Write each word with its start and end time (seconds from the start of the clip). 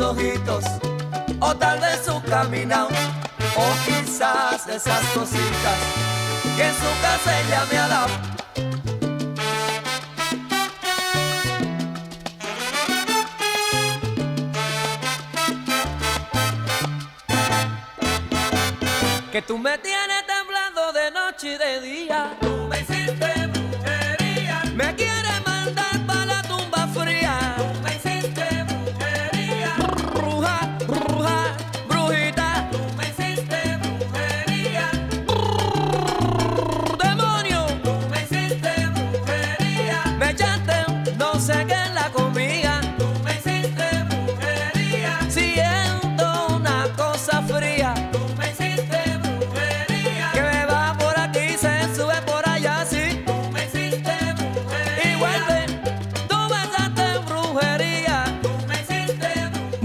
Ojitos, 0.00 0.64
o 1.40 1.54
tal 1.54 1.78
vez 1.78 2.04
su 2.04 2.20
caminado, 2.22 2.88
o 3.56 3.66
quizás 3.84 4.66
esas 4.66 5.04
cositas 5.14 5.78
que 6.56 6.64
en 6.64 6.74
su 6.74 7.02
casa 7.02 7.40
ella 7.40 7.66
me 7.70 7.78
ha 7.78 7.88
dado. 7.88 8.08
Que 19.30 19.42
tú 19.42 19.56
me 19.56 19.78
tienes 19.78 20.26
temblando 20.26 20.92
de 20.92 21.10
noche 21.12 21.52
y 21.52 21.58
de 21.58 21.80
día. 21.80 22.55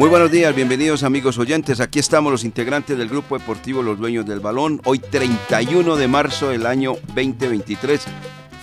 Muy 0.02 0.10
buenos 0.10 0.32
días, 0.32 0.56
bienvenidos 0.56 1.04
amigos 1.04 1.38
oyentes. 1.38 1.80
Aquí 1.80 2.00
estamos 2.00 2.32
los 2.32 2.44
integrantes 2.44 2.98
del 2.98 3.08
Grupo 3.08 3.38
Deportivo 3.38 3.84
Los 3.84 4.00
Dueños 4.00 4.26
del 4.26 4.40
Balón. 4.40 4.82
Hoy 4.84 4.98
31 4.98 5.96
de 5.96 6.08
marzo 6.08 6.50
del 6.50 6.66
año 6.66 6.96
2023. 7.14 8.08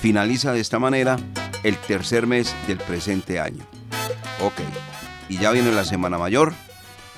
Finaliza 0.00 0.52
de 0.52 0.58
esta 0.58 0.80
manera 0.80 1.16
el 1.62 1.76
tercer 1.76 2.26
mes 2.26 2.52
del 2.66 2.78
presente 2.78 3.38
año. 3.38 3.64
Ok, 4.40 4.54
y 5.28 5.38
ya 5.38 5.52
viene 5.52 5.70
la 5.70 5.84
Semana 5.84 6.18
Mayor. 6.18 6.54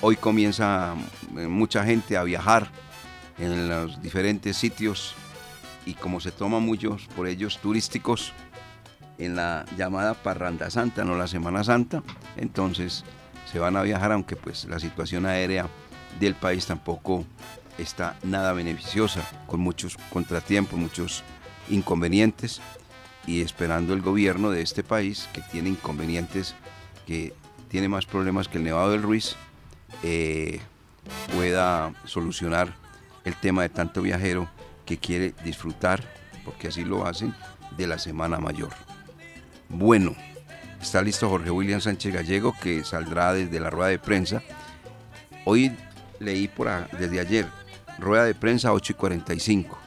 Hoy 0.01 0.17
comienza 0.17 0.93
eh, 1.35 1.47
mucha 1.47 1.83
gente 1.83 2.15
a 2.15 2.21
viajar 2.21 2.69
en 3.39 3.69
los 3.69 4.03
diferentes 4.03 4.55
sitios 4.55 5.15
y 5.83 5.95
como 5.95 6.19
se 6.19 6.31
toman 6.31 6.61
muchos 6.61 7.07
por 7.15 7.27
ellos 7.27 7.57
turísticos 7.57 8.33
en 9.17 9.35
la 9.35 9.65
llamada 9.77 10.13
Parranda 10.13 10.69
Santa, 10.69 11.03
no 11.05 11.17
la 11.17 11.25
Semana 11.25 11.63
Santa, 11.63 12.03
entonces 12.37 13.03
se 13.51 13.59
van 13.59 13.75
a 13.75 13.81
viajar, 13.81 14.11
aunque 14.11 14.35
pues 14.35 14.65
la 14.65 14.79
situación 14.79 15.25
aérea 15.25 15.67
del 16.19 16.35
país 16.35 16.65
tampoco 16.65 17.25
está 17.77 18.17
nada 18.23 18.53
beneficiosa, 18.53 19.21
con 19.47 19.59
muchos 19.59 19.97
contratiempos, 20.11 20.79
muchos 20.79 21.23
inconvenientes, 21.69 22.61
y 23.27 23.41
esperando 23.41 23.93
el 23.93 24.01
gobierno 24.01 24.49
de 24.51 24.61
este 24.61 24.83
país, 24.83 25.27
que 25.33 25.41
tiene 25.41 25.69
inconvenientes, 25.69 26.55
que 27.05 27.33
tiene 27.67 27.87
más 27.87 28.05
problemas 28.05 28.47
que 28.47 28.57
el 28.57 28.63
Nevado 28.63 28.91
del 28.91 29.03
Ruiz, 29.03 29.35
eh, 30.03 30.59
pueda 31.35 31.93
solucionar 32.05 32.73
el 33.25 33.35
tema 33.35 33.63
de 33.63 33.69
tanto 33.69 34.01
viajero 34.01 34.49
que 34.85 34.97
quiere 34.97 35.33
disfrutar, 35.43 36.03
porque 36.45 36.69
así 36.69 36.83
lo 36.83 37.05
hacen, 37.05 37.35
de 37.77 37.87
la 37.87 37.99
Semana 37.99 38.39
Mayor. 38.39 38.71
Bueno, 39.69 40.15
está 40.81 41.01
listo 41.01 41.29
Jorge 41.29 41.51
William 41.51 41.81
Sánchez 41.81 42.13
Gallego 42.13 42.53
que 42.61 42.83
saldrá 42.83 43.33
desde 43.33 43.59
la 43.59 43.69
rueda 43.69 43.89
de 43.89 43.99
prensa. 43.99 44.41
Hoy 45.45 45.71
leí 46.19 46.47
por 46.47 46.67
a- 46.67 46.87
desde 46.99 47.19
ayer, 47.19 47.47
rueda 47.99 48.25
de 48.25 48.35
prensa 48.35 48.73
8 48.73 48.93
y 48.93 48.95
45. 48.95 49.77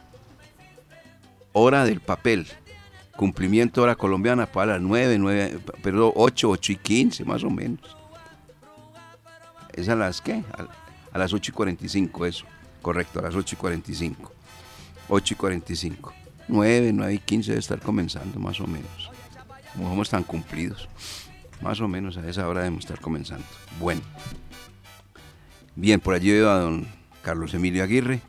Hora 1.52 1.84
del 1.84 2.00
papel. 2.00 2.46
Cumplimiento 3.16 3.82
hora 3.82 3.94
colombiana 3.94 4.46
para 4.46 4.72
las 4.72 4.82
9, 4.82 5.18
9, 5.18 5.60
perdón, 5.82 6.12
8, 6.16 6.50
8 6.50 6.72
y 6.72 6.76
15 6.76 7.24
más 7.24 7.44
o 7.44 7.50
menos. 7.50 7.96
¿Es 9.72 9.88
a 9.88 9.94
las 9.94 10.20
qué? 10.20 10.42
A, 10.52 10.66
a 11.14 11.18
las 11.18 11.32
8 11.32 11.52
y 11.52 11.54
45, 11.54 12.26
eso. 12.26 12.44
Correcto, 12.82 13.20
a 13.20 13.22
las 13.22 13.34
8 13.36 13.54
y 13.54 13.58
45. 13.58 14.32
8 15.08 15.34
y 15.34 15.36
45. 15.36 16.12
9, 16.48 16.90
9 16.92 17.14
y 17.14 17.18
15 17.20 17.52
debe 17.52 17.60
estar 17.60 17.80
comenzando 17.80 18.40
más 18.40 18.60
o 18.60 18.66
menos. 18.66 19.10
Como 19.74 19.88
somos 19.88 20.10
tan 20.10 20.22
cumplidos. 20.22 20.88
Más 21.60 21.80
o 21.80 21.88
menos 21.88 22.16
a 22.16 22.28
esa 22.28 22.48
hora 22.48 22.60
debemos 22.60 22.84
estar 22.84 23.00
comenzando. 23.00 23.44
Bueno. 23.78 24.02
Bien, 25.76 26.00
por 26.00 26.14
allí 26.14 26.30
veo 26.30 26.50
a 26.50 26.58
don 26.58 26.86
Carlos 27.22 27.54
Emilio 27.54 27.82
Aguirre 27.82 28.20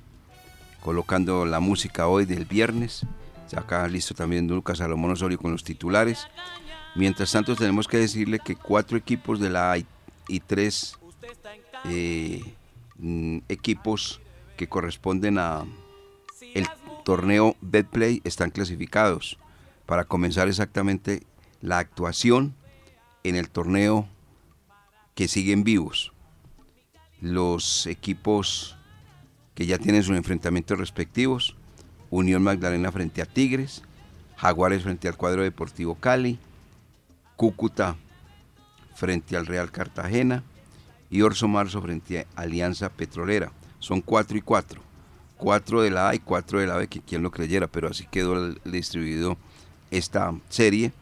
colocando 0.86 1.46
la 1.46 1.60
música 1.60 2.08
hoy 2.08 2.26
del 2.26 2.46
viernes. 2.46 3.08
Acá 3.56 3.88
listo 3.88 4.14
también 4.14 4.48
Lucas 4.48 4.78
Salomón 4.78 5.12
Osorio 5.12 5.40
con 5.40 5.52
los 5.52 5.64
titulares. 5.64 6.28
Mientras 6.96 7.32
tanto 7.32 7.56
tenemos 7.56 7.88
que 7.88 7.98
decirle 7.98 8.38
que 8.38 8.56
cuatro 8.56 8.96
equipos 8.96 9.40
de 9.40 9.50
la 9.50 9.72
A 9.72 9.78
y, 9.80 9.86
y 10.28 10.40
tres 10.42 10.98
eh, 11.86 12.42
mm, 12.98 13.40
equipos 13.50 14.22
que 14.58 14.68
corresponden 14.68 15.40
a 15.40 15.66
el 16.54 16.68
torneo 17.04 17.56
Betplay 17.62 18.22
están 18.24 18.52
clasificados 18.52 19.38
para 19.86 20.04
comenzar 20.04 20.48
exactamente 20.48 21.24
la 21.66 21.80
actuación 21.80 22.54
en 23.24 23.36
el 23.36 23.50
torneo 23.50 24.08
que 25.16 25.28
siguen 25.28 25.64
vivos. 25.64 26.14
Los 27.22 27.88
equipos 27.88 28.78
que 29.56 29.66
ya 29.66 29.80
tienen 29.80 30.04
sus 30.04 30.16
enfrentamientos 30.16 30.78
respectivos, 30.78 31.56
Unión 32.12 32.44
Magdalena 32.44 32.92
frente 32.92 33.22
a 33.22 33.26
Tigres, 33.26 33.82
Jaguares 34.38 34.84
frente 34.84 35.08
al 35.08 35.18
cuadro 35.18 35.42
deportivo 35.42 35.96
Cali, 35.96 36.38
Cúcuta 37.36 37.96
frente 38.94 39.36
al 39.36 39.48
Real 39.48 39.72
Cartagena 39.72 40.44
y 41.10 41.22
Orso 41.24 41.48
Marzo 41.48 41.82
frente 41.82 42.20
a 42.20 42.42
Alianza 42.42 42.90
Petrolera. 42.90 43.52
Son 43.80 44.02
cuatro 44.02 44.38
y 44.38 44.42
cuatro. 44.42 44.82
Cuatro 45.38 45.82
de 45.82 45.90
la 45.90 46.10
A 46.10 46.16
y 46.16 46.20
cuatro 46.20 46.60
de 46.60 46.68
la 46.68 46.78
B, 46.78 46.88
que 46.88 47.02
quien 47.02 47.24
lo 47.24 47.32
creyera, 47.32 47.68
pero 47.68 47.90
así 47.90 48.06
quedó 48.10 48.54
distribuido 48.64 49.36
esta 49.92 50.34
serie 50.48 50.94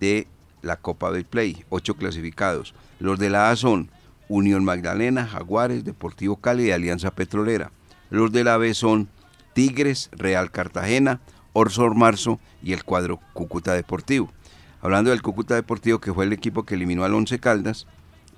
de 0.00 0.26
la 0.62 0.76
Copa 0.76 1.12
del 1.12 1.24
Play. 1.24 1.64
Ocho 1.68 1.94
clasificados. 1.94 2.74
Los 2.98 3.18
de 3.18 3.30
la 3.30 3.50
A 3.50 3.56
son 3.56 3.90
Unión 4.28 4.64
Magdalena, 4.64 5.26
Jaguares, 5.26 5.84
Deportivo 5.84 6.36
Cali 6.36 6.66
y 6.66 6.70
Alianza 6.72 7.10
Petrolera. 7.10 7.72
Los 8.10 8.32
de 8.32 8.44
la 8.44 8.56
B 8.56 8.74
son 8.74 9.08
Tigres, 9.52 10.10
Real 10.12 10.50
Cartagena, 10.50 11.20
Orsor 11.52 11.94
Marzo 11.94 12.40
y 12.62 12.72
el 12.72 12.84
cuadro 12.84 13.20
Cúcuta 13.32 13.74
Deportivo. 13.74 14.32
Hablando 14.80 15.10
del 15.10 15.22
Cúcuta 15.22 15.54
Deportivo, 15.54 16.00
que 16.00 16.12
fue 16.12 16.24
el 16.24 16.32
equipo 16.32 16.64
que 16.64 16.74
eliminó 16.74 17.04
al 17.04 17.14
Once 17.14 17.38
Caldas, 17.38 17.86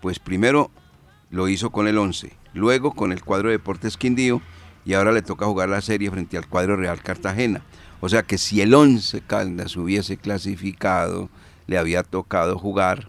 pues 0.01 0.19
primero 0.19 0.71
lo 1.31 1.49
hizo 1.49 1.71
con 1.71 1.87
el 1.89 1.99
11, 1.99 2.33
luego 2.53 2.93
con 2.93 3.13
el 3.13 3.23
cuadro 3.23 3.51
Deportes 3.51 3.97
Quindío 3.97 4.43
y 4.85 4.95
ahora 4.95 5.13
le 5.13 5.23
toca 5.23 5.47
jugar 5.47 5.69
la 5.69 5.81
serie 5.81 6.11
frente 6.11 6.37
al 6.37 6.49
cuadro 6.49 6.77
Real 6.77 7.03
Cartagena. 7.03 7.63
O 8.01 8.09
sea 8.09 8.25
que 8.25 8.39
si 8.39 8.61
el 8.61 8.75
11 8.75 9.21
Caldas 9.21 9.77
hubiese 9.77 10.17
clasificado, 10.17 11.31
le 11.73 11.79
había 11.79 12.03
tocado 12.03 12.59
jugar, 12.59 13.09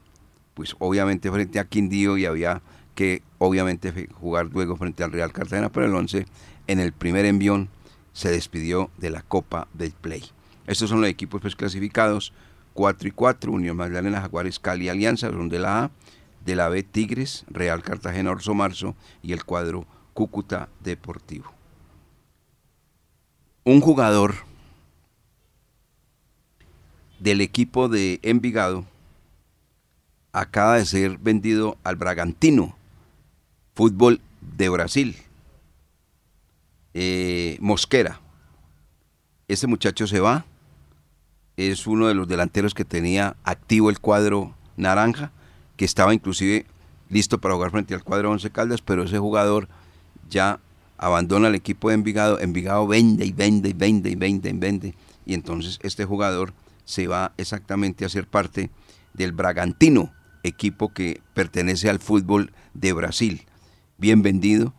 pues 0.53 0.73
obviamente 0.79 1.29
frente 1.29 1.59
a 1.59 1.65
Quindío 1.65 2.17
y 2.17 2.25
había 2.25 2.61
que 2.95 3.21
obviamente 3.37 4.07
jugar 4.13 4.45
luego 4.53 4.77
frente 4.77 5.03
al 5.03 5.11
Real 5.11 5.33
Cartagena, 5.33 5.69
pero 5.69 5.85
el 5.85 5.93
11 5.93 6.25
en 6.67 6.79
el 6.79 6.93
primer 6.93 7.25
envión 7.25 7.67
se 8.13 8.31
despidió 8.31 8.89
de 8.97 9.09
la 9.09 9.21
Copa 9.21 9.67
del 9.73 9.91
Play. 9.91 10.23
Estos 10.65 10.89
son 10.89 11.01
los 11.01 11.09
equipos 11.09 11.41
pues, 11.41 11.57
clasificados. 11.57 12.31
4 12.73 13.09
y 13.09 13.11
4, 13.11 13.51
Unión 13.51 13.75
Magdalena, 13.75 14.21
Jaguares, 14.21 14.59
Cali, 14.59 14.87
Alianza, 14.87 15.29
de 15.29 15.59
la 15.59 15.83
A, 15.83 15.91
de 16.45 16.55
la 16.55 16.69
B, 16.69 16.83
Tigres, 16.83 17.45
Real 17.49 17.83
Cartagena, 17.83 18.31
Orso 18.31 18.53
Marzo 18.53 18.95
y 19.21 19.33
el 19.33 19.43
cuadro 19.43 19.85
Cúcuta 20.13 20.69
Deportivo. 20.79 21.53
Un 23.65 23.81
jugador 23.81 24.35
del 27.23 27.39
equipo 27.39 27.87
de 27.87 28.19
Envigado 28.21 28.83
acaba 30.33 30.75
de 30.75 30.85
ser 30.85 31.17
vendido 31.17 31.77
al 31.85 31.95
Bragantino, 31.95 32.75
fútbol 33.75 34.19
de 34.41 34.67
Brasil. 34.67 35.15
Eh, 36.93 37.57
Mosquera. 37.61 38.19
Este 39.47 39.67
muchacho 39.67 40.05
se 40.05 40.19
va. 40.19 40.45
Es 41.55 41.87
uno 41.87 42.07
de 42.07 42.13
los 42.13 42.27
delanteros 42.27 42.73
que 42.73 42.83
tenía 42.83 43.37
activo 43.45 43.89
el 43.89 43.99
cuadro 43.99 44.53
naranja, 44.75 45.31
que 45.77 45.85
estaba 45.85 46.13
inclusive 46.13 46.65
listo 47.09 47.37
para 47.37 47.53
jugar 47.53 47.71
frente 47.71 47.93
al 47.93 48.03
cuadro 48.03 48.31
Once 48.31 48.49
Caldas, 48.49 48.81
pero 48.81 49.03
ese 49.03 49.17
jugador 49.17 49.69
ya 50.29 50.59
abandona 50.97 51.47
el 51.47 51.55
equipo 51.55 51.87
de 51.87 51.95
Envigado. 51.95 52.39
Envigado 52.41 52.85
vende 52.85 53.25
y 53.25 53.31
vende 53.31 53.69
y 53.69 53.73
vende 53.73 54.09
y 54.09 54.15
vende 54.15 54.49
y 54.49 54.53
vende. 54.53 54.93
Y 55.25 55.35
entonces 55.35 55.79
este 55.83 56.03
jugador 56.03 56.53
se 56.85 57.07
va 57.07 57.33
exactamente 57.37 58.05
a 58.05 58.09
ser 58.09 58.27
parte 58.27 58.69
del 59.13 59.31
Bragantino, 59.31 60.13
equipo 60.43 60.93
que 60.93 61.21
pertenece 61.33 61.89
al 61.89 61.99
fútbol 61.99 62.53
de 62.73 62.93
Brasil. 62.93 63.45
Bien 63.97 64.21
vendido, 64.21 64.73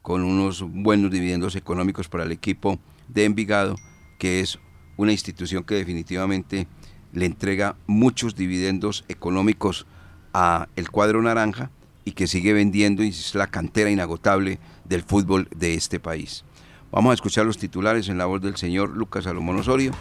con 0.00 0.24
unos 0.24 0.62
buenos 0.62 1.10
dividendos 1.10 1.56
económicos 1.56 2.08
para 2.08 2.24
el 2.24 2.32
equipo 2.32 2.78
de 3.08 3.24
Envigado, 3.24 3.76
que 4.18 4.40
es 4.40 4.58
una 4.96 5.12
institución 5.12 5.64
que 5.64 5.74
definitivamente 5.74 6.66
le 7.12 7.26
entrega 7.26 7.76
muchos 7.86 8.34
dividendos 8.34 9.04
económicos 9.08 9.86
a 10.32 10.68
el 10.76 10.90
cuadro 10.90 11.22
naranja 11.22 11.70
y 12.04 12.12
que 12.12 12.26
sigue 12.26 12.52
vendiendo 12.52 13.04
y 13.04 13.08
es 13.08 13.34
la 13.34 13.46
cantera 13.46 13.90
inagotable 13.90 14.58
del 14.84 15.02
fútbol 15.02 15.48
de 15.54 15.74
este 15.74 16.00
país. 16.00 16.44
Vamos 16.90 17.12
a 17.12 17.14
escuchar 17.14 17.46
los 17.46 17.58
titulares 17.58 18.08
en 18.08 18.18
la 18.18 18.26
voz 18.26 18.42
del 18.42 18.56
señor 18.56 18.96
Lucas 18.96 19.24
Salomón 19.24 19.56
Osorio 19.56 19.92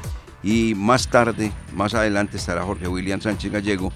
y 0.44 0.74
más 0.76 1.08
tarde, 1.08 1.52
más 1.74 1.94
adelante 1.94 2.38
estará 2.38 2.64
Jorge 2.64 2.88
William 2.88 3.22
Sánchez 3.22 3.52
Gallego 3.52 3.92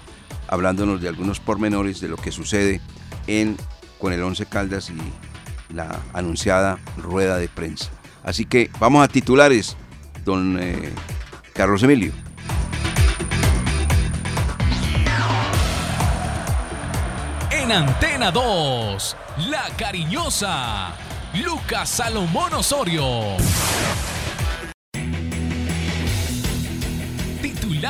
hablándonos 0.48 1.00
de 1.00 1.08
algunos 1.08 1.40
pormenores 1.40 2.00
de 2.00 2.08
lo 2.08 2.16
que 2.16 2.32
sucede 2.32 2.80
en, 3.26 3.56
con 3.98 4.12
el 4.12 4.22
Once 4.22 4.46
Caldas 4.46 4.90
y 4.90 5.74
la 5.74 6.00
anunciada 6.12 6.78
rueda 6.96 7.36
de 7.36 7.48
prensa. 7.48 7.90
Así 8.22 8.44
que 8.44 8.70
vamos 8.78 9.04
a 9.04 9.08
titulares, 9.08 9.76
don 10.24 10.58
eh, 10.60 10.92
Carlos 11.52 11.82
Emilio. 11.82 12.12
En 17.50 17.72
Antena 17.72 18.30
2, 18.30 19.16
La 19.48 19.64
Cariñosa, 19.76 20.94
Lucas 21.34 21.88
Salomón 21.88 22.54
Osorio. 22.54 23.36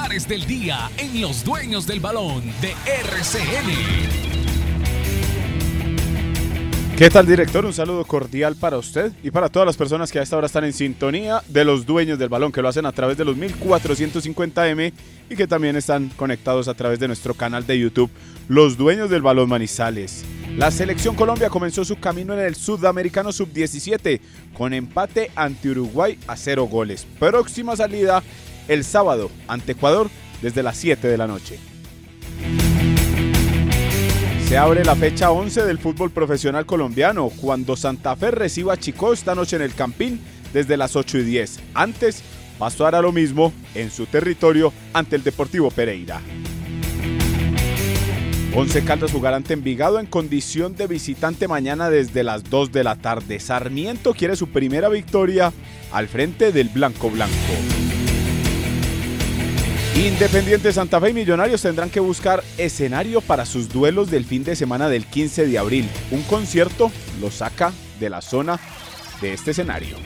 Titulares 0.06 0.29
del 0.29 0.47
día 0.47 0.91
en 0.99 1.20
Los 1.20 1.43
Dueños 1.43 1.85
del 1.85 1.99
Balón 1.99 2.44
de 2.61 2.75
RCN. 2.87 4.37
¿Qué 6.97 7.11
tal, 7.11 7.26
director? 7.26 7.67
Un 7.67 7.73
saludo 7.73 8.05
cordial 8.05 8.55
para 8.55 8.79
usted 8.79 9.11
y 9.25 9.32
para 9.32 9.49
todas 9.49 9.67
las 9.67 9.76
personas 9.76 10.12
que 10.12 10.20
a 10.20 10.23
esta 10.23 10.37
hora 10.37 10.47
están 10.47 10.64
en 10.64 10.73
sintonía 10.73 11.43
de 11.49 11.64
los 11.64 11.87
dueños 11.87 12.20
del 12.20 12.29
balón, 12.29 12.53
que 12.53 12.62
lo 12.62 12.69
hacen 12.69 12.87
a 12.87 12.93
través 12.93 13.17
de 13.17 13.25
los 13.25 13.37
1450M 13.37 14.93
y 15.29 15.35
que 15.35 15.49
también 15.49 15.75
están 15.75 16.08
conectados 16.11 16.69
a 16.69 16.75
través 16.75 17.00
de 17.00 17.08
nuestro 17.08 17.35
canal 17.35 17.67
de 17.67 17.79
YouTube, 17.79 18.11
Los 18.49 18.76
Dueños 18.76 19.11
del 19.11 19.23
Balón 19.23 19.49
Manizales. 19.49 20.25
La 20.56 20.70
selección 20.70 21.17
Colombia 21.17 21.50
comenzó 21.50 21.85
su 21.85 21.97
camino 21.97 22.32
en 22.32 22.41
el 22.41 22.55
Sudamericano 22.55 23.32
Sub-17 23.32 24.20
con 24.55 24.73
empate 24.73 25.31
ante 25.35 25.69
Uruguay 25.69 26.19
a 26.26 26.37
cero 26.37 26.64
goles. 26.64 27.06
Próxima 27.19 27.76
salida 27.76 28.23
el 28.68 28.84
sábado 28.84 29.30
ante 29.48 29.72
Ecuador 29.72 30.10
desde 30.42 30.62
las 30.62 30.76
7 30.76 31.08
de 31.08 31.16
la 31.18 31.26
noche. 31.26 31.58
Se 34.48 34.56
abre 34.56 34.84
la 34.84 34.94
fecha 34.94 35.32
11 35.32 35.64
del 35.64 35.78
fútbol 35.78 36.10
profesional 36.12 36.66
colombiano 36.66 37.30
cuando 37.40 37.74
Santa 37.74 38.14
Fe 38.14 38.30
reciba 38.30 38.74
a 38.74 38.76
Chico 38.76 39.12
esta 39.12 39.34
noche 39.34 39.56
en 39.56 39.62
el 39.62 39.74
Campín 39.74 40.20
desde 40.52 40.76
las 40.76 40.94
8 40.94 41.18
y 41.18 41.22
10. 41.24 41.60
Antes, 41.74 42.22
Pasto 42.58 42.86
hará 42.86 43.02
lo 43.02 43.12
mismo 43.12 43.52
en 43.74 43.90
su 43.90 44.06
territorio 44.06 44.72
ante 44.92 45.16
el 45.16 45.24
Deportivo 45.24 45.70
Pereira. 45.70 46.20
Once 48.54 48.82
Caldas 48.84 49.12
jugará 49.12 49.36
ante 49.36 49.52
Envigado 49.52 50.00
en 50.00 50.06
condición 50.06 50.76
de 50.76 50.86
visitante 50.86 51.46
mañana 51.46 51.90
desde 51.90 52.22
las 52.22 52.44
2 52.44 52.72
de 52.72 52.84
la 52.84 52.96
tarde. 52.96 53.38
Sarmiento 53.38 54.14
quiere 54.14 54.34
su 54.36 54.48
primera 54.48 54.88
victoria 54.88 55.52
al 55.92 56.08
frente 56.08 56.52
del 56.52 56.70
Blanco 56.70 57.10
Blanco. 57.10 57.34
Independiente 59.96 60.75
Santa 60.75 61.00
Fe 61.00 61.08
y 61.08 61.14
Millonarios 61.14 61.62
tendrán 61.62 61.88
que 61.88 62.00
buscar 62.00 62.44
escenario 62.58 63.22
para 63.22 63.46
sus 63.46 63.70
duelos 63.70 64.10
del 64.10 64.26
fin 64.26 64.44
de 64.44 64.54
semana 64.54 64.90
del 64.90 65.06
15 65.06 65.46
de 65.46 65.56
abril. 65.56 65.88
Un 66.10 66.22
concierto 66.25 66.93
los 67.19 67.37
saca 67.37 67.72
de 67.98 68.10
la 68.10 68.20
zona 68.20 68.60
de 69.22 69.32
este 69.32 69.52
escenario. 69.52 69.96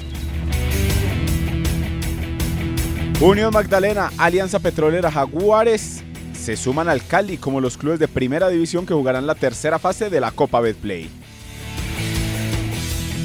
Unión 3.21 3.53
Magdalena, 3.53 4.13
Alianza 4.17 4.61
Petrolera, 4.61 5.11
Jaguares 5.11 6.05
se 6.35 6.57
suman 6.57 6.89
al 6.89 7.05
Cali 7.05 7.37
como 7.37 7.61
los 7.61 7.77
clubes 7.77 7.99
de 7.99 8.07
primera 8.07 8.49
división 8.49 8.87
que 8.87 8.95
jugarán 8.95 9.27
la 9.27 9.35
tercera 9.35 9.81
fase 9.81 10.09
de 10.09 10.21
la 10.21 10.31
Copa 10.31 10.61
Betplay. 10.61 11.11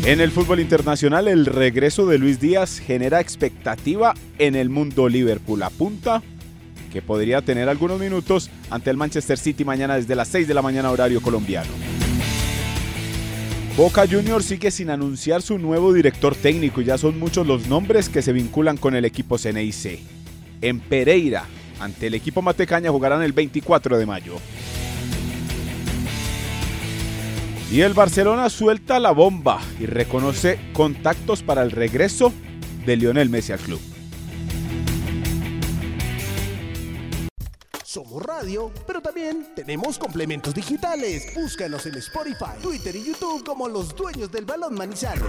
En 0.04 0.20
el 0.20 0.32
fútbol 0.32 0.60
internacional, 0.60 1.28
el 1.28 1.46
regreso 1.46 2.08
de 2.08 2.18
Luis 2.18 2.40
Díaz 2.40 2.80
genera 2.80 3.20
expectativa 3.20 4.16
en 4.40 4.56
el 4.56 4.70
mundo 4.70 5.10
Liverpool. 5.10 5.62
Apunta 5.62 6.24
que 6.96 7.02
podría 7.02 7.42
tener 7.42 7.68
algunos 7.68 8.00
minutos 8.00 8.50
ante 8.70 8.90
el 8.90 8.96
Manchester 8.96 9.38
City 9.38 9.66
mañana 9.66 9.98
desde 9.98 10.16
las 10.16 10.30
6 10.30 10.48
de 10.48 10.54
la 10.54 10.62
mañana 10.62 10.92
horario 10.92 11.22
colombiano. 11.22 11.70
Boca 13.76 14.08
Juniors 14.10 14.46
sigue 14.46 14.72
sin 14.72 14.90
anunciar 14.90 15.42
su 15.42 15.58
nuevo 15.58 15.92
director 15.92 16.34
técnico 16.36 16.80
y 16.80 16.86
ya 16.86 16.98
son 16.98 17.20
muchos 17.20 17.46
los 17.46 17.68
nombres 17.68 18.08
que 18.08 18.22
se 18.22 18.32
vinculan 18.32 18.78
con 18.78 18.96
el 18.96 19.04
equipo 19.04 19.38
CNIC. 19.38 20.00
En 20.62 20.80
Pereira, 20.80 21.44
ante 21.82 22.08
el 22.08 22.14
equipo 22.14 22.42
Matecaña 22.42 22.92
jugarán 22.92 23.24
el 23.24 23.34
24 23.34 23.98
de 23.98 24.06
mayo. 24.06 24.36
Y 27.74 27.82
el 27.82 27.94
Barcelona 27.94 28.50
suelta 28.50 29.02
la 29.02 29.12
bomba 29.12 29.60
y 29.82 29.86
reconoce 29.86 30.60
contactos 30.72 31.44
para 31.44 31.62
el 31.62 31.72
regreso 31.72 32.32
de 32.86 32.96
Lionel 32.96 33.30
Messi 33.30 33.52
al 33.52 33.60
club. 33.60 33.95
Somos 37.96 38.22
radio, 38.24 38.74
pero 38.86 39.00
también 39.00 39.48
tenemos 39.56 39.98
complementos 39.98 40.54
digitales. 40.54 41.34
Búscanos 41.34 41.86
en 41.86 41.96
Spotify, 41.96 42.60
Twitter 42.62 42.94
y 42.94 43.06
YouTube 43.06 43.46
como 43.46 43.70
los 43.70 43.96
dueños 43.96 44.30
del 44.30 44.44
balón 44.44 44.76
Manizales. 44.76 45.24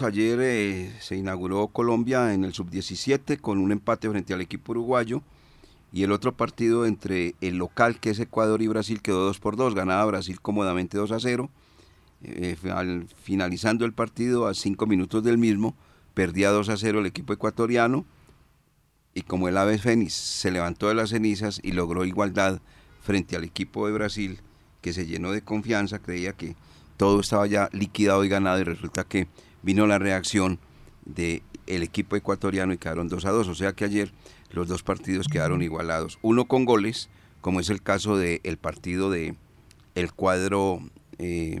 Ayer 0.00 0.36
eh, 0.42 0.92
se 0.98 1.14
inauguró 1.14 1.68
Colombia 1.68 2.34
en 2.34 2.42
el 2.42 2.54
sub-17 2.54 3.40
con 3.40 3.58
un 3.58 3.70
empate 3.70 4.10
frente 4.10 4.34
al 4.34 4.40
equipo 4.40 4.72
uruguayo 4.72 5.22
y 5.92 6.02
el 6.02 6.10
otro 6.10 6.36
partido 6.36 6.86
entre 6.86 7.36
el 7.40 7.56
local 7.56 8.00
que 8.00 8.10
es 8.10 8.18
Ecuador 8.18 8.62
y 8.62 8.66
Brasil 8.66 9.00
quedó 9.00 9.26
2 9.26 9.38
por 9.38 9.54
2, 9.54 9.76
ganaba 9.76 10.04
Brasil 10.06 10.40
cómodamente 10.40 10.98
2 10.98 11.12
a 11.12 11.20
0. 11.20 11.48
Eh, 12.24 12.56
al, 12.74 13.06
finalizando 13.22 13.84
el 13.84 13.92
partido 13.92 14.48
a 14.48 14.54
5 14.54 14.86
minutos 14.86 15.22
del 15.22 15.38
mismo, 15.38 15.76
perdía 16.14 16.50
2 16.50 16.68
a 16.68 16.76
0 16.76 16.98
el 16.98 17.06
equipo 17.06 17.32
ecuatoriano 17.32 18.04
y 19.14 19.22
como 19.22 19.48
el 19.48 19.56
ave 19.56 19.78
fénix 19.78 20.12
se 20.14 20.50
levantó 20.50 20.88
de 20.88 20.94
las 20.94 21.10
cenizas 21.10 21.60
y 21.62 21.72
logró 21.72 22.04
igualdad 22.04 22.60
frente 23.00 23.36
al 23.36 23.44
equipo 23.44 23.86
de 23.86 23.92
Brasil, 23.92 24.40
que 24.80 24.92
se 24.92 25.06
llenó 25.06 25.32
de 25.32 25.42
confianza, 25.42 25.98
creía 25.98 26.34
que 26.34 26.56
todo 26.96 27.20
estaba 27.20 27.46
ya 27.46 27.68
liquidado 27.72 28.24
y 28.24 28.28
ganado 28.28 28.60
y 28.60 28.64
resulta 28.64 29.04
que 29.04 29.28
vino 29.62 29.86
la 29.86 29.98
reacción 29.98 30.58
del 31.04 31.42
el 31.66 31.82
equipo 31.82 32.16
ecuatoriano 32.16 32.72
y 32.72 32.78
quedaron 32.78 33.08
2 33.08 33.24
a 33.26 33.30
2, 33.30 33.48
o 33.48 33.54
sea 33.54 33.72
que 33.72 33.84
ayer 33.84 34.12
los 34.50 34.68
dos 34.68 34.82
partidos 34.82 35.28
quedaron 35.28 35.62
igualados, 35.62 36.18
uno 36.22 36.46
con 36.46 36.64
goles, 36.64 37.10
como 37.40 37.60
es 37.60 37.68
el 37.70 37.82
caso 37.82 38.16
del 38.16 38.40
el 38.44 38.56
partido 38.56 39.10
de 39.10 39.34
el 39.94 40.12
cuadro 40.12 40.80
eh, 41.18 41.60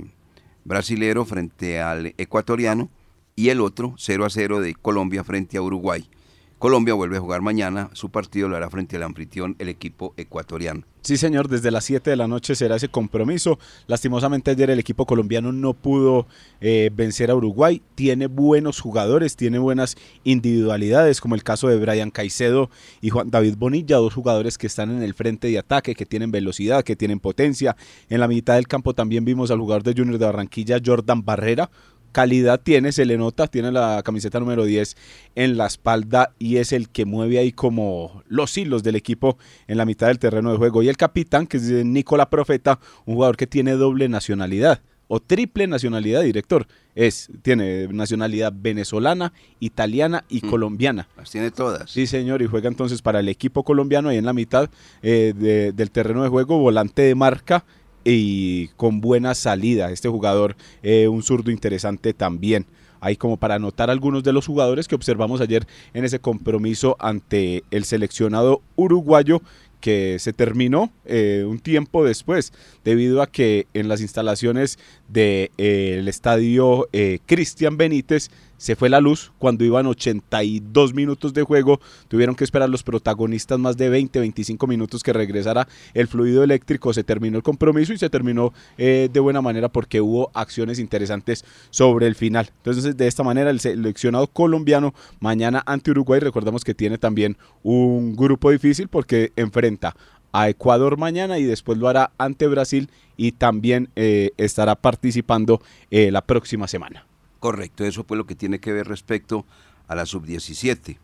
brasilero 0.64 1.24
frente 1.24 1.80
al 1.80 2.14
ecuatoriano 2.18 2.90
y 3.36 3.50
el 3.50 3.60
otro 3.60 3.94
0 3.98 4.24
a 4.24 4.30
0 4.30 4.60
de 4.60 4.74
Colombia 4.74 5.24
frente 5.24 5.56
a 5.56 5.62
Uruguay 5.62 6.08
Colombia 6.58 6.94
vuelve 6.94 7.18
a 7.18 7.20
jugar 7.20 7.40
mañana, 7.40 7.88
su 7.92 8.10
partido 8.10 8.48
lo 8.48 8.56
hará 8.56 8.68
frente 8.68 8.96
al 8.96 9.04
anfitrión, 9.04 9.54
el 9.60 9.68
equipo 9.68 10.12
ecuatoriano. 10.16 10.82
Sí, 11.02 11.16
señor, 11.16 11.48
desde 11.48 11.70
las 11.70 11.84
7 11.84 12.10
de 12.10 12.16
la 12.16 12.26
noche 12.26 12.56
será 12.56 12.76
ese 12.76 12.88
compromiso. 12.88 13.60
Lastimosamente 13.86 14.50
ayer 14.50 14.68
el 14.68 14.80
equipo 14.80 15.06
colombiano 15.06 15.52
no 15.52 15.72
pudo 15.72 16.26
eh, 16.60 16.90
vencer 16.92 17.30
a 17.30 17.36
Uruguay. 17.36 17.80
Tiene 17.94 18.26
buenos 18.26 18.80
jugadores, 18.80 19.36
tiene 19.36 19.58
buenas 19.60 19.96
individualidades, 20.24 21.20
como 21.20 21.36
el 21.36 21.44
caso 21.44 21.68
de 21.68 21.78
Brian 21.78 22.10
Caicedo 22.10 22.70
y 23.00 23.10
Juan 23.10 23.30
David 23.30 23.54
Bonilla, 23.56 23.96
dos 23.96 24.12
jugadores 24.12 24.58
que 24.58 24.66
están 24.66 24.90
en 24.90 25.02
el 25.04 25.14
frente 25.14 25.46
de 25.46 25.58
ataque, 25.58 25.94
que 25.94 26.06
tienen 26.06 26.32
velocidad, 26.32 26.82
que 26.82 26.96
tienen 26.96 27.20
potencia. 27.20 27.76
En 28.10 28.18
la 28.18 28.26
mitad 28.26 28.56
del 28.56 28.66
campo 28.66 28.94
también 28.94 29.24
vimos 29.24 29.52
al 29.52 29.60
jugador 29.60 29.84
de 29.84 29.94
Junior 29.96 30.18
de 30.18 30.26
Barranquilla, 30.26 30.80
Jordan 30.84 31.24
Barrera, 31.24 31.70
calidad 32.12 32.60
tiene, 32.60 32.92
se 32.92 33.04
le 33.04 33.16
nota, 33.18 33.46
tiene 33.46 33.70
la 33.72 34.02
camiseta 34.04 34.40
número 34.40 34.64
10 34.64 34.96
en 35.34 35.56
la 35.56 35.66
espalda 35.66 36.32
y 36.38 36.56
es 36.56 36.72
el 36.72 36.88
que 36.88 37.04
mueve 37.04 37.38
ahí 37.38 37.52
como 37.52 38.22
los 38.28 38.56
hilos 38.58 38.82
del 38.82 38.96
equipo 38.96 39.38
en 39.66 39.76
la 39.78 39.84
mitad 39.84 40.08
del 40.08 40.18
terreno 40.18 40.50
de 40.52 40.58
juego. 40.58 40.82
Y 40.82 40.88
el 40.88 40.96
capitán, 40.96 41.46
que 41.46 41.56
es 41.58 41.62
Nicola 41.84 42.30
Profeta, 42.30 42.78
un 43.06 43.14
jugador 43.14 43.36
que 43.36 43.46
tiene 43.46 43.72
doble 43.72 44.08
nacionalidad 44.08 44.80
o 45.10 45.20
triple 45.20 45.66
nacionalidad, 45.66 46.22
director. 46.22 46.66
Es, 46.94 47.30
tiene 47.42 47.88
nacionalidad 47.88 48.52
venezolana, 48.54 49.32
italiana 49.58 50.24
y 50.28 50.44
Mm. 50.44 50.50
colombiana. 50.50 51.08
Las 51.16 51.30
tiene 51.30 51.50
todas. 51.50 51.90
Sí, 51.90 52.06
señor, 52.06 52.42
y 52.42 52.46
juega 52.46 52.68
entonces 52.68 53.00
para 53.00 53.20
el 53.20 53.28
equipo 53.28 53.62
colombiano 53.64 54.10
ahí 54.10 54.18
en 54.18 54.26
la 54.26 54.32
mitad 54.34 54.68
eh, 55.02 55.32
de- 55.34 55.72
del 55.72 55.90
terreno 55.90 56.22
de 56.24 56.28
juego, 56.28 56.58
volante 56.58 57.02
de 57.02 57.14
marca 57.14 57.64
y 58.10 58.68
con 58.76 59.00
buena 59.00 59.34
salida. 59.34 59.90
Este 59.90 60.08
jugador, 60.08 60.56
eh, 60.82 61.08
un 61.08 61.22
zurdo 61.22 61.50
interesante 61.50 62.14
también. 62.14 62.66
Ahí 63.00 63.16
como 63.16 63.36
para 63.36 63.56
anotar 63.56 63.90
algunos 63.90 64.24
de 64.24 64.32
los 64.32 64.46
jugadores 64.46 64.88
que 64.88 64.94
observamos 64.94 65.40
ayer 65.40 65.66
en 65.94 66.04
ese 66.04 66.18
compromiso 66.18 66.96
ante 66.98 67.62
el 67.70 67.84
seleccionado 67.84 68.62
uruguayo 68.76 69.40
que 69.80 70.16
se 70.18 70.32
terminó 70.32 70.90
eh, 71.04 71.44
un 71.46 71.60
tiempo 71.60 72.04
después 72.04 72.52
debido 72.82 73.22
a 73.22 73.28
que 73.28 73.68
en 73.74 73.88
las 73.88 74.00
instalaciones 74.00 74.78
del 75.08 76.06
estadio 76.08 76.88
eh, 76.92 77.18
Cristian 77.26 77.76
Benítez 77.76 78.30
se 78.58 78.74
fue 78.76 78.88
la 78.88 79.00
luz 79.00 79.32
cuando 79.38 79.64
iban 79.64 79.86
82 79.86 80.92
minutos 80.92 81.32
de 81.32 81.44
juego. 81.44 81.80
Tuvieron 82.08 82.34
que 82.34 82.44
esperar 82.44 82.68
los 82.68 82.82
protagonistas 82.82 83.58
más 83.58 83.76
de 83.76 83.88
20, 83.88 84.18
25 84.18 84.66
minutos 84.66 85.02
que 85.02 85.12
regresara 85.12 85.68
el 85.94 86.08
fluido 86.08 86.42
eléctrico. 86.42 86.92
Se 86.92 87.04
terminó 87.04 87.36
el 87.36 87.44
compromiso 87.44 87.92
y 87.92 87.98
se 87.98 88.10
terminó 88.10 88.52
eh, 88.76 89.08
de 89.10 89.20
buena 89.20 89.40
manera 89.40 89.68
porque 89.68 90.00
hubo 90.00 90.30
acciones 90.34 90.80
interesantes 90.80 91.44
sobre 91.70 92.08
el 92.08 92.16
final. 92.16 92.50
Entonces, 92.56 92.96
de 92.96 93.06
esta 93.06 93.22
manera, 93.22 93.50
el 93.50 93.60
seleccionado 93.60 94.26
colombiano 94.26 94.92
mañana 95.20 95.62
ante 95.64 95.92
Uruguay, 95.92 96.18
recordamos 96.18 96.64
que 96.64 96.74
tiene 96.74 96.98
también 96.98 97.36
un 97.62 98.16
grupo 98.16 98.50
difícil 98.50 98.88
porque 98.88 99.32
enfrenta 99.36 99.94
a 100.32 100.48
Ecuador 100.48 100.98
mañana 100.98 101.38
y 101.38 101.44
después 101.44 101.78
lo 101.78 101.88
hará 101.88 102.12
ante 102.18 102.46
Brasil 102.46 102.90
y 103.16 103.32
también 103.32 103.90
eh, 103.96 104.32
estará 104.36 104.76
participando 104.76 105.60
eh, 105.90 106.10
la 106.10 106.22
próxima 106.22 106.68
semana. 106.68 107.06
Correcto, 107.40 107.84
eso 107.84 108.04
fue 108.04 108.16
lo 108.16 108.26
que 108.26 108.34
tiene 108.34 108.58
que 108.58 108.72
ver 108.72 108.88
respecto 108.88 109.46
a 109.86 109.94
la 109.94 110.06
sub-17. 110.06 110.98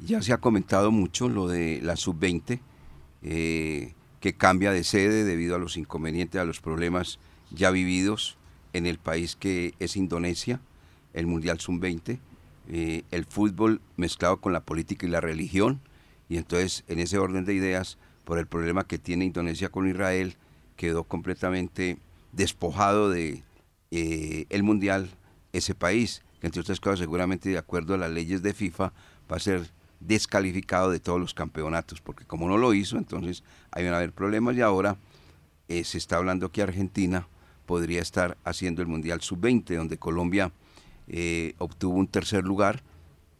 Ya 0.00 0.22
se 0.22 0.32
ha 0.32 0.38
comentado 0.38 0.90
mucho 0.90 1.28
lo 1.28 1.48
de 1.48 1.80
la 1.82 1.96
sub-20, 1.96 2.60
eh, 3.22 3.94
que 4.20 4.34
cambia 4.34 4.72
de 4.72 4.84
sede 4.84 5.24
debido 5.24 5.56
a 5.56 5.58
los 5.58 5.76
inconvenientes, 5.76 6.40
a 6.40 6.44
los 6.44 6.60
problemas 6.60 7.18
ya 7.50 7.70
vividos 7.70 8.36
en 8.72 8.86
el 8.86 8.98
país 8.98 9.36
que 9.36 9.74
es 9.78 9.96
Indonesia, 9.96 10.60
el 11.14 11.26
Mundial 11.26 11.58
sub-20, 11.58 12.18
eh, 12.68 13.02
el 13.10 13.24
fútbol 13.24 13.80
mezclado 13.96 14.40
con 14.40 14.52
la 14.52 14.60
política 14.60 15.06
y 15.06 15.10
la 15.10 15.20
religión, 15.20 15.80
y 16.28 16.36
entonces 16.36 16.84
en 16.86 17.00
ese 17.00 17.18
orden 17.18 17.44
de 17.44 17.54
ideas, 17.54 17.98
por 18.30 18.38
el 18.38 18.46
problema 18.46 18.86
que 18.86 18.96
tiene 18.96 19.24
Indonesia 19.24 19.70
con 19.70 19.88
Israel, 19.88 20.36
quedó 20.76 21.02
completamente 21.02 21.98
despojado 22.30 23.10
de 23.10 23.42
eh, 23.90 24.46
el 24.50 24.62
Mundial 24.62 25.10
ese 25.52 25.74
país, 25.74 26.22
que 26.40 26.46
entre 26.46 26.60
otras 26.60 26.78
cosas 26.78 27.00
seguramente 27.00 27.48
de 27.48 27.58
acuerdo 27.58 27.94
a 27.94 27.98
las 27.98 28.08
leyes 28.12 28.40
de 28.40 28.54
FIFA 28.54 28.92
va 29.28 29.36
a 29.36 29.40
ser 29.40 29.72
descalificado 29.98 30.92
de 30.92 31.00
todos 31.00 31.18
los 31.18 31.34
campeonatos, 31.34 32.00
porque 32.00 32.24
como 32.24 32.46
no 32.46 32.56
lo 32.56 32.72
hizo, 32.72 32.98
entonces 32.98 33.42
ahí 33.72 33.82
van 33.82 33.94
a 33.94 33.96
haber 33.96 34.12
problemas. 34.12 34.54
Y 34.54 34.60
ahora 34.60 34.96
eh, 35.66 35.82
se 35.82 35.98
está 35.98 36.18
hablando 36.18 36.52
que 36.52 36.62
Argentina 36.62 37.26
podría 37.66 38.00
estar 38.00 38.38
haciendo 38.44 38.80
el 38.80 38.86
Mundial 38.86 39.22
Sub-20, 39.22 39.74
donde 39.74 39.98
Colombia 39.98 40.52
eh, 41.08 41.56
obtuvo 41.58 41.98
un 41.98 42.06
tercer 42.06 42.44
lugar, 42.44 42.84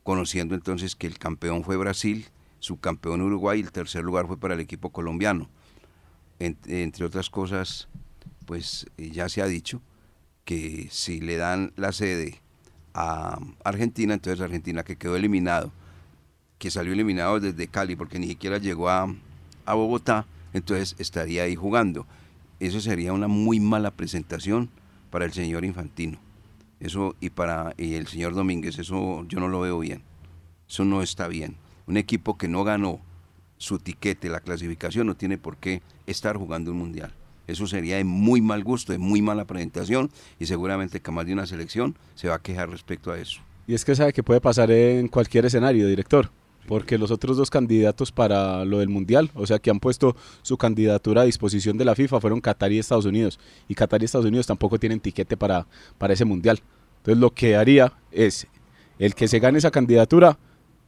conociendo 0.03 0.57
entonces 0.57 0.97
que 0.97 1.07
el 1.07 1.17
campeón 1.21 1.63
fue 1.63 1.77
Brasil, 1.77 2.27
subcampeón 2.61 3.21
Uruguay 3.23 3.61
el 3.61 3.73
tercer 3.73 4.05
lugar 4.05 4.27
fue 4.27 4.39
para 4.39 4.55
el 4.55 4.61
equipo 4.61 4.91
colombiano. 4.91 5.49
En- 6.39 6.57
entre 6.67 7.05
otras 7.05 7.29
cosas, 7.29 7.89
pues 8.47 8.87
eh, 8.97 9.11
ya 9.11 9.29
se 9.29 9.43
ha 9.43 9.47
dicho 9.47 9.83
que 10.45 10.89
si 10.91 11.21
le 11.21 11.37
dan 11.37 11.73
la 11.77 11.93
sede 11.93 12.41
a 12.95 13.39
Argentina, 13.65 14.15
entonces 14.15 14.41
Argentina 14.41 14.83
que 14.83 14.97
quedó 14.97 15.17
eliminado, 15.17 15.73
que 16.59 16.71
salió 16.71 16.93
eliminado 16.93 17.41
desde 17.41 17.69
Cali 17.69 17.97
porque 17.97 18.19
ni 18.19 18.27
siquiera 18.29 18.59
llegó 18.59 18.89
a, 18.89 19.15
a 19.67 19.75
Bogotá, 19.75 20.27
entonces 20.53 20.97
estaría 20.99 21.45
ahí 21.45 21.55
jugando. 21.57 22.07
Eso 22.59 22.81
sería 22.81 23.13
una 23.13 23.29
muy 23.29 23.61
mala 23.61 23.91
presentación 23.93 24.71
para 25.11 25.25
el 25.25 25.33
señor 25.33 25.65
Infantino. 25.65 26.19
Eso 26.81 27.15
y 27.21 27.31
para 27.31 27.75
y 27.77 27.95
el 27.95 28.07
señor 28.07 28.35
Domínguez, 28.35 28.79
eso 28.79 29.25
yo 29.29 29.39
no 29.41 29.49
lo 29.49 29.61
veo 29.61 29.79
bien. 29.79 30.03
Eso 30.69 30.85
no 30.85 31.03
está 31.03 31.29
bien. 31.29 31.57
Un 31.91 31.97
equipo 31.97 32.39
que 32.39 32.47
no 32.47 32.63
ganó 32.63 33.01
su 33.59 33.81
tiquete, 33.81 34.29
la 34.29 34.39
clasificación, 34.39 35.09
no 35.09 35.17
tiene 35.17 35.39
por 35.39 35.57
qué 35.57 35.83
estar 36.07 36.37
jugando 36.37 36.71
un 36.71 36.79
mundial. 36.79 37.13
Eso 37.49 37.67
sería 37.67 37.97
de 37.97 38.05
muy 38.05 38.41
mal 38.41 38.63
gusto, 38.63 38.93
de 38.93 38.99
muy 38.99 39.23
mala 39.23 39.45
presentación 39.45 40.09
y 40.39 40.47
seguramente 40.47 41.01
que 41.01 41.11
más 41.11 41.27
de 41.27 41.33
una 41.33 41.47
selección 41.47 41.97
se 42.15 42.29
va 42.29 42.37
a 42.37 42.39
quejar 42.39 42.71
respecto 42.71 43.11
a 43.11 43.19
eso. 43.19 43.41
Y 43.67 43.75
es 43.75 43.85
que 43.85 43.97
sabe 43.97 44.13
que 44.13 44.23
puede 44.23 44.41
pasar 44.41 44.71
en 44.71 45.09
cualquier 45.09 45.47
escenario, 45.47 45.89
director. 45.89 46.31
Porque 46.69 46.97
los 46.97 47.11
otros 47.11 47.37
dos 47.37 47.51
candidatos 47.51 48.13
para 48.13 48.65
lo 48.65 48.79
del 48.79 48.89
Mundial, 48.89 49.33
o 49.35 49.45
sea, 49.45 49.59
que 49.59 49.71
han 49.71 49.81
puesto 49.81 50.15
su 50.43 50.57
candidatura 50.57 51.23
a 51.23 51.25
disposición 51.25 51.77
de 51.77 51.85
la 51.85 51.97
FIFA, 51.97 52.21
fueron 52.21 52.41
Qatar 52.41 52.71
y 52.71 52.79
Estados 52.79 53.05
Unidos. 53.05 53.41
Y 53.67 53.75
Qatar 53.75 54.01
y 54.01 54.05
Estados 54.05 54.27
Unidos 54.27 54.47
tampoco 54.47 54.79
tienen 54.79 55.01
tiquete 55.01 55.37
para, 55.37 55.67
para 55.99 56.13
ese 56.13 56.25
Mundial. 56.25 56.61
Entonces 56.99 57.21
lo 57.21 57.35
que 57.35 57.57
haría 57.57 57.95
es, 58.13 58.47
el 59.01 59.17
que 59.17 59.27
se 59.27 59.41
gane 59.41 59.59
esa 59.59 59.73
candidatura, 59.73 60.39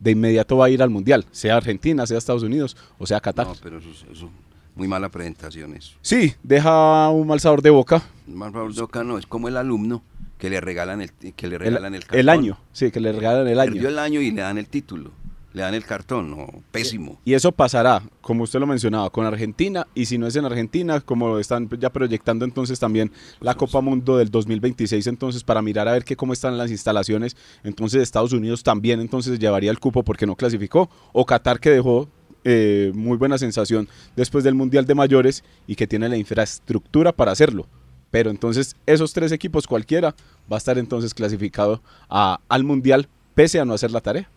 de 0.03 0.11
inmediato 0.11 0.57
va 0.57 0.67
a 0.67 0.71
ir 0.71 0.83
al 0.83 0.91
Mundial, 0.91 1.25
sea 1.31 1.57
Argentina, 1.57 2.07
sea 2.07 2.19
Estados 2.19 2.43
Unidos 2.43 2.77
o 2.99 3.07
sea 3.07 3.21
Qatar. 3.21 3.47
No, 3.47 3.55
pero 3.63 3.79
eso, 3.79 3.89
eso 4.11 4.31
muy 4.75 4.89
mala 4.89 5.09
presentación 5.11 5.75
eso. 5.75 5.97
Sí, 6.01 6.35
deja 6.43 7.09
un 7.11 7.27
mal 7.27 7.39
sabor 7.41 7.63
de 7.63 7.71
boca. 7.71 8.03
Más 8.27 8.53
favor, 8.53 8.75
Doca, 8.75 9.05
no, 9.05 9.19
es 9.19 9.27
como 9.27 9.49
el 9.49 9.57
alumno 9.57 10.03
que 10.39 10.51
le 10.51 10.61
regalan 10.61 11.03
el, 11.03 11.13
que 11.13 11.47
le 11.47 11.57
El, 11.57 11.61
regalan 11.61 11.95
el, 11.95 12.01
el 12.03 12.07
cartón. 12.09 12.29
año, 12.31 12.59
sí, 12.73 12.91
que 12.91 12.99
le 12.99 13.13
regalan 13.13 13.47
el 13.47 13.61
año. 13.61 13.73
Perdió 13.73 13.89
el 13.91 13.99
año 13.99 14.21
y 14.21 14.31
le 14.31 14.41
dan 14.43 14.59
el 14.59 14.67
título. 14.67 15.13
Le 15.55 15.63
dan 15.63 15.75
el 15.75 15.85
cartón, 15.85 16.31
no, 16.31 16.47
pésimo. 16.71 17.21
Y 17.27 17.35
eso 17.35 17.53
pasará, 17.53 18.03
como 18.23 18.45
usted 18.45 18.59
lo 18.59 18.67
mencionaba, 18.67 19.11
con 19.11 19.27
Argentina 19.27 19.87
y 19.95 20.07
si 20.07 20.17
no 20.17 20.27
es 20.27 20.35
en 20.37 20.47
Argentina, 20.47 21.01
como 21.01 21.39
están 21.39 21.69
ya 21.79 21.91
proyectando 21.91 22.45
entonces 22.47 22.81
también 22.81 23.13
la 23.41 23.55
Copa 23.55 23.83
Mundo 23.83 24.17
del 24.17 24.31
2026, 24.31 25.07
entonces 25.09 25.45
para 25.45 25.61
mirar 25.61 25.89
a 25.89 25.93
ver 25.93 26.05
qué 26.05 26.17
cómo 26.17 26.33
están 26.33 26.57
las 26.57 26.71
instalaciones, 26.71 27.37
entonces 27.65 28.01
Estados 28.03 28.33
Unidos 28.33 28.63
también 28.63 29.01
entonces 29.01 29.39
llevaría 29.39 29.71
el 29.71 29.79
cupo 29.79 30.03
porque 30.03 30.27
no 30.27 30.37
clasificó, 30.37 30.89
o 31.13 31.27
Qatar 31.27 31.61
que 31.61 31.69
dejó 31.71 32.09
eh, 32.45 32.91
muy 32.95 33.19
buena 33.19 33.37
sensación 33.37 33.89
después 34.17 34.45
del 34.45 34.55
Mundial 34.55 34.87
de 34.87 34.95
Mayores 34.95 35.45
y 35.67 35.77
que 35.77 35.87
tiene 35.87 36.09
la 36.09 36.17
infraestructura 36.17 37.13
para 37.13 37.33
hacerlo. 37.33 37.67
Pero 38.11 38.31
entonces 38.31 38.75
esos 38.87 39.13
tres 39.13 39.33
equipos 39.33 39.67
cualquiera 39.67 40.15
va 40.51 40.57
a 40.57 40.59
estar 40.59 40.79
entonces 40.79 41.13
clasificado 41.15 41.83
a- 42.09 42.41
al 42.49 42.65
Mundial 42.65 43.07
pese 43.35 43.61
a 43.61 43.65
no 43.65 43.75
hacer 43.75 43.91
la 43.91 44.01
tarea. 44.01 44.29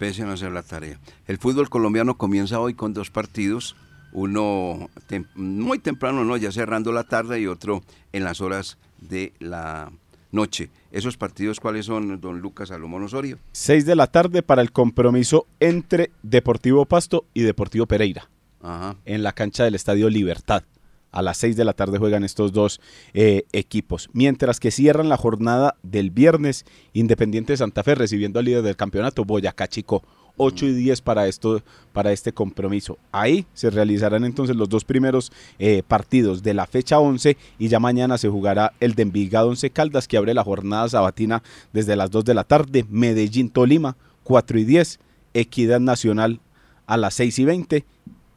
Pese 0.00 0.22
a 0.22 0.24
no 0.24 0.32
hacer 0.32 0.50
la 0.50 0.62
tarea. 0.62 0.98
El 1.26 1.36
fútbol 1.36 1.68
colombiano 1.68 2.16
comienza 2.16 2.58
hoy 2.58 2.72
con 2.72 2.94
dos 2.94 3.10
partidos, 3.10 3.76
uno 4.12 4.88
tem- 5.08 5.26
muy 5.34 5.78
temprano, 5.78 6.24
no, 6.24 6.36
ya 6.38 6.50
cerrando 6.50 6.90
la 6.90 7.04
tarde 7.04 7.38
y 7.38 7.46
otro 7.46 7.82
en 8.14 8.24
las 8.24 8.40
horas 8.40 8.78
de 8.98 9.34
la 9.40 9.92
noche. 10.32 10.70
¿Esos 10.90 11.18
partidos 11.18 11.60
cuáles 11.60 11.84
son, 11.84 12.18
don 12.18 12.40
Lucas 12.40 12.70
Salomón 12.70 13.02
Osorio? 13.04 13.38
6 13.52 13.84
de 13.84 13.94
la 13.94 14.06
tarde 14.06 14.42
para 14.42 14.62
el 14.62 14.72
compromiso 14.72 15.46
entre 15.60 16.10
Deportivo 16.22 16.86
Pasto 16.86 17.26
y 17.34 17.42
Deportivo 17.42 17.84
Pereira 17.86 18.28
Ajá. 18.62 18.96
en 19.04 19.22
la 19.22 19.32
cancha 19.32 19.64
del 19.64 19.74
Estadio 19.74 20.08
Libertad. 20.08 20.64
A 21.12 21.22
las 21.22 21.38
6 21.38 21.56
de 21.56 21.64
la 21.64 21.72
tarde 21.72 21.98
juegan 21.98 22.24
estos 22.24 22.52
dos 22.52 22.80
eh, 23.14 23.44
equipos. 23.52 24.08
Mientras 24.12 24.60
que 24.60 24.70
cierran 24.70 25.08
la 25.08 25.16
jornada 25.16 25.76
del 25.82 26.10
viernes, 26.10 26.64
Independiente 26.92 27.52
de 27.52 27.56
Santa 27.56 27.82
Fe 27.82 27.94
recibiendo 27.94 28.38
al 28.38 28.44
líder 28.44 28.62
del 28.62 28.76
campeonato, 28.76 29.24
Boyacá 29.24 29.68
Chico. 29.68 30.02
8 30.42 30.66
y 30.66 30.72
10 30.72 31.02
para, 31.02 31.28
esto, 31.28 31.62
para 31.92 32.12
este 32.12 32.32
compromiso. 32.32 32.96
Ahí 33.12 33.46
se 33.52 33.68
realizarán 33.68 34.24
entonces 34.24 34.56
los 34.56 34.70
dos 34.70 34.84
primeros 34.84 35.30
eh, 35.58 35.82
partidos 35.86 36.42
de 36.42 36.54
la 36.54 36.66
fecha 36.66 36.98
11 36.98 37.36
y 37.58 37.68
ya 37.68 37.78
mañana 37.78 38.16
se 38.16 38.28
jugará 38.28 38.72
el 38.80 38.94
de 38.94 39.02
Envigado 39.02 39.48
11 39.48 39.68
Caldas 39.70 40.08
que 40.08 40.16
abre 40.16 40.32
la 40.32 40.42
jornada 40.42 40.88
sabatina 40.88 41.42
desde 41.74 41.94
las 41.94 42.10
2 42.10 42.24
de 42.24 42.34
la 42.34 42.44
tarde. 42.44 42.86
Medellín 42.88 43.50
Tolima 43.50 43.96
4 44.24 44.58
y 44.60 44.64
10 44.64 44.98
Equidad 45.34 45.80
Nacional 45.80 46.40
a 46.86 46.96
las 46.96 47.14
6 47.14 47.38
y 47.38 47.44
20 47.44 47.84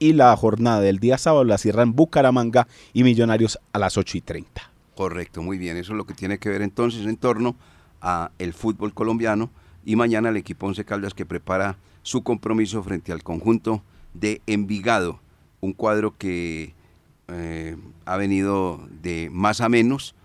y 0.04 0.12
la 0.12 0.36
jornada 0.36 0.82
del 0.82 1.00
día 1.00 1.18
sábado 1.18 1.46
la 1.46 1.58
cierran 1.58 1.96
Bucaramanga 1.96 2.68
y 2.92 3.06
Millonarios 3.06 3.58
a 3.72 3.80
las 3.80 3.98
8 3.98 4.18
y 4.18 4.22
30. 4.22 4.70
Correcto, 4.98 5.42
muy 5.42 5.58
bien. 5.58 5.78
Eso 5.78 5.94
es 5.94 5.98
lo 5.98 6.06
que 6.06 6.14
tiene 6.14 6.40
que 6.40 6.50
ver 6.50 6.62
entonces 6.62 7.06
en 7.06 7.16
torno 7.16 7.56
a 8.02 8.32
el 8.38 8.52
fútbol 8.52 8.94
colombiano 8.94 9.50
y 9.86 9.96
mañana 9.96 10.28
el 10.28 10.36
equipo 10.36 10.68
Once 10.68 10.84
Caldas 10.84 11.14
que 11.14 11.26
prepara 11.26 11.78
su 12.02 12.22
compromiso 12.22 12.84
frente 12.84 13.14
al 13.14 13.24
conjunto 13.24 13.82
de 14.14 14.42
Envigado, 14.46 15.22
un 15.62 15.72
cuadro 15.72 16.18
que 16.18 16.74
eh, 17.30 17.78
ha 18.04 18.18
venido 18.18 18.86
de 19.02 19.30
más 19.32 19.62
a 19.62 19.70
menos 19.70 20.16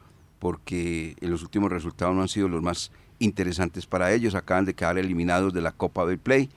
porque 0.40 1.14
en 1.20 1.30
los 1.30 1.44
últimos 1.44 1.70
resultados 1.70 2.16
no 2.16 2.22
han 2.22 2.28
sido 2.28 2.48
los 2.48 2.62
más 2.62 2.90
interesantes 3.20 3.86
para 3.86 4.12
ellos, 4.12 4.34
acaban 4.34 4.64
de 4.64 4.74
quedar 4.74 4.98
eliminados 4.98 5.54
de 5.54 5.60
la 5.60 5.70
Copa 5.70 6.04
del 6.04 6.18
Play 6.18 6.48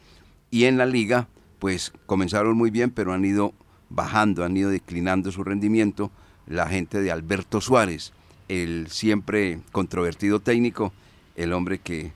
y 0.50 0.64
en 0.64 0.80
la 0.80 0.88
liga 0.88 1.28
pues 1.62 1.94
comenzaron 2.08 2.58
muy 2.58 2.72
bien 2.72 2.90
pero 2.90 3.14
han 3.14 3.24
ido 3.24 3.54
bajando, 3.92 4.44
han 4.44 4.58
ido 4.58 4.72
declinando 4.72 5.32
su 5.32 5.44
rendimiento 5.44 6.10
la 6.48 6.68
gente 6.68 7.02
de 7.02 7.12
Alberto 7.12 7.62
Suárez, 7.62 8.14
el 8.50 8.88
siempre 8.90 9.60
controvertido 9.72 10.40
técnico, 10.40 10.92
el 11.36 11.54
hombre 11.54 11.78
que 11.78 12.14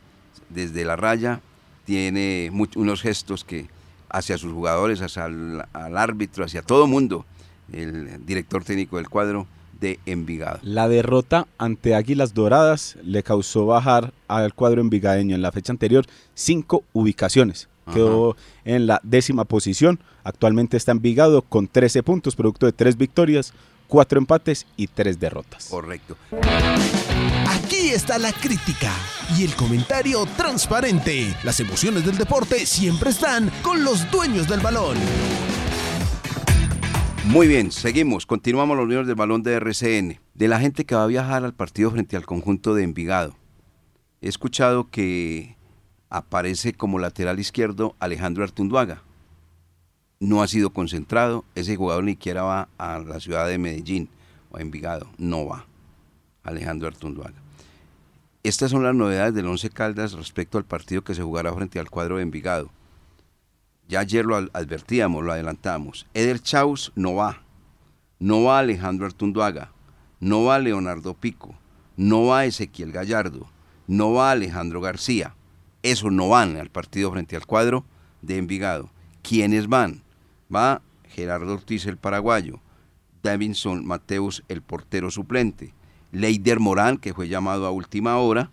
desde 0.49 0.83
la 0.83 0.95
raya 0.95 1.41
tiene 1.85 2.51
unos 2.75 3.03
gestos 3.03 3.43
que 3.43 3.67
hacia 4.09 4.39
sus 4.39 4.51
jugadores, 4.51 5.01
hacia 5.03 5.25
el 5.25 5.61
al 5.73 5.95
árbitro, 5.95 6.43
hacia 6.43 6.63
todo 6.63 6.87
mundo, 6.87 7.23
el 7.71 8.25
director 8.25 8.63
técnico 8.63 8.97
del 8.97 9.09
cuadro 9.09 9.45
de 9.79 9.99
Envigado. 10.07 10.59
La 10.63 10.87
derrota 10.87 11.45
ante 11.59 11.93
Águilas 11.93 12.33
Doradas 12.33 12.97
le 13.03 13.21
causó 13.21 13.67
bajar 13.67 14.11
al 14.27 14.55
cuadro 14.55 14.81
envigadeño 14.81 15.35
en 15.35 15.43
la 15.43 15.51
fecha 15.51 15.71
anterior 15.71 16.07
cinco 16.33 16.83
ubicaciones. 16.93 17.69
Quedó 17.93 18.35
en 18.63 18.87
la 18.87 18.99
décima 19.03 19.45
posición. 19.45 19.99
Actualmente 20.23 20.77
está 20.77 20.91
Envigado 20.91 21.41
con 21.41 21.67
13 21.67 22.03
puntos, 22.03 22.35
producto 22.35 22.65
de 22.65 22.71
tres 22.71 22.97
victorias, 22.97 23.53
cuatro 23.87 24.19
empates 24.19 24.65
y 24.75 24.87
tres 24.87 25.19
derrotas. 25.19 25.67
Correcto. 25.69 26.17
Aquí 27.47 27.89
está 27.89 28.17
la 28.17 28.31
crítica 28.31 28.91
y 29.37 29.43
el 29.43 29.55
comentario 29.55 30.25
transparente. 30.37 31.35
Las 31.43 31.59
emociones 31.59 32.05
del 32.05 32.17
deporte 32.17 32.65
siempre 32.65 33.11
están 33.11 33.51
con 33.61 33.83
los 33.83 34.09
dueños 34.11 34.47
del 34.47 34.59
balón. 34.59 34.97
Muy 37.25 37.47
bien, 37.47 37.71
seguimos. 37.71 38.25
Continuamos 38.25 38.77
los 38.77 38.87
dueños 38.87 39.07
del 39.07 39.15
balón 39.15 39.41
de 39.41 39.53
RCN. 39.55 40.19
De 40.35 40.47
la 40.47 40.59
gente 40.59 40.85
que 40.85 40.95
va 40.95 41.03
a 41.03 41.07
viajar 41.07 41.43
al 41.43 41.53
partido 41.53 41.91
frente 41.91 42.15
al 42.15 42.25
conjunto 42.25 42.75
de 42.75 42.83
Envigado. 42.83 43.35
He 44.21 44.27
escuchado 44.27 44.89
que 44.89 45.57
aparece 46.09 46.73
como 46.73 46.99
lateral 46.99 47.39
izquierdo 47.39 47.95
Alejandro 47.99 48.43
Artunduaga 48.43 49.01
no 50.19 50.41
ha 50.41 50.47
sido 50.47 50.71
concentrado, 50.71 51.45
ese 51.55 51.75
jugador 51.75 52.03
ni 52.03 52.13
siquiera 52.13 52.43
va 52.43 52.69
a 52.77 52.99
la 52.99 53.19
ciudad 53.19 53.47
de 53.47 53.57
Medellín 53.57 54.09
o 54.51 54.57
a 54.57 54.61
Envigado, 54.61 55.07
no 55.17 55.45
va. 55.45 55.65
Alejandro 56.43 56.87
Artunduaga. 56.87 57.35
Estas 58.43 58.71
son 58.71 58.83
las 58.83 58.93
novedades 58.93 59.33
del 59.33 59.47
Once 59.47 59.69
Caldas 59.69 60.13
respecto 60.13 60.57
al 60.57 60.65
partido 60.65 61.03
que 61.03 61.15
se 61.15 61.23
jugará 61.23 61.53
frente 61.53 61.79
al 61.79 61.89
cuadro 61.89 62.17
de 62.17 62.23
Envigado. 62.23 62.69
Ya 63.87 63.99
ayer 63.99 64.25
lo 64.25 64.35
advertíamos, 64.35 65.23
lo 65.23 65.31
adelantamos. 65.31 66.05
Eder 66.13 66.39
Chaus 66.39 66.91
no 66.95 67.15
va. 67.15 67.41
No 68.19 68.43
va 68.43 68.59
Alejandro 68.59 69.05
Artunduaga. 69.05 69.71
No 70.19 70.43
va 70.43 70.59
Leonardo 70.59 71.13
Pico. 71.13 71.55
No 71.97 72.25
va 72.25 72.45
Ezequiel 72.45 72.91
Gallardo. 72.91 73.47
No 73.87 74.13
va 74.13 74.31
Alejandro 74.31 74.81
García. 74.81 75.35
Eso 75.85 76.09
no 76.09 76.29
van 76.29 76.57
al 76.57 76.71
partido 76.71 77.11
frente 77.11 77.35
al 77.35 77.45
cuadro 77.45 77.85
de 78.23 78.39
Envigado. 78.39 78.89
¿Quiénes 79.21 79.67
van? 79.67 80.01
Va 80.53 80.81
Gerardo 81.09 81.53
Ortiz, 81.53 81.85
el 81.85 81.97
paraguayo, 81.97 82.59
Davinson 83.21 83.85
Mateus, 83.85 84.43
el 84.47 84.63
portero 84.63 85.11
suplente, 85.11 85.75
Leider 86.11 86.59
Morán, 86.59 86.97
que 86.97 87.13
fue 87.13 87.27
llamado 87.27 87.67
a 87.67 87.69
última 87.69 88.17
hora. 88.17 88.49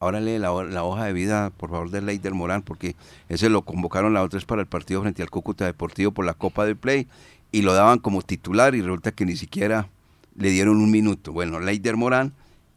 Ahora 0.00 0.20
lee 0.20 0.38
la, 0.38 0.52
hoja 0.52 1.04
de 1.04 1.12
vida, 1.12 1.50
por 1.50 1.70
favor, 1.70 1.90
de 1.90 2.02
Leider 2.02 2.34
Morán, 2.34 2.62
porque 2.62 2.96
ese 3.28 3.48
lo 3.48 3.62
convocaron 3.62 4.12
la 4.12 4.24
otra 4.24 4.38
vez 4.38 4.44
para 4.44 4.60
el 4.60 4.66
partido 4.66 5.02
frente 5.02 5.22
al 5.22 5.30
Cúcuta 5.30 5.66
Deportivo 5.66 6.10
por 6.10 6.26
la 6.26 6.34
Copa 6.34 6.66
del 6.66 6.76
Play 6.76 7.06
y 7.52 7.62
lo 7.62 7.74
daban 7.74 8.00
como 8.00 8.22
titular 8.22 8.74
y 8.74 8.80
resulta 8.80 9.12
que 9.12 9.24
ni 9.24 9.36
siquiera 9.36 9.88
le 10.34 10.50
dieron 10.50 10.78
un 10.78 10.90
minuto. 10.90 11.30
Bueno, 11.30 11.60
Leider 11.60 11.96
Morán 11.96 12.32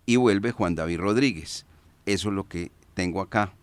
y 0.05 0.17
vuelve 0.17 0.51
Juan 0.51 0.75
David 0.75 0.99
Rodríguez. 0.99 1.65
Eso 2.05 2.29
es 2.29 2.35
lo 2.35 2.47
que 2.47 2.76
tengo 2.97 3.21
acá 3.21 3.53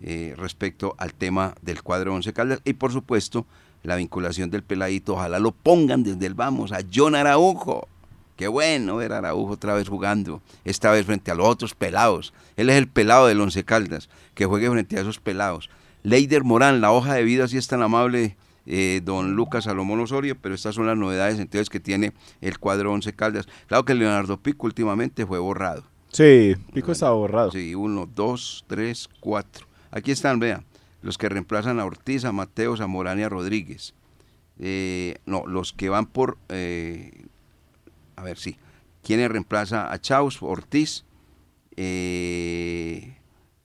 eh, 0.00 0.34
respecto 0.38 0.94
al 0.96 1.12
tema 1.12 1.54
del 1.60 1.82
cuadro 1.82 2.14
Once 2.14 2.32
Caldas 2.32 2.62
y 2.64 2.72
por 2.72 2.90
supuesto 2.90 3.44
la 3.82 3.96
vinculación 3.96 4.48
del 4.48 4.62
peladito, 4.62 5.12
ojalá 5.12 5.38
lo 5.38 5.52
pongan 5.52 6.02
desde 6.02 6.24
el 6.24 6.32
vamos 6.32 6.72
a 6.72 6.78
John 6.92 7.14
Araujo. 7.14 7.86
Qué 8.36 8.48
bueno 8.48 8.96
ver 8.96 9.12
a 9.12 9.18
Araujo 9.18 9.52
otra 9.52 9.74
vez 9.74 9.90
jugando, 9.90 10.40
esta 10.64 10.90
vez 10.90 11.04
frente 11.04 11.30
a 11.30 11.34
los 11.34 11.46
otros 11.46 11.74
pelados. 11.74 12.32
Él 12.56 12.70
es 12.70 12.76
el 12.76 12.88
pelado 12.88 13.26
del 13.26 13.42
Once 13.42 13.62
Caldas, 13.62 14.08
que 14.34 14.46
juegue 14.46 14.70
frente 14.70 14.96
a 14.96 15.02
esos 15.02 15.20
pelados. 15.20 15.68
Leider 16.02 16.42
Morán, 16.42 16.80
la 16.80 16.90
hoja 16.90 17.12
de 17.12 17.24
vida, 17.24 17.46
si 17.46 17.58
es 17.58 17.68
tan 17.68 17.82
amable 17.82 18.38
eh, 18.64 19.02
don 19.04 19.34
Lucas 19.34 19.64
Salomón 19.64 20.00
Osorio, 20.00 20.34
pero 20.40 20.54
estas 20.54 20.76
son 20.76 20.86
las 20.86 20.96
novedades 20.96 21.38
entonces 21.38 21.68
que 21.68 21.78
tiene 21.78 22.14
el 22.40 22.58
cuadro 22.58 22.90
Once 22.90 23.12
Caldas. 23.12 23.48
Claro 23.66 23.84
que 23.84 23.94
Leonardo 23.94 24.38
Pico 24.38 24.66
últimamente 24.66 25.26
fue 25.26 25.38
borrado. 25.38 25.84
Sí, 26.10 26.56
Pico 26.72 26.92
estaba 26.92 27.14
borrado. 27.14 27.50
Sí, 27.50 27.74
uno, 27.74 28.08
dos, 28.12 28.64
tres, 28.66 29.08
cuatro. 29.20 29.66
Aquí 29.90 30.10
están, 30.10 30.38
vean 30.38 30.64
los 31.02 31.18
que 31.18 31.28
reemplazan 31.28 31.80
a 31.80 31.84
Ortiz, 31.84 32.24
a 32.24 32.32
Mateos, 32.32 32.80
a 32.80 32.86
Morán 32.86 33.18
y 33.20 33.22
a 33.22 33.28
Rodríguez. 33.28 33.94
Eh, 34.58 35.18
no, 35.26 35.46
los 35.46 35.72
que 35.72 35.88
van 35.88 36.06
por, 36.06 36.38
eh, 36.48 37.26
a 38.16 38.22
ver, 38.22 38.38
sí, 38.38 38.56
¿quiénes 39.02 39.30
reemplaza 39.30 39.92
a 39.92 40.00
Chaus, 40.00 40.42
Ortiz? 40.42 41.04
Eh, 41.76 43.16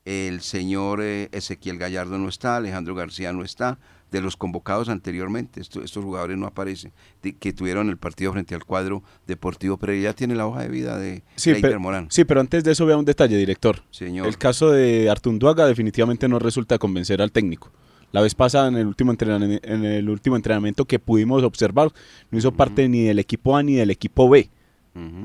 el 0.06 0.42
señor 0.42 1.02
Ezequiel 1.02 1.80
Gallardo 1.80 2.18
no 2.18 2.30
está, 2.30 2.58
Alejandro 2.58 2.94
García 2.94 3.34
no 3.34 3.44
está, 3.44 3.80
de 4.14 4.22
los 4.22 4.38
convocados 4.38 4.90
anteriormente, 4.90 5.60
estos, 5.60 5.92
jugadores 5.92 6.38
no 6.38 6.46
aparecen, 6.46 6.94
que 7.40 7.52
tuvieron 7.52 7.90
el 7.90 7.98
partido 7.98 8.32
frente 8.32 8.54
al 8.54 8.64
cuadro 8.64 9.02
deportivo, 9.26 9.78
pero 9.78 9.92
ya 9.96 10.14
tiene 10.14 10.36
la 10.36 10.46
hoja 10.46 10.62
de 10.62 10.70
vida 10.70 11.00
de 11.00 11.24
sí, 11.36 11.52
Morán. 11.80 12.08
Sí, 12.12 12.24
pero 12.24 12.40
antes 12.40 12.64
de 12.64 12.74
eso 12.74 12.86
vea 12.86 12.96
un 12.96 13.06
detalle, 13.06 13.36
director. 13.36 13.82
Señor. 13.90 14.28
El 14.28 14.38
caso 14.38 14.70
de 14.70 15.10
Artunduaga 15.10 15.66
definitivamente 15.66 16.28
no 16.28 16.38
resulta 16.38 16.78
convencer 16.78 17.24
al 17.24 17.32
técnico. 17.32 17.72
La 18.12 18.22
vez 18.22 18.36
pasada 18.36 18.68
en 18.68 18.78
el 18.78 18.86
último 18.86 19.10
entrenamiento, 19.10 19.68
en 19.68 19.84
el 19.84 20.08
último 20.08 20.36
entrenamiento 20.36 20.86
que 20.86 21.00
pudimos 21.00 21.42
observar, 21.42 21.92
no 22.30 22.38
hizo 22.38 22.52
parte 22.52 22.88
ni 22.88 23.02
del 23.02 23.18
equipo 23.18 23.58
A 23.58 23.64
ni 23.64 23.74
del 23.74 23.90
equipo 23.90 24.30
B. 24.30 24.52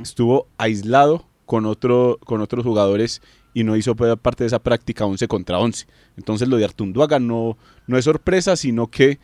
Estuvo 0.01 0.49
aislado 0.57 1.27
con, 1.45 1.67
otro, 1.67 2.19
con 2.25 2.41
otros 2.41 2.65
jugadores 2.65 3.21
y 3.55 3.65
no 3.65 3.77
hizo 3.77 3.95
parte 3.95 4.45
de 4.45 4.49
esa 4.49 4.59
práctica 4.59 5.05
11 5.05 5.27
contra 5.29 5.59
11. 5.59 5.87
Entonces 6.17 6.49
lo 6.49 6.57
de 6.57 6.65
Artunduaga 6.65 7.19
no, 7.19 7.57
no 7.87 7.99
es 7.99 8.05
sorpresa, 8.05 8.57
sino 8.57 8.89
que 8.89 9.19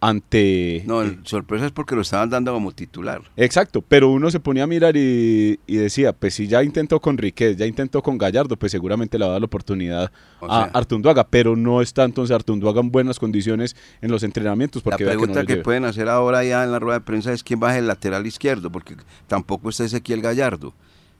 ante... 0.00 0.82
No, 0.86 1.02
sorpresa 1.24 1.64
es 1.64 1.72
porque 1.72 1.94
lo 1.94 2.02
estaban 2.02 2.28
dando 2.28 2.52
como 2.52 2.72
titular. 2.72 3.22
Exacto, 3.36 3.80
pero 3.80 4.10
uno 4.10 4.30
se 4.30 4.38
ponía 4.38 4.64
a 4.64 4.66
mirar 4.66 4.96
y, 4.98 5.58
decía, 5.66 6.12
pues 6.12 6.34
si 6.34 6.46
ya 6.46 6.62
intentó 6.62 7.00
con 7.00 7.16
Riquez, 7.16 7.56
ya 7.56 7.64
intentó 7.64 8.02
con 8.02 8.18
Gallardo, 8.18 8.56
pues 8.56 8.70
seguramente 8.70 9.18
le 9.18 9.24
va 9.24 9.30
a 9.30 9.32
dar 9.32 9.40
la 9.40 9.46
oportunidad 9.46 10.12
a 10.42 10.64
Artunduaga, 10.74 11.26
pero 11.26 11.56
no 11.56 11.80
está 11.80 12.04
entonces 12.04 12.34
Artunduaga 12.34 12.80
en 12.80 12.90
buenas 12.90 13.18
condiciones 13.18 13.76
en 14.02 14.10
los 14.10 14.22
entrenamientos. 14.22 14.82
Porque 14.82 15.04
la 15.04 15.12
pregunta 15.12 15.46
que, 15.46 15.56
pueden 15.56 15.86
hacer 15.86 16.10
ahora 16.10 16.44
ya 16.44 16.64
en 16.64 16.72
la 16.72 16.78
rueda 16.78 16.98
de 16.98 17.04
prensa 17.04 17.32
es 17.32 17.42
quién 17.42 17.60
va 17.62 17.70
a 17.70 17.78
el 17.78 17.86
lateral 17.86 18.26
izquierdo, 18.26 18.70
porque 18.70 18.96
tampoco 19.26 19.70
está 19.70 19.84
Ezequiel 19.84 20.20
Gallardo 20.20 20.74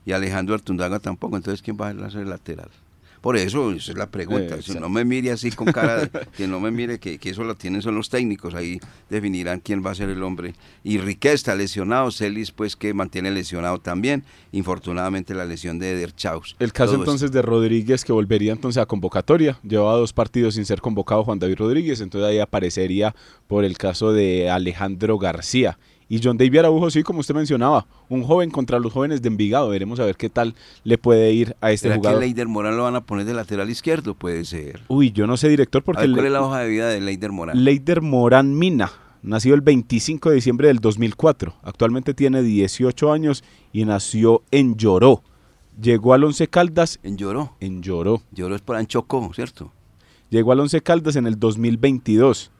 y 0.05 0.12
Alejandro 0.12 0.55
Artundaga 0.55 0.99
tampoco, 0.99 1.37
entonces 1.37 1.62
¿quién 1.62 1.77
va 1.81 1.88
a 1.88 2.11
ser 2.11 2.23
el 2.23 2.31
lateral? 2.31 2.71
Por 3.25 3.38
eso, 3.38 3.73
esa 3.73 3.93
es 3.93 3.97
la 3.97 4.11
pregunta. 4.11 4.61
si 4.61 4.75
no 4.75 4.90
me 4.90 5.03
mire 5.03 5.31
así 5.31 5.51
con 5.51 5.73
cara 5.73 5.97
de, 5.97 6.11
que 6.37 6.47
no 6.47 6.61
me 6.61 6.71
mire 6.71 6.99
que, 6.99 7.19
eso 7.23 7.43
lo 7.43 7.55
tienen 7.55 7.81
son 7.81 7.95
los 7.95 8.11
técnicos, 8.11 8.53
ahí 8.53 8.79
definirán 9.09 9.61
quién 9.61 9.83
va 9.83 9.93
a 9.93 9.95
ser 9.95 10.11
el 10.11 10.23
hombre. 10.23 10.55
Y 10.83 10.99
Riquet 10.99 11.33
está 11.33 11.55
lesionado, 11.55 12.11
Celis 12.11 12.51
pues 12.51 12.77
que 12.77 12.93
mantiene 12.93 13.31
lesionado 13.31 13.79
también, 13.81 14.25
infortunadamente 14.53 15.35
la 15.35 15.47
lesión 15.47 15.79
de 15.79 15.93
Eder 15.93 16.14
Chaus. 16.14 16.55
El 16.59 16.75
caso 16.75 16.97
entonces 16.97 17.33
de 17.33 17.40
Rodríguez 17.40 18.05
que 18.05 18.12
volvería 18.12 18.53
entonces 18.53 18.83
a 18.83 18.85
convocatoria, 18.85 19.59
llevaba 19.62 19.97
dos 19.97 20.12
partidos 20.12 20.57
sin 20.57 20.67
ser 20.67 20.83
convocado 20.83 21.25
Juan 21.25 21.38
David 21.38 21.57
Rodríguez, 21.57 22.03
entonces 22.03 22.29
ahí 22.29 22.40
aparecería 22.40 23.14
por 23.49 23.64
el 23.64 23.79
caso 23.79 24.12
de 24.12 24.51
Alejandro 24.51 25.17
García. 25.17 25.79
Y 26.09 26.21
John 26.23 26.37
David 26.37 26.59
Araujo, 26.59 26.90
sí, 26.90 27.03
como 27.03 27.21
usted 27.21 27.35
mencionaba, 27.35 27.87
un 28.09 28.23
joven 28.23 28.51
contra 28.51 28.79
los 28.79 28.93
jóvenes 28.93 29.23
de 29.23 29.29
Envigado. 29.29 29.69
Veremos 29.69 30.01
a 30.01 30.05
ver 30.05 30.17
qué 30.17 30.29
tal 30.29 30.55
le 30.85 30.99
puede 30.99 31.33
ir 31.33 31.57
a 31.61 31.73
este 31.73 31.95
jugador. 31.95 32.21
que 32.21 32.27
Leider 32.27 32.49
Morán 32.49 32.77
lo 32.77 32.85
van 32.85 32.97
a 32.97 33.03
poner 33.03 33.25
de 33.27 33.35
lateral 33.35 33.71
izquierdo? 33.71 34.14
Puede 34.14 34.45
ser. 34.45 34.83
Uy, 34.88 35.12
yo 35.12 35.27
no 35.27 35.37
sé, 35.37 35.49
director, 35.49 35.83
porque... 35.83 36.11
¿Cuál 36.11 36.27
es 36.27 36.33
la 36.33 36.43
hoja 36.43 36.61
de 36.61 36.69
vida 36.69 36.88
de 36.88 37.01
Leider 37.01 37.33
Morán? 37.33 37.64
Leider 37.64 38.03
Morán 38.03 38.59
Mina, 38.59 38.90
nació 39.23 39.55
el 39.55 39.61
25 39.61 40.31
de 40.31 40.35
diciembre 40.37 40.69
del 40.69 40.79
2004. 40.79 41.55
Actualmente 41.62 42.14
tiene 42.14 42.43
18 42.43 43.12
años 43.12 43.45
y 43.73 43.85
nació 43.85 44.43
en 44.51 44.77
Lloró. 44.77 45.23
Llegó 45.81 46.14
al 46.14 46.25
Once 46.25 46.47
Caldas... 46.49 47.01
¿En 47.03 47.17
Lloró? 47.17 47.57
En 47.61 47.83
Lloró. 47.83 48.23
Lloró 48.31 48.55
es 48.55 48.62
por 48.62 48.77
Anchocó, 48.77 49.33
¿cierto? 49.35 49.73
llegó 50.35 50.53
al 50.53 50.61
Once 50.61 50.81
Caldas 50.81 51.17
en 51.17 51.27
el 51.27 51.38
2022 51.38 52.51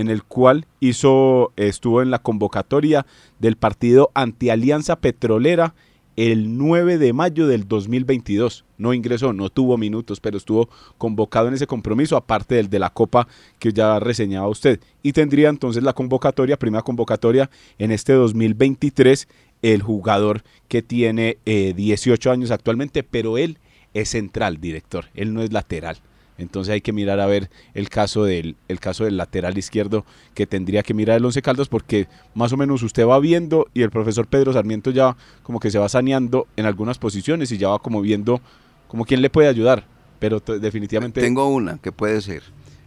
en 0.00 0.08
el 0.08 0.24
cual 0.24 0.66
hizo, 0.80 1.52
estuvo 1.56 2.02
en 2.02 2.10
la 2.10 2.18
convocatoria 2.18 3.06
del 3.38 3.56
partido 3.56 4.10
Antialianza 4.14 4.96
Petrolera 4.96 5.74
el 6.16 6.58
9 6.58 6.98
de 6.98 7.12
mayo 7.12 7.46
del 7.46 7.66
2022. 7.66 8.64
No 8.78 8.92
ingresó, 8.92 9.32
no 9.32 9.48
tuvo 9.48 9.76
minutos, 9.78 10.20
pero 10.20 10.36
estuvo 10.36 10.68
convocado 10.98 11.48
en 11.48 11.54
ese 11.54 11.66
compromiso, 11.66 12.16
aparte 12.16 12.56
del 12.56 12.68
de 12.68 12.78
la 12.78 12.90
Copa 12.90 13.26
que 13.58 13.72
ya 13.72 13.98
reseñaba 14.00 14.48
usted. 14.48 14.80
Y 15.02 15.12
tendría 15.12 15.48
entonces 15.48 15.82
la 15.82 15.92
convocatoria, 15.92 16.58
primera 16.58 16.82
convocatoria 16.82 17.50
en 17.78 17.90
este 17.90 18.12
2023, 18.12 19.28
el 19.62 19.82
jugador 19.82 20.42
que 20.68 20.82
tiene 20.82 21.38
18 21.44 22.28
eh, 22.28 22.32
años 22.32 22.50
actualmente, 22.50 23.02
pero 23.02 23.38
él 23.38 23.58
es 23.94 24.10
central, 24.10 24.60
director, 24.60 25.06
él 25.14 25.32
no 25.32 25.42
es 25.42 25.52
lateral. 25.52 25.98
Entonces 26.40 26.72
hay 26.72 26.80
que 26.80 26.92
mirar 26.92 27.20
a 27.20 27.26
ver 27.26 27.50
el 27.74 27.88
caso 27.88 28.24
del, 28.24 28.56
el 28.68 28.80
caso 28.80 29.04
del 29.04 29.16
lateral 29.16 29.58
izquierdo 29.58 30.04
que 30.34 30.46
tendría 30.46 30.82
que 30.82 30.94
mirar 30.94 31.18
el 31.18 31.24
Once 31.24 31.42
Caldas 31.42 31.68
porque 31.68 32.08
más 32.34 32.52
o 32.52 32.56
menos 32.56 32.82
usted 32.82 33.06
va 33.06 33.18
viendo 33.18 33.68
y 33.74 33.82
el 33.82 33.90
profesor 33.90 34.26
Pedro 34.26 34.52
Sarmiento 34.52 34.90
ya 34.90 35.16
como 35.42 35.60
que 35.60 35.70
se 35.70 35.78
va 35.78 35.88
saneando 35.88 36.46
en 36.56 36.66
algunas 36.66 36.98
posiciones 36.98 37.52
y 37.52 37.58
ya 37.58 37.68
va 37.68 37.78
como 37.78 38.00
viendo 38.00 38.40
como 38.88 39.04
quién 39.04 39.22
le 39.22 39.30
puede 39.30 39.48
ayudar. 39.48 39.84
Pero 40.18 40.40
definitivamente... 40.40 41.20
Tengo 41.20 41.48
una 41.48 41.78
que 41.78 41.92
puede 41.92 42.20
ser. 42.20 42.42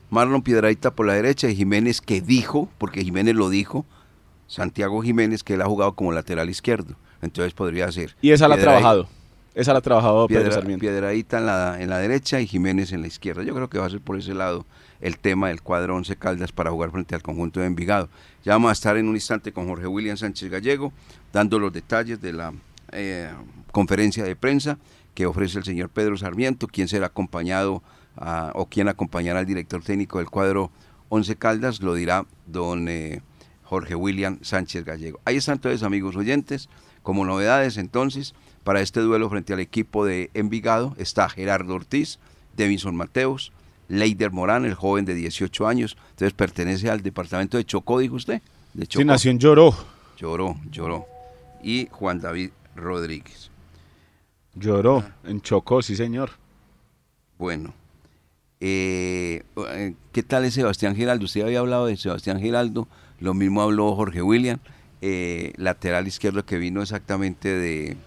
Marlon 0.10 0.44
Piedraita 0.44 0.92
por 0.92 1.08
la 1.08 1.14
derecha 1.14 1.50
y 1.50 1.56
Jiménez 1.56 2.02
que 2.02 2.22
dijo, 2.22 2.70
porque 2.78 3.04
Jiménez 3.04 3.36
lo 3.36 3.50
dijo, 3.50 3.86
Santiago 4.48 5.02
Jiménez 5.02 5.44
que 5.44 5.56
él 5.56 5.62
ha 5.62 5.66
jugado 5.66 5.94
como 5.94 6.12
lateral 6.12 6.50
izquierdo. 6.50 6.96
Entonces 7.22 7.54
podría 7.54 7.92
ser. 7.92 8.16
Y 8.22 8.32
esa 8.32 8.48
la 8.48 8.56
ha 8.56 8.60
trabajado. 8.60 9.08
Esa 9.56 9.74
la 9.74 9.80
ha 9.80 9.82
trabajado 9.82 10.28
Pedro 10.28 10.52
Sarmiento. 10.52 10.82
Piedradita 10.82 11.38
en 11.38 11.46
la, 11.46 11.82
en 11.82 11.90
la 11.90 12.00
derecha 12.00 12.42
y 12.42 12.48
Jiménez 12.48 12.92
en 12.92 13.02
la 13.02 13.08
izquierda. 13.08 13.44
Yo 13.44 13.54
creo 13.54 13.70
que 13.70 13.78
va 13.78 13.86
a 13.86 13.90
ser 13.90 14.02
por 14.02 14.18
ese 14.18 14.34
lado 14.34 14.66
el 15.00 15.20
tema 15.20 15.50
del 15.50 15.62
cuadro 15.62 15.96
11 15.96 16.16
Caldas 16.16 16.52
para 16.52 16.72
jugar 16.72 16.92
frente 16.92 17.14
al 17.14 17.22
conjunto 17.22 17.60
de 17.60 17.68
Envigado. 17.68 18.10
Ya 18.44 18.54
vamos 18.54 18.70
a 18.70 18.74
estar 18.74 18.98
en 18.98 19.08
un 19.08 19.16
instante 19.16 19.52
con 19.52 19.68
Jorge 19.68 19.86
William 19.86 20.18
Sánchez 20.18 20.50
Gallego, 20.50 20.92
dando 21.32 21.60
los 21.60 21.72
detalles 21.72 22.20
de 22.20 22.34
la 22.34 22.54
eh, 22.92 23.30
conferencia 23.72 24.24
de 24.24 24.36
prensa 24.36 24.80
que 25.14 25.26
ofrece 25.26 25.60
el 25.60 25.66
señor 25.66 25.90
Pedro 25.90 26.18
Sarmiento, 26.18 26.68
quien 26.68 26.88
será 26.88 27.08
acompañado 27.08 27.84
o 28.54 28.68
quien 28.68 28.88
acompañará 28.88 29.40
al 29.40 29.46
director 29.46 29.84
técnico 29.84 30.20
del 30.20 30.30
cuadro 30.30 30.72
11 31.10 31.36
Caldas, 31.36 31.82
lo 31.82 31.96
dirá 31.96 32.26
don 32.46 32.88
eh, 32.88 33.22
Jorge 33.64 33.96
William 33.96 34.38
Sánchez 34.42 34.86
Gallego. 34.86 35.20
Ahí 35.26 35.38
están 35.38 35.60
todos 35.60 35.82
amigos 35.84 36.16
oyentes, 36.16 36.70
como 37.02 37.26
novedades 37.26 37.78
entonces 37.78 38.36
para 38.64 38.82
este 38.82 39.02
duelo 39.02 39.30
frente 39.30 39.54
al 39.54 39.60
equipo 39.60 40.06
de 40.06 40.30
Envigado 40.34 40.96
está 40.98 41.30
Gerardo 41.30 41.76
Ortiz, 41.76 42.20
Devinson 42.56 42.96
Mateos, 42.96 43.52
Leider 43.90 44.32
Morán, 44.32 44.66
el 44.66 44.74
joven 44.74 45.06
de 45.06 45.14
18 45.14 45.68
años. 45.68 45.98
Entonces 46.12 46.34
pertenece 46.34 46.90
al 46.90 47.02
departamento 47.02 47.58
de 47.58 47.66
Chocó, 47.66 48.00
dijo 48.00 48.16
usted. 48.16 48.42
De 48.74 48.88
Chocó. 48.88 49.02
Sí, 49.02 49.06
nació 49.06 49.32
en 49.32 49.40
Lloró. 49.40 49.76
Lloró, 50.18 50.56
lloró. 50.72 51.06
Y 51.62 51.88
Juan 51.92 52.20
David 52.22 52.52
Rodríguez. 52.76 53.52
Lloró, 54.56 55.04
en 55.26 55.42
Chocó, 55.42 55.82
sí 55.82 55.96
señor. 55.96 56.32
Bueno. 57.38 57.74
Eh, 58.60 59.44
¿Qué 60.14 60.24
tal 60.24 60.46
es 60.46 60.54
Sebastián 60.54 60.96
Giraldo? 60.96 61.26
Usted 61.26 61.42
había 61.42 61.60
hablado 61.60 61.88
de 61.88 61.98
Sebastián 61.98 62.40
Giraldo, 62.40 62.88
lo 63.20 63.34
mismo 63.34 63.62
habló 63.62 63.94
Jorge 63.94 64.22
William, 64.22 64.60
eh, 65.02 65.52
lateral 65.58 66.08
izquierdo 66.08 66.46
que 66.46 66.58
vino 66.58 66.82
exactamente 66.82 67.50
de, 67.50 67.98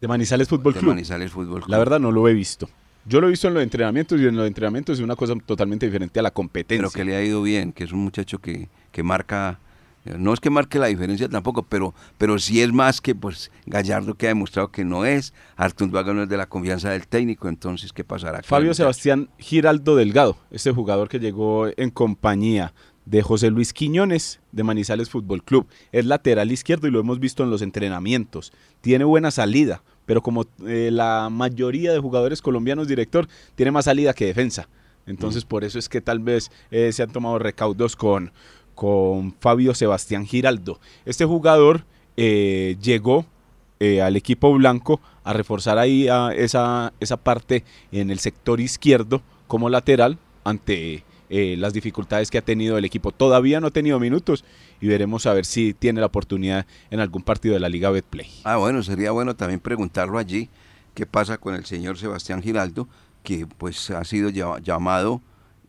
de 0.00 0.08
Manizales 0.08 0.48
Fútbol 0.48 0.74
Club. 0.74 0.90
Manizales 0.90 1.32
Fútbol 1.32 1.64
La 1.66 1.78
verdad 1.78 1.98
no 2.00 2.12
lo 2.12 2.28
he 2.28 2.34
visto. 2.34 2.68
Yo 3.04 3.20
lo 3.20 3.28
he 3.28 3.30
visto 3.30 3.48
en 3.48 3.54
los 3.54 3.62
entrenamientos 3.62 4.20
y 4.20 4.26
en 4.26 4.36
los 4.36 4.46
entrenamientos 4.46 4.98
es 4.98 5.04
una 5.04 5.16
cosa 5.16 5.34
totalmente 5.46 5.86
diferente 5.86 6.20
a 6.20 6.22
la 6.22 6.30
competencia. 6.30 6.82
Pero 6.82 6.90
que 6.90 7.04
le 7.04 7.16
ha 7.16 7.24
ido 7.24 7.42
bien, 7.42 7.72
que 7.72 7.84
es 7.84 7.92
un 7.92 8.00
muchacho 8.00 8.38
que, 8.38 8.68
que 8.92 9.02
marca, 9.02 9.58
no 10.04 10.34
es 10.34 10.40
que 10.40 10.50
marque 10.50 10.78
la 10.78 10.88
diferencia 10.88 11.26
tampoco, 11.26 11.62
pero, 11.62 11.94
pero 12.18 12.38
sí 12.38 12.60
es 12.60 12.70
más 12.70 13.00
que 13.00 13.14
pues 13.14 13.50
Gallardo 13.64 14.14
que 14.14 14.26
ha 14.26 14.28
demostrado 14.28 14.70
que 14.70 14.84
no 14.84 15.06
es, 15.06 15.32
Arturo 15.56 15.90
Vaga 15.90 16.12
no 16.12 16.24
es 16.24 16.28
de 16.28 16.36
la 16.36 16.46
confianza 16.46 16.90
del 16.90 17.08
técnico, 17.08 17.48
entonces 17.48 17.94
¿qué 17.94 18.04
pasará? 18.04 18.42
Fabio 18.42 18.74
Sebastián 18.74 19.30
Giraldo 19.38 19.96
Delgado, 19.96 20.36
este 20.50 20.70
jugador 20.70 21.08
que 21.08 21.18
llegó 21.18 21.68
en 21.78 21.90
compañía 21.90 22.74
de 23.10 23.22
José 23.22 23.50
Luis 23.50 23.72
Quiñones 23.72 24.40
de 24.52 24.64
Manizales 24.64 25.08
Fútbol 25.08 25.42
Club. 25.42 25.66
Es 25.92 26.04
lateral 26.04 26.52
izquierdo 26.52 26.88
y 26.88 26.90
lo 26.90 27.00
hemos 27.00 27.18
visto 27.18 27.42
en 27.42 27.50
los 27.50 27.62
entrenamientos. 27.62 28.52
Tiene 28.82 29.04
buena 29.04 29.30
salida, 29.30 29.82
pero 30.04 30.22
como 30.22 30.44
eh, 30.66 30.90
la 30.92 31.28
mayoría 31.30 31.92
de 31.92 32.00
jugadores 32.00 32.42
colombianos, 32.42 32.86
director, 32.86 33.26
tiene 33.54 33.72
más 33.72 33.86
salida 33.86 34.12
que 34.12 34.26
defensa. 34.26 34.68
Entonces 35.06 35.46
por 35.46 35.64
eso 35.64 35.78
es 35.78 35.88
que 35.88 36.02
tal 36.02 36.18
vez 36.18 36.50
eh, 36.70 36.92
se 36.92 37.02
han 37.02 37.10
tomado 37.10 37.38
recaudos 37.38 37.96
con, 37.96 38.30
con 38.74 39.34
Fabio 39.40 39.74
Sebastián 39.74 40.26
Giraldo. 40.26 40.78
Este 41.06 41.24
jugador 41.24 41.86
eh, 42.16 42.76
llegó 42.80 43.24
al 44.02 44.16
equipo 44.16 44.52
blanco 44.52 45.00
a 45.22 45.32
reforzar 45.32 45.78
ahí 45.78 46.08
a 46.08 46.32
esa, 46.32 46.92
esa 46.98 47.16
parte 47.16 47.62
en 47.92 48.10
el 48.10 48.18
sector 48.18 48.60
izquierdo 48.60 49.22
como 49.46 49.70
lateral 49.70 50.18
ante 50.42 51.04
eh, 51.30 51.56
las 51.58 51.72
dificultades 51.72 52.30
que 52.30 52.38
ha 52.38 52.42
tenido 52.42 52.78
el 52.78 52.84
equipo. 52.84 53.12
Todavía 53.12 53.60
no 53.60 53.68
ha 53.68 53.70
tenido 53.70 54.00
minutos 54.00 54.44
y 54.80 54.86
veremos 54.86 55.26
a 55.26 55.34
ver 55.34 55.44
si 55.44 55.74
tiene 55.74 56.00
la 56.00 56.06
oportunidad 56.06 56.66
en 56.90 57.00
algún 57.00 57.22
partido 57.22 57.54
de 57.54 57.60
la 57.60 57.68
Liga 57.68 57.90
Betplay. 57.90 58.28
Ah, 58.44 58.56
bueno, 58.56 58.82
sería 58.82 59.10
bueno 59.10 59.36
también 59.36 59.60
preguntarlo 59.60 60.18
allí 60.18 60.48
qué 60.94 61.06
pasa 61.06 61.38
con 61.38 61.54
el 61.54 61.64
señor 61.64 61.98
Sebastián 61.98 62.42
Giraldo, 62.42 62.88
que 63.22 63.46
pues 63.46 63.90
ha 63.90 64.04
sido 64.04 64.30
llamado 64.30 65.20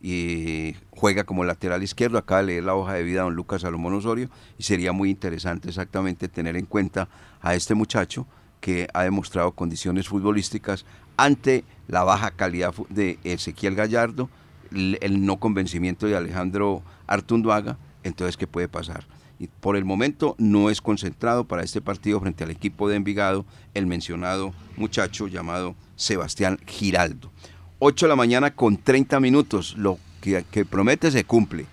y 0.02 0.74
juega 0.90 1.24
como 1.24 1.44
lateral 1.44 1.82
izquierdo. 1.82 2.18
Acaba 2.18 2.40
de 2.40 2.46
leer 2.48 2.64
la 2.64 2.74
hoja 2.74 2.94
de 2.94 3.02
vida 3.02 3.20
a 3.20 3.24
don 3.24 3.34
Lucas 3.34 3.62
Salomón 3.62 3.94
Osorio 3.94 4.30
y 4.58 4.62
sería 4.62 4.92
muy 4.92 5.10
interesante 5.10 5.68
exactamente 5.68 6.28
tener 6.28 6.56
en 6.56 6.66
cuenta 6.66 7.08
a 7.40 7.54
este 7.54 7.74
muchacho 7.74 8.26
que 8.60 8.88
ha 8.92 9.02
demostrado 9.02 9.52
condiciones 9.52 10.08
futbolísticas 10.08 10.84
ante 11.16 11.64
la 11.86 12.02
baja 12.02 12.30
calidad 12.30 12.74
de 12.88 13.18
Ezequiel 13.24 13.74
Gallardo 13.74 14.28
el 14.72 15.24
no 15.24 15.38
convencimiento 15.38 16.06
de 16.06 16.16
Alejandro 16.16 16.82
Artunduaga, 17.06 17.78
entonces 18.02 18.36
¿qué 18.36 18.46
puede 18.46 18.68
pasar? 18.68 19.04
Y 19.38 19.46
por 19.46 19.76
el 19.76 19.84
momento 19.84 20.34
no 20.38 20.68
es 20.68 20.80
concentrado 20.80 21.44
para 21.44 21.62
este 21.62 21.80
partido 21.80 22.20
frente 22.20 22.44
al 22.44 22.50
equipo 22.50 22.88
de 22.88 22.96
Envigado 22.96 23.46
el 23.72 23.86
mencionado 23.86 24.52
muchacho 24.76 25.28
llamado 25.28 25.74
Sebastián 25.96 26.58
Giraldo. 26.66 27.30
8 27.78 28.04
de 28.04 28.10
la 28.10 28.16
mañana 28.16 28.54
con 28.54 28.76
30 28.76 29.18
minutos, 29.20 29.74
lo 29.78 29.98
que, 30.20 30.44
que 30.50 30.66
promete 30.66 31.10
se 31.10 31.24
cumple. 31.24 31.64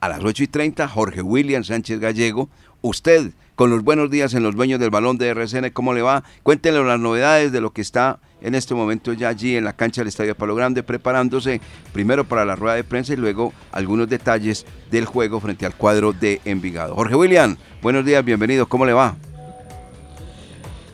A 0.00 0.08
las 0.08 0.24
8 0.24 0.42
y 0.42 0.48
30, 0.48 0.88
Jorge 0.88 1.22
William 1.22 1.62
Sánchez 1.62 2.00
Gallego, 2.00 2.48
usted 2.82 3.32
con 3.54 3.70
los 3.70 3.84
buenos 3.84 4.10
días 4.10 4.34
en 4.34 4.42
los 4.42 4.56
dueños 4.56 4.80
del 4.80 4.90
balón 4.90 5.16
de 5.16 5.28
RCN, 5.28 5.70
¿cómo 5.70 5.94
le 5.94 6.02
va? 6.02 6.24
Cuéntenle 6.42 6.82
las 6.82 6.98
novedades 6.98 7.52
de 7.52 7.60
lo 7.60 7.72
que 7.72 7.80
está 7.82 8.18
en 8.44 8.54
este 8.54 8.74
momento 8.74 9.14
ya 9.14 9.30
allí 9.30 9.56
en 9.56 9.64
la 9.64 9.72
cancha 9.72 10.02
del 10.02 10.08
Estadio 10.08 10.36
Palo 10.36 10.54
Grande, 10.54 10.82
preparándose 10.82 11.62
primero 11.92 12.24
para 12.24 12.44
la 12.44 12.54
rueda 12.54 12.76
de 12.76 12.84
prensa 12.84 13.14
y 13.14 13.16
luego 13.16 13.54
algunos 13.72 14.08
detalles 14.08 14.66
del 14.90 15.06
juego 15.06 15.40
frente 15.40 15.64
al 15.64 15.74
cuadro 15.74 16.12
de 16.12 16.42
Envigado. 16.44 16.94
Jorge 16.94 17.16
William, 17.16 17.56
buenos 17.80 18.04
días, 18.04 18.22
bienvenido, 18.22 18.68
¿cómo 18.68 18.84
le 18.84 18.92
va? 18.92 19.16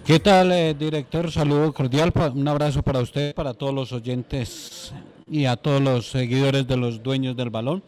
¿Qué 0.06 0.20
tal, 0.20 0.52
eh, 0.52 0.74
director? 0.78 1.30
Saludo 1.30 1.72
cordial, 1.72 2.12
un 2.34 2.46
abrazo 2.46 2.82
para 2.82 3.00
usted, 3.00 3.34
para 3.34 3.52
todos 3.52 3.74
los 3.74 3.92
oyentes 3.92 4.92
y 5.28 5.44
a 5.44 5.56
todos 5.56 5.82
los 5.82 6.08
seguidores 6.08 6.68
de 6.68 6.76
los 6.76 7.02
dueños 7.02 7.36
del 7.36 7.50
balón. 7.50 7.82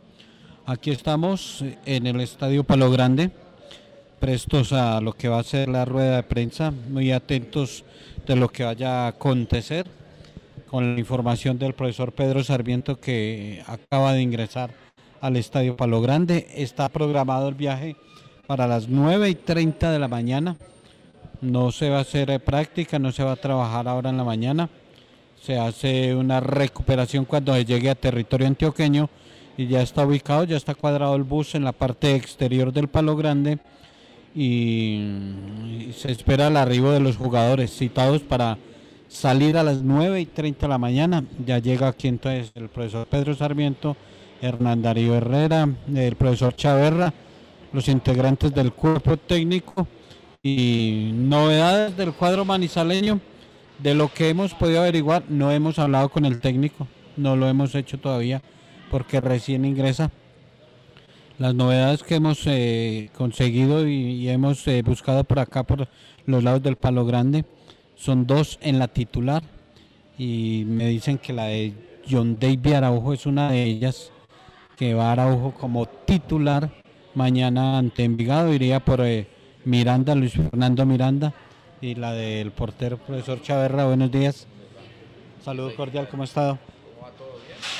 Aquí 0.66 0.90
estamos 0.90 1.64
en 1.86 2.06
el 2.08 2.20
Estadio 2.20 2.64
Palo 2.64 2.90
Grande, 2.90 3.30
prestos 4.18 4.72
a 4.72 5.00
lo 5.00 5.12
que 5.12 5.28
va 5.28 5.38
a 5.38 5.44
ser 5.44 5.68
la 5.68 5.84
rueda 5.84 6.16
de 6.16 6.22
prensa, 6.24 6.72
muy 6.90 7.12
atentos 7.12 7.84
de 8.26 8.36
lo 8.36 8.48
que 8.48 8.64
vaya 8.64 9.04
a 9.04 9.08
acontecer 9.08 9.86
con 10.68 10.94
la 10.94 11.00
información 11.00 11.58
del 11.58 11.74
profesor 11.74 12.12
Pedro 12.12 12.42
Sarmiento 12.44 12.98
que 12.98 13.62
acaba 13.66 14.12
de 14.12 14.22
ingresar 14.22 14.70
al 15.20 15.36
Estadio 15.36 15.76
Palo 15.76 16.00
Grande. 16.00 16.46
Está 16.54 16.88
programado 16.88 17.48
el 17.48 17.54
viaje 17.54 17.96
para 18.46 18.66
las 18.66 18.88
9 18.88 19.28
y 19.28 19.34
30 19.34 19.90
de 19.90 19.98
la 19.98 20.08
mañana. 20.08 20.56
No 21.40 21.72
se 21.72 21.90
va 21.90 21.98
a 21.98 22.02
hacer 22.02 22.42
práctica, 22.42 22.98
no 22.98 23.12
se 23.12 23.24
va 23.24 23.32
a 23.32 23.36
trabajar 23.36 23.88
ahora 23.88 24.10
en 24.10 24.16
la 24.16 24.24
mañana. 24.24 24.70
Se 25.42 25.58
hace 25.58 26.14
una 26.14 26.40
recuperación 26.40 27.24
cuando 27.24 27.58
llegue 27.60 27.90
a 27.90 27.96
territorio 27.96 28.46
antioqueño 28.46 29.10
y 29.56 29.66
ya 29.66 29.82
está 29.82 30.06
ubicado, 30.06 30.44
ya 30.44 30.56
está 30.56 30.74
cuadrado 30.74 31.16
el 31.16 31.24
bus 31.24 31.54
en 31.54 31.64
la 31.64 31.72
parte 31.72 32.14
exterior 32.14 32.72
del 32.72 32.88
Palo 32.88 33.16
Grande 33.16 33.58
y, 34.34 35.90
se 35.96 36.10
espera 36.10 36.48
el 36.48 36.56
arribo 36.56 36.90
de 36.90 37.00
los 37.00 37.16
jugadores 37.16 37.70
citados 37.76 38.22
para 38.22 38.58
salir 39.08 39.56
a 39.58 39.62
las 39.62 39.82
9 39.82 40.20
y 40.20 40.26
30 40.26 40.66
de 40.66 40.70
la 40.70 40.78
mañana. 40.78 41.24
Ya 41.44 41.58
llega 41.58 41.88
aquí 41.88 42.08
entonces 42.08 42.50
el 42.54 42.68
profesor 42.68 43.06
Pedro 43.06 43.34
Sarmiento, 43.34 43.96
Hernán 44.40 44.82
Darío 44.82 45.14
Herrera, 45.14 45.68
el 45.94 46.16
profesor 46.16 46.56
Chaverra, 46.56 47.12
los 47.72 47.88
integrantes 47.88 48.54
del 48.54 48.72
cuerpo 48.72 49.16
técnico 49.16 49.86
y 50.42 51.10
novedades 51.14 51.96
del 51.96 52.12
cuadro 52.12 52.44
manizaleño. 52.44 53.20
De 53.78 53.94
lo 53.94 54.12
que 54.12 54.28
hemos 54.28 54.54
podido 54.54 54.80
averiguar, 54.80 55.24
no 55.28 55.50
hemos 55.50 55.78
hablado 55.78 56.08
con 56.08 56.24
el 56.24 56.40
técnico, 56.40 56.86
no 57.16 57.36
lo 57.36 57.48
hemos 57.48 57.74
hecho 57.74 57.98
todavía. 57.98 58.40
porque 58.90 59.22
recién 59.22 59.64
ingresa. 59.64 60.10
Las 61.42 61.56
novedades 61.56 62.04
que 62.04 62.14
hemos 62.14 62.46
eh, 62.46 63.10
conseguido 63.16 63.84
y, 63.88 64.28
hemos 64.28 64.64
eh, 64.68 64.80
buscado 64.82 65.24
por 65.24 65.40
acá, 65.40 65.64
por 65.64 65.88
los 66.24 66.44
lados 66.44 66.62
del 66.62 66.76
Palo 66.76 67.04
Grande, 67.04 67.44
son 67.96 68.28
dos 68.28 68.60
en 68.62 68.78
la 68.78 68.86
titular 68.86 69.42
y 70.16 70.62
me 70.68 70.86
dicen 70.86 71.18
que 71.18 71.32
la 71.32 71.46
de 71.46 71.74
John 72.08 72.38
David 72.38 72.74
Araujo 72.74 73.12
es 73.12 73.26
una 73.26 73.50
de 73.50 73.64
ellas, 73.64 74.12
que 74.76 74.94
va 74.94 75.10
Araujo 75.10 75.52
como 75.52 75.86
titular 75.86 76.70
mañana 77.16 77.76
ante 77.76 78.04
Envigado, 78.04 78.54
iría 78.54 78.78
por 78.78 79.00
eh, 79.00 79.26
Miranda, 79.64 80.14
Luis 80.14 80.34
Fernando 80.34 80.86
Miranda, 80.86 81.34
y 81.80 81.96
la 81.96 82.12
del 82.12 82.52
portero 82.52 82.98
profesor 82.98 83.42
Chaverra, 83.42 83.86
buenos 83.86 84.12
días. 84.12 84.46
Saludo 85.44 85.74
cordial, 85.74 86.06
¿cómo 86.08 86.22
ha 86.22 86.26
estado? 86.26 86.56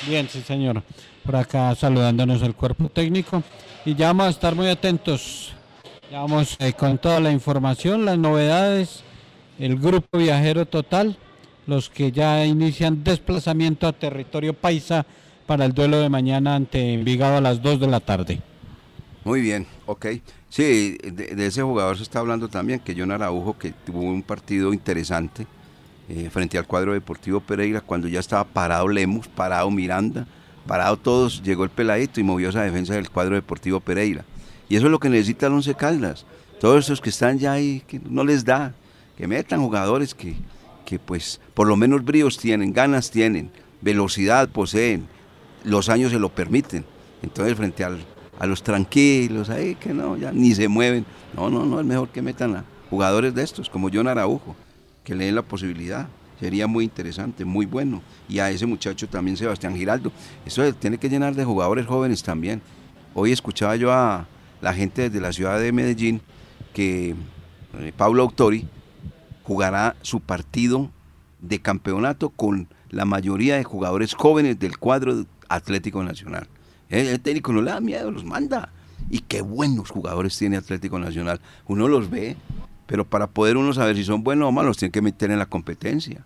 Bien, 0.05 0.27
sí 0.27 0.41
señor. 0.41 0.83
Por 1.25 1.35
acá 1.35 1.73
saludándonos 1.75 2.41
el 2.41 2.55
cuerpo 2.55 2.89
técnico. 2.89 3.43
Y 3.85 3.95
ya 3.95 4.07
vamos 4.07 4.27
a 4.27 4.29
estar 4.29 4.55
muy 4.55 4.67
atentos. 4.67 5.53
Ya 6.11 6.19
vamos 6.19 6.57
eh, 6.59 6.73
con 6.73 6.97
toda 6.97 7.19
la 7.19 7.31
información, 7.31 8.05
las 8.05 8.17
novedades, 8.17 9.03
el 9.57 9.79
grupo 9.79 10.17
viajero 10.17 10.65
total, 10.65 11.17
los 11.65 11.89
que 11.89 12.11
ya 12.11 12.45
inician 12.45 13.03
desplazamiento 13.03 13.87
a 13.87 13.93
territorio 13.93 14.53
paisa 14.53 15.05
para 15.47 15.65
el 15.65 15.73
duelo 15.73 15.99
de 15.99 16.09
mañana 16.09 16.55
ante 16.55 16.93
Envigado 16.93 17.37
a 17.37 17.41
las 17.41 17.61
2 17.61 17.79
de 17.79 17.87
la 17.87 17.99
tarde. 17.99 18.41
Muy 19.23 19.41
bien, 19.41 19.65
ok. 19.85 20.07
Sí, 20.49 20.97
de, 21.03 21.45
ese 21.45 21.63
jugador 21.63 21.97
se 21.97 22.03
está 22.03 22.19
hablando 22.19 22.47
también, 22.47 22.79
que 22.79 22.95
John 22.95 23.11
Araujo, 23.11 23.57
que 23.57 23.71
tuvo 23.71 24.01
un 24.01 24.21
partido 24.21 24.73
interesante 24.73 25.47
eh, 26.09 26.29
frente 26.31 26.57
al 26.57 26.67
cuadro 26.67 26.93
deportivo 26.93 27.39
Pereira, 27.39 27.81
cuando 27.81 28.07
ya 28.07 28.19
estaba 28.19 28.43
parado 28.43 28.87
Lemus, 28.87 29.27
parado 29.27 29.71
Miranda, 29.71 30.27
parado 30.67 30.97
todos, 30.97 31.43
llegó 31.43 31.63
el 31.63 31.69
peladito 31.69 32.19
y 32.19 32.23
movió 32.23 32.49
esa 32.49 32.63
defensa 32.63 32.93
del 32.93 33.09
cuadro 33.09 33.35
deportivo 33.35 33.79
Pereira. 33.79 34.25
Y 34.69 34.75
eso 34.75 34.85
es 34.85 34.91
lo 34.91 34.99
que 34.99 35.09
necesita 35.09 35.47
el 35.47 35.53
Once 35.53 35.73
Caldas. 35.75 36.25
Todos 36.59 36.85
esos 36.85 37.01
que 37.01 37.09
están 37.09 37.37
ya 37.37 37.51
ahí, 37.51 37.83
que 37.87 37.99
no 38.09 38.23
les 38.23 38.45
da, 38.45 38.73
que 39.17 39.27
metan 39.27 39.61
jugadores 39.61 40.15
que, 40.15 40.35
que 40.85 40.99
pues 40.99 41.39
por 41.53 41.67
lo 41.67 41.75
menos 41.75 42.03
bríos 42.03 42.37
tienen, 42.37 42.73
ganas 42.73 43.11
tienen, 43.11 43.51
velocidad 43.81 44.49
poseen, 44.49 45.05
los 45.63 45.89
años 45.89 46.11
se 46.11 46.19
lo 46.19 46.29
permiten. 46.29 46.85
Entonces 47.21 47.55
frente 47.55 47.83
al, 47.83 47.99
a 48.39 48.45
los 48.45 48.63
tranquilos, 48.63 49.49
ahí 49.49 49.75
que 49.75 49.93
no, 49.93 50.17
ya 50.17 50.31
ni 50.31 50.55
se 50.55 50.67
mueven. 50.67 51.05
No, 51.35 51.49
no, 51.49 51.65
no, 51.65 51.79
es 51.79 51.85
mejor 51.85 52.09
que 52.09 52.21
metan 52.21 52.55
a 52.55 52.65
jugadores 52.89 53.33
de 53.33 53.43
estos, 53.43 53.69
como 53.69 53.89
John 53.93 54.07
Araujo, 54.07 54.55
que 55.03 55.15
le 55.15 55.25
den 55.25 55.35
la 55.35 55.41
posibilidad. 55.41 56.07
Sería 56.39 56.67
muy 56.67 56.83
interesante, 56.83 57.45
muy 57.45 57.65
bueno. 57.65 58.01
Y 58.27 58.39
a 58.39 58.49
ese 58.49 58.65
muchacho 58.65 59.07
también, 59.07 59.37
Sebastián 59.37 59.75
Giraldo. 59.75 60.11
Eso 60.45 60.73
tiene 60.73 60.97
que 60.97 61.09
llenar 61.09 61.35
de 61.35 61.45
jugadores 61.45 61.85
jóvenes 61.85 62.23
también. 62.23 62.61
Hoy 63.13 63.31
escuchaba 63.31 63.75
yo 63.75 63.91
a 63.91 64.27
la 64.61 64.73
gente 64.73 65.03
desde 65.03 65.21
la 65.21 65.31
ciudad 65.31 65.59
de 65.59 65.71
Medellín 65.71 66.21
que 66.73 67.15
eh, 67.79 67.93
Pablo 67.95 68.23
Autori 68.23 68.67
jugará 69.43 69.95
su 70.01 70.19
partido 70.19 70.89
de 71.41 71.59
campeonato 71.59 72.29
con 72.29 72.67
la 72.89 73.05
mayoría 73.05 73.57
de 73.57 73.63
jugadores 73.63 74.13
jóvenes 74.13 74.59
del 74.59 74.77
cuadro 74.77 75.25
Atlético 75.49 76.03
Nacional. 76.03 76.47
El, 76.89 77.07
el 77.07 77.19
técnico 77.19 77.53
no 77.53 77.61
le 77.61 77.71
da 77.71 77.79
miedo, 77.81 78.11
los 78.11 78.23
manda. 78.23 78.69
Y 79.09 79.19
qué 79.19 79.41
buenos 79.41 79.89
jugadores 79.89 80.37
tiene 80.37 80.57
Atlético 80.57 80.97
Nacional. 80.97 81.39
Uno 81.67 81.87
los 81.87 82.09
ve, 82.09 82.37
pero 82.85 83.05
para 83.05 83.27
poder 83.27 83.57
uno 83.57 83.73
saber 83.73 83.95
si 83.95 84.03
son 84.03 84.23
buenos 84.23 84.47
o 84.47 84.51
malos, 84.51 84.77
tiene 84.77 84.91
que 84.91 85.01
meter 85.01 85.31
en 85.31 85.39
la 85.39 85.45
competencia. 85.45 86.25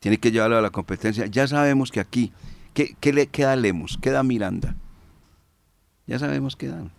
Tiene 0.00 0.18
que 0.18 0.30
llevarlo 0.30 0.58
a 0.58 0.60
la 0.60 0.70
competencia. 0.70 1.26
Ya 1.26 1.46
sabemos 1.46 1.90
que 1.90 2.00
aquí, 2.00 2.32
¿qué, 2.74 2.96
qué 3.00 3.12
le 3.12 3.26
queda 3.26 3.56
Lemos? 3.56 3.98
¿Queda 4.00 4.22
Miranda? 4.22 4.76
Ya 6.06 6.18
sabemos 6.18 6.56
qué 6.56 6.68
dan. 6.68 6.90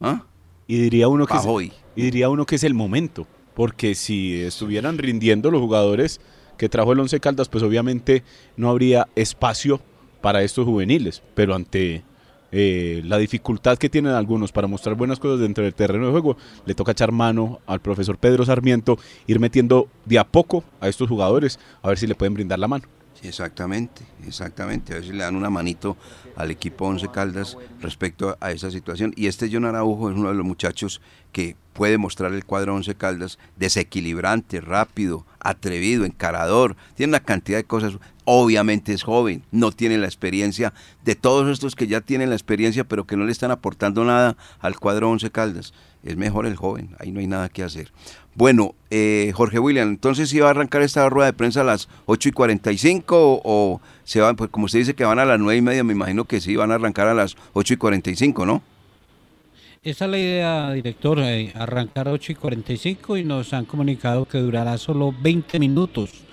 ¿Ah? 0.00 0.24
Y 0.66 0.78
diría 0.78 1.08
uno 1.08 1.26
que 1.26 1.34
es, 1.34 1.40
Pajoy. 1.40 1.72
y 1.96 2.02
diría 2.02 2.28
uno 2.28 2.46
que 2.46 2.56
es 2.56 2.64
el 2.64 2.74
momento, 2.74 3.26
porque 3.54 3.94
si 3.94 4.40
estuvieran 4.40 4.98
rindiendo 4.98 5.50
los 5.50 5.60
jugadores 5.60 6.20
que 6.56 6.68
trajo 6.68 6.92
el 6.92 7.00
Once 7.00 7.18
Caldas, 7.20 7.48
pues 7.48 7.64
obviamente 7.64 8.22
no 8.56 8.68
habría 8.68 9.08
espacio 9.16 9.80
para 10.20 10.42
estos 10.42 10.66
juveniles, 10.66 11.22
pero 11.34 11.54
ante 11.54 12.04
eh, 12.52 13.02
la 13.04 13.18
dificultad 13.18 13.78
que 13.78 13.88
tienen 13.88 14.12
algunos 14.12 14.52
para 14.52 14.66
mostrar 14.66 14.96
buenas 14.96 15.18
cosas 15.18 15.40
dentro 15.40 15.64
del 15.64 15.74
terreno 15.74 16.06
de 16.06 16.12
juego, 16.12 16.36
le 16.64 16.74
toca 16.74 16.92
echar 16.92 17.12
mano 17.12 17.60
al 17.66 17.80
profesor 17.80 18.18
Pedro 18.18 18.44
Sarmiento, 18.44 18.98
ir 19.26 19.40
metiendo 19.40 19.88
de 20.04 20.18
a 20.18 20.24
poco 20.24 20.64
a 20.80 20.88
estos 20.88 21.08
jugadores, 21.08 21.58
a 21.82 21.88
ver 21.88 21.98
si 21.98 22.06
le 22.06 22.14
pueden 22.14 22.34
brindar 22.34 22.58
la 22.58 22.68
mano. 22.68 22.84
Exactamente, 23.22 24.02
exactamente. 24.26 24.92
A 24.92 24.96
ver 24.96 25.04
si 25.04 25.12
le 25.12 25.24
dan 25.24 25.36
una 25.36 25.50
manito 25.50 25.96
al 26.36 26.50
equipo 26.50 26.86
Once 26.86 27.08
Caldas 27.08 27.56
respecto 27.80 28.36
a 28.40 28.52
esa 28.52 28.70
situación. 28.70 29.12
Y 29.16 29.26
este 29.26 29.48
John 29.52 29.64
Araujo 29.64 30.10
es 30.10 30.16
uno 30.16 30.28
de 30.28 30.34
los 30.34 30.46
muchachos 30.46 31.00
que 31.32 31.56
puede 31.72 31.98
mostrar 31.98 32.32
el 32.32 32.44
cuadro 32.44 32.74
Once 32.74 32.94
Caldas 32.94 33.38
desequilibrante, 33.56 34.60
rápido, 34.60 35.26
atrevido, 35.40 36.04
encarador. 36.04 36.76
Tiene 36.94 37.10
una 37.10 37.20
cantidad 37.20 37.58
de 37.58 37.64
cosas. 37.64 37.98
Obviamente 38.30 38.92
es 38.92 39.04
joven, 39.04 39.42
no 39.52 39.72
tiene 39.72 39.96
la 39.96 40.04
experiencia 40.04 40.74
de 41.02 41.14
todos 41.14 41.48
estos 41.48 41.74
que 41.74 41.86
ya 41.86 42.02
tienen 42.02 42.28
la 42.28 42.34
experiencia, 42.34 42.84
pero 42.84 43.06
que 43.06 43.16
no 43.16 43.24
le 43.24 43.32
están 43.32 43.50
aportando 43.50 44.04
nada 44.04 44.36
al 44.60 44.78
cuadro 44.78 45.08
Once 45.08 45.30
Caldas. 45.30 45.72
Es 46.04 46.18
mejor 46.18 46.44
el 46.44 46.54
joven, 46.54 46.90
ahí 46.98 47.10
no 47.10 47.20
hay 47.20 47.26
nada 47.26 47.48
que 47.48 47.62
hacer. 47.62 47.90
Bueno, 48.34 48.74
eh, 48.90 49.32
Jorge 49.34 49.58
William, 49.58 49.88
entonces 49.88 50.28
si 50.28 50.40
va 50.40 50.48
a 50.48 50.50
arrancar 50.50 50.82
esta 50.82 51.08
rueda 51.08 51.24
de 51.28 51.32
prensa 51.32 51.62
a 51.62 51.64
las 51.64 51.88
8 52.04 52.28
y 52.28 52.32
45 52.32 53.16
o, 53.16 53.40
o 53.42 53.80
se 54.04 54.20
van, 54.20 54.36
pues 54.36 54.50
como 54.50 54.66
usted 54.66 54.80
dice 54.80 54.92
que 54.92 55.06
van 55.06 55.18
a 55.18 55.24
las 55.24 55.40
9 55.40 55.56
y 55.56 55.62
media, 55.62 55.82
me 55.82 55.94
imagino 55.94 56.26
que 56.26 56.42
sí, 56.42 56.54
van 56.54 56.70
a 56.70 56.74
arrancar 56.74 57.08
a 57.08 57.14
las 57.14 57.34
8 57.54 57.72
y 57.72 57.76
45, 57.78 58.44
¿no? 58.44 58.60
Esa 59.82 60.04
es 60.04 60.10
la 60.10 60.18
idea, 60.18 60.72
director, 60.72 61.18
eh, 61.20 61.50
arrancar 61.54 62.08
8 62.08 62.32
y 62.32 62.34
45 62.34 63.16
y 63.16 63.24
nos 63.24 63.54
han 63.54 63.64
comunicado 63.64 64.26
que 64.26 64.36
durará 64.36 64.76
solo 64.76 65.14
20 65.18 65.58
minutos 65.58 66.27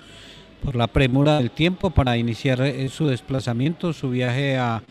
por 0.66 0.74
la 0.74 0.88
premura 0.88 1.38
del 1.38 1.52
tiempo 1.52 1.90
para 1.90 2.16
iniciar 2.16 2.60
eh, 2.60 2.88
su 2.88 3.06
desplazamiento, 3.06 3.92
su 3.92 4.10
viaje 4.10 4.58
a, 4.58 4.82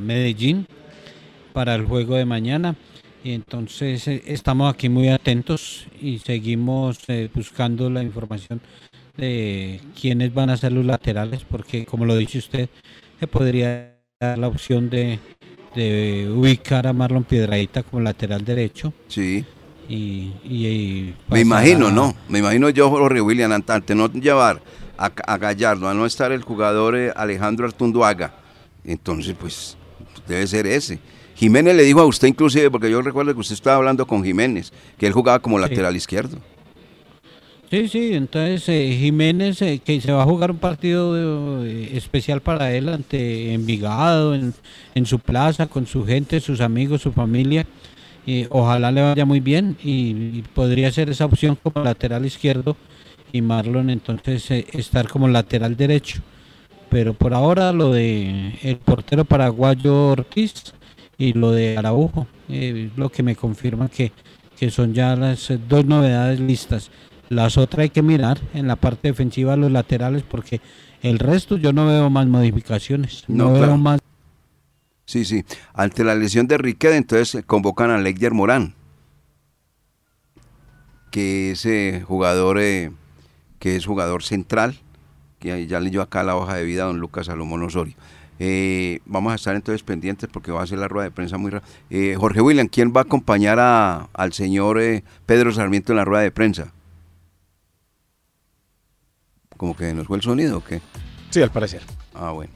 Medellín 0.00 0.66
para 1.52 1.74
el 1.74 1.84
juego 1.84 2.14
de 2.14 2.24
mañana. 2.24 2.76
Y 3.24 3.32
entonces 3.32 4.06
eh, 4.06 4.22
estamos 4.26 4.72
aquí 4.72 4.88
muy 4.88 5.08
atentos 5.08 5.86
y 6.00 6.18
seguimos 6.18 7.00
eh, 7.08 7.28
buscando 7.34 7.90
la 7.90 8.04
información 8.04 8.60
de 9.16 9.80
quiénes 10.00 10.32
van 10.32 10.50
a 10.50 10.56
ser 10.56 10.70
los 10.70 10.84
laterales, 10.84 11.42
porque 11.42 11.84
como 11.84 12.04
lo 12.04 12.14
dice 12.16 12.38
usted, 12.38 12.68
se 13.18 13.26
podría 13.26 13.96
dar 14.20 14.38
la 14.38 14.46
opción 14.46 14.90
de, 14.90 15.18
ubicar 16.30 16.86
a 16.86 16.92
Marlon 16.92 17.24
Piedradita 17.24 17.82
como 17.82 18.02
lateral 18.02 18.44
derecho. 18.44 18.92
Sí. 19.08 19.44
Y, 19.88 20.32
y- 20.44 20.66
y 20.66 21.14
Me 21.30 21.40
imagino, 21.40 21.86
a- 21.88 21.92
¿no? 21.92 22.14
Me 22.28 22.40
imagino 22.40 22.68
yo, 22.70 22.90
Jorge 22.90 23.20
William, 23.20 23.50
ante- 23.52 23.94
no 23.94 24.12
llevar 24.12 24.60
a, 24.98 25.06
a 25.26 25.38
Gallardo, 25.38 25.88
a 25.88 25.94
no 25.94 26.04
estar 26.04 26.30
el 26.32 26.42
jugador 26.42 26.96
eh, 26.96 27.12
Alejandro 27.16 27.66
Artunduaga, 27.66 28.34
entonces 28.84 29.34
pues 29.38 29.76
debe 30.26 30.46
ser 30.46 30.66
ese. 30.66 30.98
Jiménez 31.36 31.74
le 31.76 31.84
dijo 31.84 32.00
a 32.00 32.04
usted 32.06 32.28
inclusive, 32.28 32.70
porque 32.70 32.90
yo 32.90 33.00
recuerdo 33.00 33.32
que 33.32 33.40
usted 33.40 33.54
estaba 33.54 33.76
hablando 33.76 34.06
con 34.06 34.24
Jiménez, 34.24 34.72
que 34.98 35.06
él 35.06 35.12
jugaba 35.12 35.38
como 35.38 35.58
lateral 35.58 35.94
izquierdo. 35.96 36.36
Sí, 37.70 37.86
sí, 37.88 38.14
entonces 38.14 38.66
eh, 38.68 38.96
Jiménez, 38.98 39.60
eh, 39.62 39.80
que 39.84 40.00
se 40.00 40.10
va 40.10 40.22
a 40.22 40.26
jugar 40.26 40.50
un 40.50 40.56
partido 40.56 41.64
eh, 41.66 41.90
especial 41.96 42.40
para 42.40 42.72
él 42.72 42.88
ante 42.88 43.52
Envigado, 43.52 44.34
en, 44.34 44.54
en 44.94 45.06
su 45.06 45.18
plaza, 45.18 45.66
con 45.66 45.86
su 45.86 46.04
gente, 46.06 46.40
sus 46.40 46.60
amigos, 46.62 47.02
su 47.02 47.12
familia. 47.12 47.66
Y 48.28 48.46
ojalá 48.50 48.92
le 48.92 49.00
vaya 49.00 49.24
muy 49.24 49.40
bien 49.40 49.78
y, 49.82 50.10
y 50.10 50.44
podría 50.52 50.92
ser 50.92 51.08
esa 51.08 51.24
opción 51.24 51.56
como 51.62 51.82
lateral 51.82 52.26
izquierdo 52.26 52.76
y 53.32 53.40
Marlon 53.40 53.88
entonces 53.88 54.50
eh, 54.50 54.66
estar 54.72 55.08
como 55.08 55.28
lateral 55.28 55.78
derecho. 55.78 56.20
Pero 56.90 57.14
por 57.14 57.32
ahora 57.32 57.72
lo 57.72 57.90
de 57.90 58.58
el 58.62 58.76
portero 58.76 59.24
paraguayo 59.24 60.08
Ortiz 60.08 60.74
y 61.16 61.32
lo 61.32 61.52
de 61.52 61.78
Araujo, 61.78 62.26
eh, 62.50 62.90
lo 62.96 63.08
que 63.08 63.22
me 63.22 63.34
confirma 63.34 63.88
que, 63.88 64.12
que 64.58 64.70
son 64.70 64.92
ya 64.92 65.16
las 65.16 65.50
dos 65.66 65.86
novedades 65.86 66.38
listas. 66.38 66.90
Las 67.30 67.56
otras 67.56 67.84
hay 67.84 67.90
que 67.90 68.02
mirar 68.02 68.38
en 68.52 68.66
la 68.66 68.76
parte 68.76 69.08
defensiva 69.08 69.56
los 69.56 69.72
laterales 69.72 70.22
porque 70.22 70.60
el 71.00 71.18
resto 71.18 71.56
yo 71.56 71.72
no 71.72 71.86
veo 71.86 72.10
más 72.10 72.26
modificaciones. 72.26 73.24
No, 73.26 73.50
No, 73.50 73.52
veo 73.54 73.78
más. 73.78 74.00
Sí, 75.08 75.24
sí. 75.24 75.42
Ante 75.72 76.04
la 76.04 76.14
lesión 76.14 76.46
de 76.48 76.58
Riquet, 76.58 76.92
entonces 76.92 77.34
eh, 77.36 77.42
convocan 77.42 77.90
a 77.90 77.96
Ledger 77.96 78.34
Morán, 78.34 78.74
que 81.10 81.52
es 81.52 81.64
eh, 81.64 82.04
jugador, 82.06 82.58
eh, 82.60 82.90
que 83.58 83.74
es 83.76 83.86
jugador 83.86 84.22
central, 84.22 84.78
que 85.38 85.66
ya 85.66 85.80
leyó 85.80 86.02
acá 86.02 86.22
la 86.24 86.36
hoja 86.36 86.56
de 86.56 86.64
vida 86.64 86.82
a 86.82 86.86
don 86.88 87.00
Lucas 87.00 87.24
Salomón 87.24 87.62
Osorio. 87.62 87.94
Eh, 88.38 89.00
vamos 89.06 89.32
a 89.32 89.36
estar 89.36 89.56
entonces 89.56 89.82
pendientes 89.82 90.28
porque 90.30 90.52
va 90.52 90.62
a 90.62 90.66
ser 90.66 90.78
la 90.78 90.88
rueda 90.88 91.04
de 91.04 91.10
prensa 91.10 91.38
muy 91.38 91.50
rápida. 91.52 91.70
Jorge 92.18 92.42
William, 92.42 92.68
¿quién 92.68 92.92
va 92.94 93.00
a 93.00 93.04
acompañar 93.04 93.58
a- 93.60 94.10
al 94.12 94.34
señor 94.34 94.78
eh, 94.78 95.04
Pedro 95.24 95.52
Sarmiento 95.52 95.92
en 95.92 95.96
la 95.96 96.04
rueda 96.04 96.22
de 96.22 96.30
prensa? 96.32 96.70
Como 99.56 99.74
que 99.74 99.94
nos 99.94 100.06
fue 100.06 100.18
el 100.18 100.22
sonido 100.22 100.58
o 100.58 100.62
qué? 100.64 100.82
Sí, 101.30 101.40
al 101.40 101.50
parecer. 101.50 101.80
Ah, 102.14 102.30
bueno. 102.32 102.52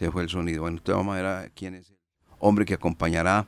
Se 0.00 0.10
fue 0.10 0.22
el 0.22 0.30
sonido. 0.30 0.62
Bueno, 0.62 0.78
entonces 0.78 0.96
vamos 0.96 1.12
a 1.12 1.16
ver 1.16 1.26
a 1.26 1.48
quién 1.50 1.74
es 1.74 1.90
el 1.90 1.96
hombre 2.38 2.64
que 2.64 2.72
acompañará 2.72 3.46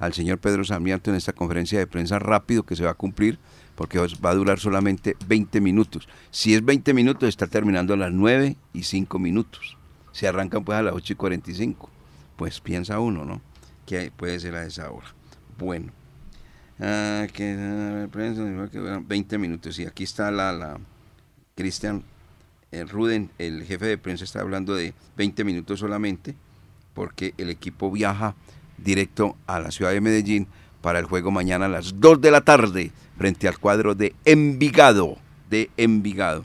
al 0.00 0.12
señor 0.12 0.38
Pedro 0.38 0.64
Sarmiento 0.64 1.08
en 1.08 1.14
esta 1.14 1.32
conferencia 1.32 1.78
de 1.78 1.86
prensa 1.86 2.18
rápido 2.18 2.64
que 2.64 2.74
se 2.74 2.82
va 2.82 2.90
a 2.90 2.94
cumplir 2.94 3.38
porque 3.76 4.00
va 4.00 4.30
a 4.30 4.34
durar 4.34 4.58
solamente 4.58 5.16
20 5.28 5.60
minutos. 5.60 6.08
Si 6.32 6.52
es 6.52 6.64
20 6.64 6.94
minutos, 6.94 7.28
está 7.28 7.46
terminando 7.46 7.94
a 7.94 7.96
las 7.96 8.10
9 8.10 8.56
y 8.72 8.82
5 8.82 9.20
minutos. 9.20 9.76
Se 10.10 10.26
arrancan 10.26 10.64
pues 10.64 10.78
a 10.78 10.82
las 10.82 10.94
8 10.94 11.12
y 11.12 11.16
45. 11.16 11.88
Pues 12.34 12.60
piensa 12.60 12.98
uno, 12.98 13.24
¿no? 13.24 13.40
Que 13.86 14.10
puede 14.10 14.40
ser 14.40 14.56
a 14.56 14.66
esa 14.66 14.90
hora. 14.90 15.14
Bueno. 15.58 15.92
Ah, 16.80 17.28
que, 17.32 18.08
20 19.06 19.38
minutos. 19.38 19.78
Y 19.78 19.86
aquí 19.86 20.02
está 20.02 20.32
la, 20.32 20.52
la 20.52 20.80
Cristian 21.54 22.02
eh, 22.74 22.84
Ruden, 22.84 23.30
el 23.38 23.64
jefe 23.64 23.86
de 23.86 23.98
prensa, 23.98 24.24
está 24.24 24.40
hablando 24.40 24.74
de 24.74 24.94
20 25.16 25.44
minutos 25.44 25.78
solamente, 25.78 26.34
porque 26.92 27.34
el 27.38 27.50
equipo 27.50 27.90
viaja 27.90 28.34
directo 28.78 29.36
a 29.46 29.60
la 29.60 29.70
ciudad 29.70 29.92
de 29.92 30.00
Medellín 30.00 30.48
para 30.80 30.98
el 30.98 31.04
juego 31.04 31.30
mañana 31.30 31.66
a 31.66 31.68
las 31.68 32.00
2 32.00 32.20
de 32.20 32.30
la 32.30 32.40
tarde 32.40 32.90
frente 33.16 33.46
al 33.46 33.58
cuadro 33.58 33.94
de 33.94 34.14
Envigado, 34.24 35.16
de 35.48 35.70
Envigado, 35.76 36.44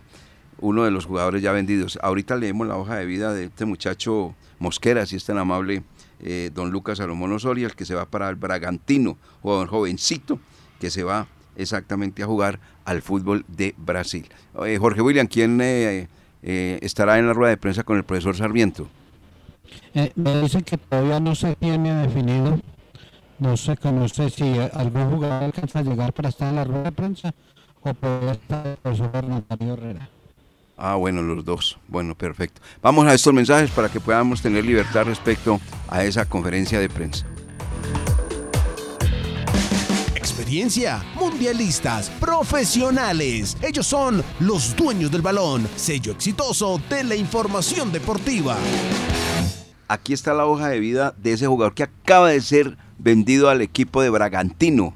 uno 0.59 0.83
de 0.83 0.91
los 0.91 1.05
jugadores 1.05 1.41
ya 1.41 1.51
vendidos. 1.51 1.97
Ahorita 2.01 2.35
leemos 2.35 2.67
la 2.67 2.77
hoja 2.77 2.97
de 2.97 3.05
vida 3.05 3.33
de 3.33 3.45
este 3.45 3.65
muchacho 3.65 4.35
Mosquera, 4.59 5.05
si 5.05 5.15
es 5.15 5.25
tan 5.25 5.37
amable, 5.37 5.83
eh, 6.19 6.51
don 6.53 6.69
Lucas 6.69 6.99
Salomón 6.99 7.31
Osoria, 7.31 7.65
el 7.65 7.75
que 7.75 7.85
se 7.85 7.95
va 7.95 8.05
para 8.05 8.29
el 8.29 8.35
Bragantino, 8.35 9.17
jugador 9.41 9.67
jovencito, 9.67 10.39
que 10.79 10.91
se 10.91 11.03
va 11.03 11.27
exactamente 11.55 12.23
a 12.23 12.27
jugar 12.27 12.59
al 12.85 13.01
fútbol 13.01 13.45
de 13.47 13.73
Brasil. 13.77 14.29
Eh, 14.65 14.77
Jorge 14.79 15.01
William, 15.01 15.27
¿quién 15.27 15.59
estará 16.41 17.19
en 17.19 17.27
la 17.27 17.33
rueda 17.33 17.49
de 17.51 17.57
prensa 17.57 17.83
con 17.83 17.97
el 17.97 18.03
profesor 18.03 18.35
Sarmiento? 18.35 18.87
me 20.15 20.41
dicen 20.41 20.61
que 20.61 20.77
todavía 20.77 21.19
no 21.19 21.35
se 21.35 21.55
tiene 21.55 21.93
definido 21.93 22.59
no 23.39 23.55
se 23.55 23.77
conoce 23.77 24.29
si 24.29 24.57
algún 24.73 25.11
jugador 25.11 25.43
alcanza 25.43 25.79
a 25.79 25.81
llegar 25.81 26.13
para 26.13 26.29
estar 26.29 26.49
en 26.49 26.55
la 26.57 26.63
rueda 26.65 26.83
de 26.83 26.91
prensa 26.91 27.33
o 27.81 27.93
puede 27.93 28.31
estar 28.31 28.67
el 28.67 28.77
profesor 28.77 29.11
Bernardo 29.11 29.73
Herrera. 29.73 30.09
Ah, 30.77 30.95
bueno, 30.95 31.21
los 31.21 31.43
dos. 31.43 31.77
Bueno, 31.87 32.15
perfecto. 32.15 32.61
Vamos 32.81 33.05
a 33.05 33.13
estos 33.13 33.33
mensajes 33.33 33.71
para 33.71 33.89
que 33.89 33.99
podamos 33.99 34.41
tener 34.41 34.65
libertad 34.65 35.05
respecto 35.05 35.59
a 35.89 36.03
esa 36.03 36.25
conferencia 36.25 36.79
de 36.79 36.89
prensa. 36.89 37.25
Mundialistas, 41.13 42.09
profesionales. 42.19 43.55
Ellos 43.61 43.85
son 43.85 44.23
los 44.39 44.75
dueños 44.75 45.11
del 45.11 45.21
balón, 45.21 45.67
sello 45.75 46.11
exitoso 46.13 46.81
de 46.89 47.03
la 47.03 47.15
información 47.15 47.91
deportiva. 47.91 48.57
Aquí 49.87 50.11
está 50.11 50.33
la 50.33 50.47
hoja 50.47 50.69
de 50.69 50.79
vida 50.79 51.13
de 51.17 51.33
ese 51.33 51.45
jugador 51.45 51.75
que 51.75 51.83
acaba 51.83 52.29
de 52.29 52.41
ser 52.41 52.77
vendido 52.97 53.47
al 53.49 53.61
equipo 53.61 54.01
de 54.01 54.09
Bragantino 54.09 54.95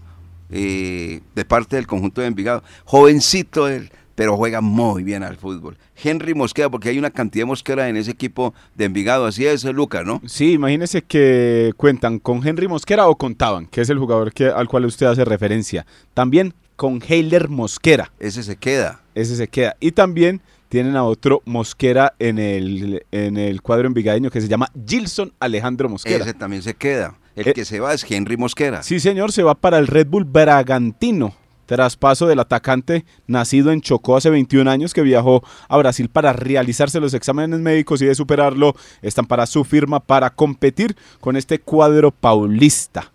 eh, 0.49 1.21
de 1.35 1.45
parte 1.45 1.75
del 1.75 1.85
conjunto 1.85 2.21
de 2.21 2.27
Envigado. 2.27 2.63
Jovencito 2.85 3.67
él, 3.67 3.91
pero 4.15 4.37
juega 4.37 4.61
muy 4.61 5.03
bien 5.03 5.23
al 5.23 5.37
fútbol. 5.37 5.77
Henry 6.01 6.33
Mosquera, 6.33 6.69
porque 6.69 6.89
hay 6.89 6.97
una 6.97 7.11
cantidad 7.11 7.43
de 7.43 7.47
Mosquera 7.47 7.89
en 7.89 7.97
ese 7.97 8.11
equipo 8.11 8.53
de 8.75 8.85
Envigado, 8.85 9.25
así 9.25 9.45
es, 9.45 9.63
Lucas, 9.65 10.05
¿no? 10.05 10.21
Sí, 10.25 10.53
imagínese 10.53 11.01
que 11.01 11.73
cuentan 11.77 12.19
con 12.19 12.45
Henry 12.45 12.67
Mosquera 12.67 13.07
o 13.07 13.15
contaban, 13.15 13.67
que 13.67 13.81
es 13.81 13.89
el 13.89 13.99
jugador 13.99 14.33
que, 14.33 14.47
al 14.47 14.67
cual 14.67 14.85
usted 14.85 15.07
hace 15.07 15.25
referencia. 15.25 15.85
También 16.13 16.53
con 16.75 17.01
Heiler 17.07 17.49
Mosquera. 17.49 18.11
Ese 18.19 18.43
se 18.43 18.55
queda. 18.55 19.01
Ese 19.15 19.35
se 19.35 19.47
queda. 19.47 19.75
Y 19.79 19.91
también 19.91 20.41
tienen 20.69 20.95
a 20.95 21.03
otro 21.03 21.41
Mosquera 21.45 22.15
en 22.19 22.39
el, 22.39 23.05
en 23.11 23.37
el 23.37 23.61
cuadro 23.61 23.87
envigadeño 23.87 24.31
que 24.31 24.41
se 24.41 24.47
llama 24.47 24.71
Gilson 24.87 25.31
Alejandro 25.39 25.87
Mosquera. 25.87 26.23
Ese 26.23 26.33
también 26.33 26.63
se 26.63 26.73
queda. 26.73 27.15
El 27.35 27.47
eh, 27.47 27.53
que 27.53 27.65
se 27.65 27.79
va 27.79 27.93
es 27.93 28.05
Henry 28.09 28.37
Mosquera. 28.37 28.83
Sí, 28.83 28.99
señor, 28.99 29.31
se 29.31 29.43
va 29.43 29.55
para 29.55 29.77
el 29.77 29.87
Red 29.87 30.07
Bull 30.07 30.25
Bragantino. 30.25 31.35
Traspaso 31.65 32.27
del 32.27 32.39
atacante 32.39 33.05
nacido 33.27 33.71
en 33.71 33.81
Chocó 33.81 34.17
hace 34.17 34.29
21 34.29 34.69
años 34.69 34.93
que 34.93 35.01
viajó 35.01 35.43
a 35.67 35.77
Brasil 35.77 36.09
para 36.09 36.33
realizarse 36.33 36.99
los 36.99 37.13
exámenes 37.13 37.59
médicos 37.59 38.01
y 38.01 38.05
de 38.05 38.15
superarlo 38.15 38.75
están 39.01 39.25
para 39.25 39.45
su 39.45 39.63
firma 39.63 39.99
para 39.99 40.29
competir 40.29 40.95
con 41.21 41.37
este 41.37 41.59
cuadro 41.59 42.11
paulista. 42.11 43.11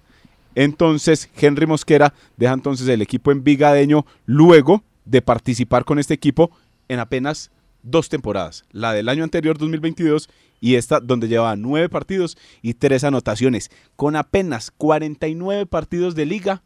Entonces, 0.54 1.28
Henry 1.36 1.66
Mosquera 1.66 2.14
deja 2.36 2.54
entonces 2.54 2.88
el 2.88 3.02
equipo 3.02 3.30
en 3.30 3.44
Vigadeño 3.44 4.06
luego 4.26 4.82
de 5.04 5.22
participar 5.22 5.84
con 5.84 5.98
este 5.98 6.14
equipo 6.14 6.50
en 6.88 7.00
apenas 7.00 7.50
dos 7.82 8.08
temporadas, 8.08 8.64
la 8.72 8.92
del 8.92 9.08
año 9.08 9.24
anterior 9.24 9.56
2022 9.56 10.28
y 10.60 10.74
esta 10.74 11.00
donde 11.00 11.28
llevaba 11.28 11.56
nueve 11.56 11.88
partidos 11.88 12.36
y 12.62 12.74
tres 12.74 13.04
anotaciones. 13.04 13.70
Con 13.96 14.16
apenas 14.16 14.70
49 14.70 15.66
partidos 15.66 16.14
de 16.14 16.26
liga 16.26 16.62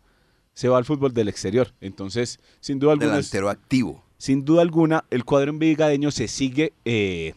se 0.55 0.69
va 0.69 0.79
al 0.79 0.85
fútbol 0.85 1.13
del 1.13 1.29
exterior. 1.29 1.73
Entonces, 1.81 2.41
sin 2.61 2.79
duda 2.79 2.93
alguna... 2.93 3.13
Delantero 3.13 3.51
activo. 3.51 4.05
Sin 4.19 4.45
duda 4.45 4.63
alguna, 4.63 5.05
el 5.11 5.25
cuadro 5.25 5.51
envigadeño 5.51 6.11
se 6.11 6.29
sigue 6.29 6.73
eh, 6.85 7.35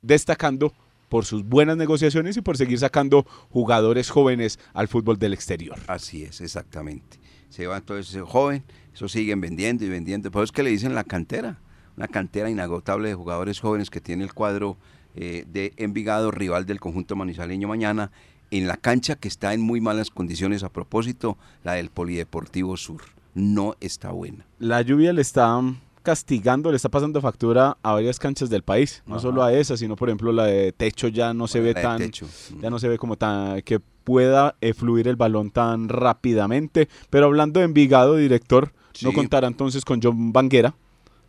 destacando 0.00 0.72
por 1.08 1.26
sus 1.26 1.44
buenas 1.44 1.76
negociaciones 1.76 2.36
y 2.36 2.40
por 2.40 2.56
seguir 2.56 2.78
sacando 2.78 3.26
jugadores 3.50 4.10
jóvenes 4.10 4.58
al 4.72 4.88
fútbol 4.88 5.18
del 5.18 5.34
exterior. 5.34 5.78
Así 5.86 6.22
es, 6.22 6.40
exactamente. 6.40 7.18
Se 7.50 7.66
va 7.66 7.76
entonces 7.76 8.08
ese 8.08 8.22
joven, 8.22 8.64
eso 8.92 9.06
siguen 9.08 9.40
vendiendo 9.40 9.84
y 9.84 9.88
vendiendo. 9.88 10.30
Por 10.30 10.42
eso 10.42 10.50
es 10.50 10.52
que 10.52 10.62
le 10.62 10.70
dicen 10.70 10.94
la 10.94 11.04
cantera 11.04 11.60
una 11.96 12.08
cantera 12.08 12.50
inagotable 12.50 13.08
de 13.08 13.14
jugadores 13.14 13.60
jóvenes 13.60 13.90
que 13.90 14.00
tiene 14.00 14.24
el 14.24 14.34
cuadro 14.34 14.76
eh, 15.14 15.44
de 15.46 15.72
Envigado, 15.76 16.30
rival 16.30 16.66
del 16.66 16.80
conjunto 16.80 17.14
manizaleño 17.16 17.68
mañana, 17.68 18.10
en 18.58 18.68
la 18.68 18.76
cancha 18.76 19.16
que 19.16 19.26
está 19.26 19.52
en 19.52 19.60
muy 19.60 19.80
malas 19.80 20.10
condiciones 20.10 20.62
a 20.62 20.68
propósito, 20.68 21.36
la 21.64 21.72
del 21.72 21.90
Polideportivo 21.90 22.76
Sur. 22.76 23.02
No 23.34 23.74
está 23.80 24.12
buena. 24.12 24.46
La 24.60 24.80
lluvia 24.82 25.12
le 25.12 25.22
está 25.22 25.60
castigando, 26.04 26.70
le 26.70 26.76
está 26.76 26.88
pasando 26.88 27.20
factura 27.20 27.76
a 27.82 27.92
varias 27.94 28.20
canchas 28.20 28.50
del 28.50 28.62
país, 28.62 29.02
no 29.06 29.18
solo 29.18 29.42
a 29.42 29.52
esa, 29.52 29.76
sino 29.76 29.96
por 29.96 30.08
ejemplo 30.08 30.30
la 30.32 30.44
de 30.44 30.70
techo 30.70 31.08
ya 31.08 31.34
no 31.34 31.48
se 31.48 31.60
ve 31.60 31.74
tan, 31.74 32.12
ya 32.60 32.70
no 32.70 32.78
se 32.78 32.88
ve 32.88 32.98
como 32.98 33.16
tan 33.16 33.62
que 33.62 33.80
pueda 33.80 34.54
eh, 34.60 34.72
fluir 34.72 35.08
el 35.08 35.16
balón 35.16 35.50
tan 35.50 35.88
rápidamente. 35.88 36.88
Pero 37.10 37.26
hablando 37.26 37.58
de 37.58 37.66
Envigado, 37.66 38.16
director, 38.16 38.72
no 39.02 39.12
contará 39.12 39.48
entonces 39.48 39.84
con 39.84 40.00
John 40.00 40.32
Banguera, 40.32 40.76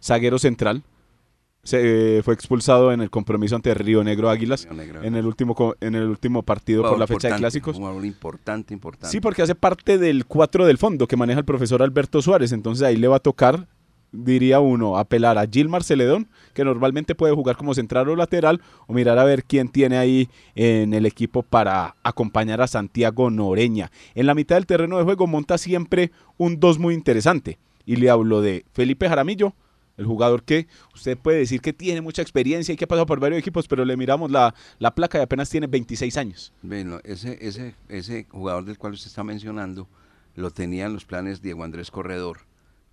zaguero 0.03 0.37
central. 0.37 0.83
Se, 1.65 2.19
eh, 2.19 2.23
fue 2.23 2.33
expulsado 2.33 2.93
en 2.93 3.01
el 3.01 3.09
compromiso 3.09 3.55
ante 3.55 3.73
Río 3.73 4.03
Negro 4.03 4.29
Águilas 4.29 4.67
en 5.03 5.15
el 5.15 5.25
último 5.25 5.75
en 5.81 5.95
el 5.95 6.07
último 6.07 6.43
partido 6.43 6.83
por 6.83 6.97
la 6.97 7.07
fecha 7.07 7.29
de 7.29 7.35
clásicos. 7.35 7.77
Un 7.77 8.05
importante, 8.05 8.73
importante. 8.73 9.11
Sí, 9.11 9.19
porque 9.19 9.41
hace 9.41 9.55
parte 9.55 9.97
del 9.97 10.25
cuatro 10.25 10.65
del 10.65 10.77
fondo 10.77 11.07
que 11.07 11.17
maneja 11.17 11.39
el 11.39 11.45
profesor 11.45 11.83
Alberto 11.83 12.21
Suárez, 12.21 12.53
entonces 12.53 12.87
ahí 12.87 12.95
le 12.95 13.07
va 13.07 13.17
a 13.17 13.19
tocar 13.19 13.67
diría 14.23 14.59
uno, 14.59 14.97
apelar 14.97 15.37
a 15.37 15.47
Gilmar 15.47 15.83
Celedón, 15.83 16.27
que 16.53 16.63
normalmente 16.63 17.15
puede 17.15 17.33
jugar 17.33 17.57
como 17.57 17.73
central 17.73 18.09
o 18.09 18.15
lateral, 18.15 18.61
o 18.87 18.93
mirar 18.93 19.19
a 19.19 19.23
ver 19.23 19.43
quién 19.43 19.67
tiene 19.67 19.97
ahí 19.97 20.29
en 20.55 20.93
el 20.93 21.05
equipo 21.05 21.43
para 21.43 21.95
acompañar 22.03 22.61
a 22.61 22.67
Santiago 22.67 23.29
Noreña. 23.29 23.91
En 24.13 24.25
la 24.27 24.35
mitad 24.35 24.55
del 24.55 24.65
terreno 24.65 24.97
de 24.97 25.03
juego 25.03 25.27
monta 25.27 25.57
siempre 25.57 26.11
un 26.37 26.59
dos 26.59 26.79
muy 26.79 26.93
interesante. 26.93 27.57
Y 27.85 27.97
le 27.97 28.09
hablo 28.09 28.41
de 28.41 28.65
Felipe 28.73 29.07
Jaramillo, 29.07 29.53
el 29.97 30.05
jugador 30.05 30.43
que 30.43 30.67
usted 30.93 31.17
puede 31.17 31.39
decir 31.39 31.61
que 31.61 31.73
tiene 31.73 32.01
mucha 32.01 32.21
experiencia 32.21 32.73
y 32.73 32.77
que 32.77 32.85
ha 32.85 32.87
pasado 32.87 33.05
por 33.05 33.19
varios 33.19 33.39
equipos, 33.39 33.67
pero 33.67 33.85
le 33.85 33.97
miramos 33.97 34.31
la, 34.31 34.53
placa 34.95 35.19
y 35.19 35.21
apenas 35.21 35.49
tiene 35.49 35.67
26 35.67 36.17
años. 36.17 36.53
Bueno, 36.61 36.99
ese, 37.03 37.37
ese, 37.41 37.75
ese 37.89 38.25
jugador 38.29 38.65
del 38.65 38.77
cual 38.77 38.93
usted 38.93 39.07
está 39.07 39.23
mencionando 39.23 39.87
lo 40.35 40.51
tenía 40.51 40.85
en 40.85 40.93
los 40.93 41.05
planes 41.05 41.41
Diego 41.41 41.63
Andrés 41.63 41.91
Corredor, 41.91 42.39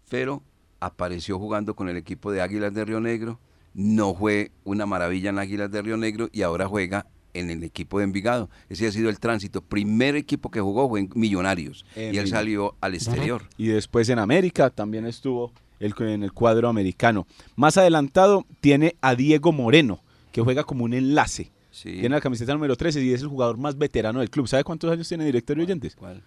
pero 0.09 0.43
apareció 0.81 1.39
jugando 1.39 1.75
con 1.75 1.89
el 1.89 1.97
equipo 1.97 2.31
de 2.31 2.41
Águilas 2.41 2.73
de 2.75 2.85
Río 2.85 3.01
Negro, 3.01 3.39
no 3.75 4.15
fue 4.15 4.51
una 4.65 4.87
maravilla 4.87 5.31
en 5.31 5.39
Águilas 5.39 5.71
de 5.71 5.83
Río 5.83 5.97
Negro 5.97 6.29
y 6.33 6.43
ahora 6.43 6.69
juega 6.69 7.07
en 7.35 7.51
el 7.51 7.65
equipo 7.65 7.99
de 7.99 8.05
Envigado. 8.05 8.51
Ese 8.69 8.87
ha 8.87 8.93
sido 8.93 9.09
el 9.09 9.19
tránsito. 9.19 9.63
Primer 9.63 10.17
equipo 10.17 10.51
que 10.51 10.61
jugó 10.61 10.89
fue 10.89 11.01
en 11.01 11.11
Millonarios 11.15 11.85
y 11.97 12.17
él 12.17 12.29
salió 12.29 12.77
al 12.81 12.95
exterior. 12.95 13.45
Y 13.57 13.69
después 13.69 14.09
en 14.09 14.19
América 14.19 14.71
también 14.71 15.07
estuvo 15.07 15.53
en 15.83 16.23
el 16.23 16.33
cuadro 16.33 16.69
americano. 16.69 17.27
Más 17.57 17.77
adelantado 17.77 18.47
tiene 18.61 18.97
a 19.01 19.15
Diego 19.15 19.53
Moreno, 19.53 20.03
que 20.31 20.41
juega 20.41 20.65
como 20.65 20.85
un 20.85 20.95
enlace. 20.95 21.53
Tiene 21.83 22.11
la 22.11 22.21
camiseta 22.21 22.53
número 22.53 22.77
13 22.77 23.03
y 23.03 23.13
es 23.13 23.23
el 23.23 23.29
jugador 23.29 23.57
más 23.57 23.77
veterano 23.79 24.21
del 24.21 24.31
club. 24.31 24.47
¿Sabe 24.47 24.65
cuántos 24.65 24.91
años 24.91 25.09
tiene 25.09 25.25
directorio 25.25 25.65
oyentes? 25.65 25.97
¿Cuál? 25.97 26.23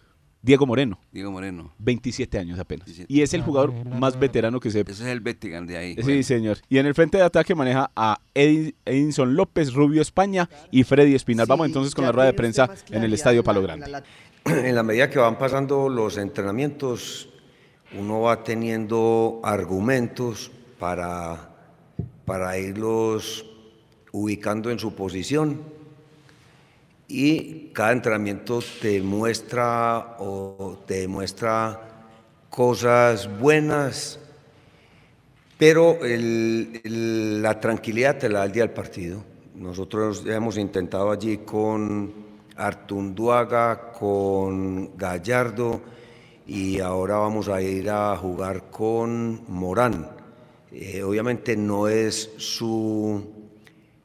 Diego 0.46 0.68
Moreno. 0.68 1.00
Diego 1.12 1.32
Moreno. 1.32 1.74
27 1.80 2.38
años 2.38 2.60
apenas. 2.60 2.88
Y 3.08 3.22
es 3.22 3.34
el 3.34 3.42
jugador 3.42 3.74
más 3.86 4.20
veterano 4.20 4.60
que 4.60 4.70
se... 4.70 4.82
Ese 4.82 4.92
es 4.92 5.02
el 5.02 5.20
Bettigan 5.20 5.66
de 5.66 5.76
ahí. 5.76 5.96
Sí, 6.04 6.22
señor. 6.22 6.60
Y 6.70 6.78
en 6.78 6.86
el 6.86 6.94
frente 6.94 7.18
de 7.18 7.24
ataque 7.24 7.56
maneja 7.56 7.90
a 7.96 8.20
Edinson 8.36 9.36
López, 9.36 9.74
Rubio 9.74 10.04
España 10.04 10.48
y 10.70 10.84
Freddy 10.84 11.16
Espinal. 11.16 11.48
Vamos 11.48 11.66
entonces 11.66 11.96
con 11.96 12.06
la 12.06 12.12
rueda 12.12 12.28
de 12.28 12.34
prensa 12.34 12.70
en 12.92 13.04
el 13.04 13.14
Estadio 13.14 13.44
Palo 13.44 13.62
Grande. 13.62 13.92
En 14.46 14.76
la 14.76 14.84
medida 14.84 15.10
que 15.10 15.18
van 15.18 15.40
pasando 15.40 15.90
los 15.90 16.20
entrenamientos, 16.20 17.30
uno 17.94 18.22
va 18.22 18.44
teniendo 18.44 19.40
argumentos 19.44 20.52
para, 20.80 21.50
para 22.26 22.58
irlos 22.58 23.46
ubicando 24.12 24.72
en 24.72 24.80
su 24.80 24.96
posición 24.96 25.62
y 27.08 27.70
cada 27.74 27.92
entrenamiento 27.92 28.60
te 28.82 29.02
muestra 29.02 30.18
o 30.20 30.80
te 30.88 31.02
demuestra 31.02 31.82
cosas 32.50 33.30
buenas, 33.40 34.20
pero 35.58 36.00
la 36.02 37.60
tranquilidad 37.60 38.18
te 38.18 38.30
la 38.30 38.40
da 38.40 38.46
el 38.46 38.52
día 38.52 38.64
del 38.64 38.74
partido. 38.74 39.24
Nosotros 39.54 40.26
hemos 40.26 40.58
intentado 40.58 41.12
allí 41.12 41.40
con 41.40 42.14
Artunduaga, 42.56 43.92
con 43.92 44.98
Gallardo 44.98 45.82
y 46.48 46.80
ahora 46.80 47.18
vamos 47.18 47.50
a 47.50 47.62
ir 47.62 47.90
a 47.90 48.16
jugar 48.18 48.70
con 48.70 49.42
Morán. 49.48 50.10
Eh, 50.72 51.02
obviamente 51.04 51.56
no 51.56 51.88
es 51.88 52.32
su 52.38 53.24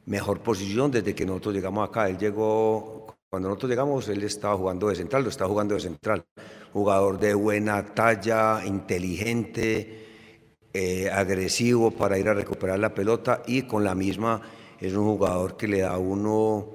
mejor 0.05 0.39
posición 0.39 0.89
desde 0.89 1.13
que 1.13 1.25
nosotros 1.25 1.53
llegamos 1.53 1.87
acá. 1.87 2.09
Él 2.09 2.17
llegó, 2.17 3.15
cuando 3.29 3.49
nosotros 3.49 3.69
llegamos, 3.69 4.07
él 4.09 4.23
estaba 4.23 4.57
jugando 4.57 4.87
de 4.87 4.95
central, 4.95 5.23
lo 5.23 5.29
estaba 5.29 5.49
jugando 5.49 5.75
de 5.75 5.81
central. 5.81 6.23
Jugador 6.73 7.19
de 7.19 7.33
buena 7.33 7.85
talla, 7.93 8.65
inteligente, 8.65 10.01
eh, 10.73 11.09
agresivo 11.11 11.91
para 11.91 12.17
ir 12.17 12.29
a 12.29 12.33
recuperar 12.33 12.79
la 12.79 12.93
pelota 12.93 13.43
y 13.45 13.63
con 13.63 13.83
la 13.83 13.93
misma 13.93 14.41
es 14.79 14.93
un 14.93 15.05
jugador 15.05 15.57
que 15.57 15.67
le 15.67 15.81
da 15.81 15.93
a 15.93 15.97
uno 15.97 16.65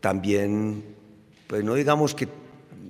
también, 0.00 0.84
pues 1.46 1.64
no 1.64 1.74
digamos 1.74 2.14
que 2.14 2.28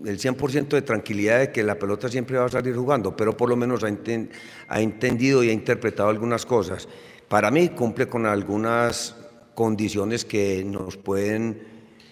el 0.05 0.19
100% 0.19 0.69
de 0.69 0.83
tranquilidad 0.83 1.41
de 1.41 1.53
que 1.53 1.63
la 1.63 1.79
pelota 1.79 2.09
siempre 2.09 2.39
va 2.39 2.47
a 2.47 2.51
salir 2.51 2.75
jugando, 2.75 3.17
pero 3.17 3.37
por 3.37 3.49
lo 3.49 3.57
menos 3.57 3.85
ha, 3.85 4.81
entendido 4.81 5.43
y 5.43 5.51
ha 5.51 5.53
interpretado 5.53 6.09
algunas 6.09 6.47
cosas. 6.47 6.89
Para 7.29 7.51
mí 7.51 7.69
cumple 7.71 8.09
con 8.09 8.27
algunas 8.27 9.17
condiciones 9.55 10.25
que 10.25 10.65
nos 10.65 10.97
pueden, 10.97 11.63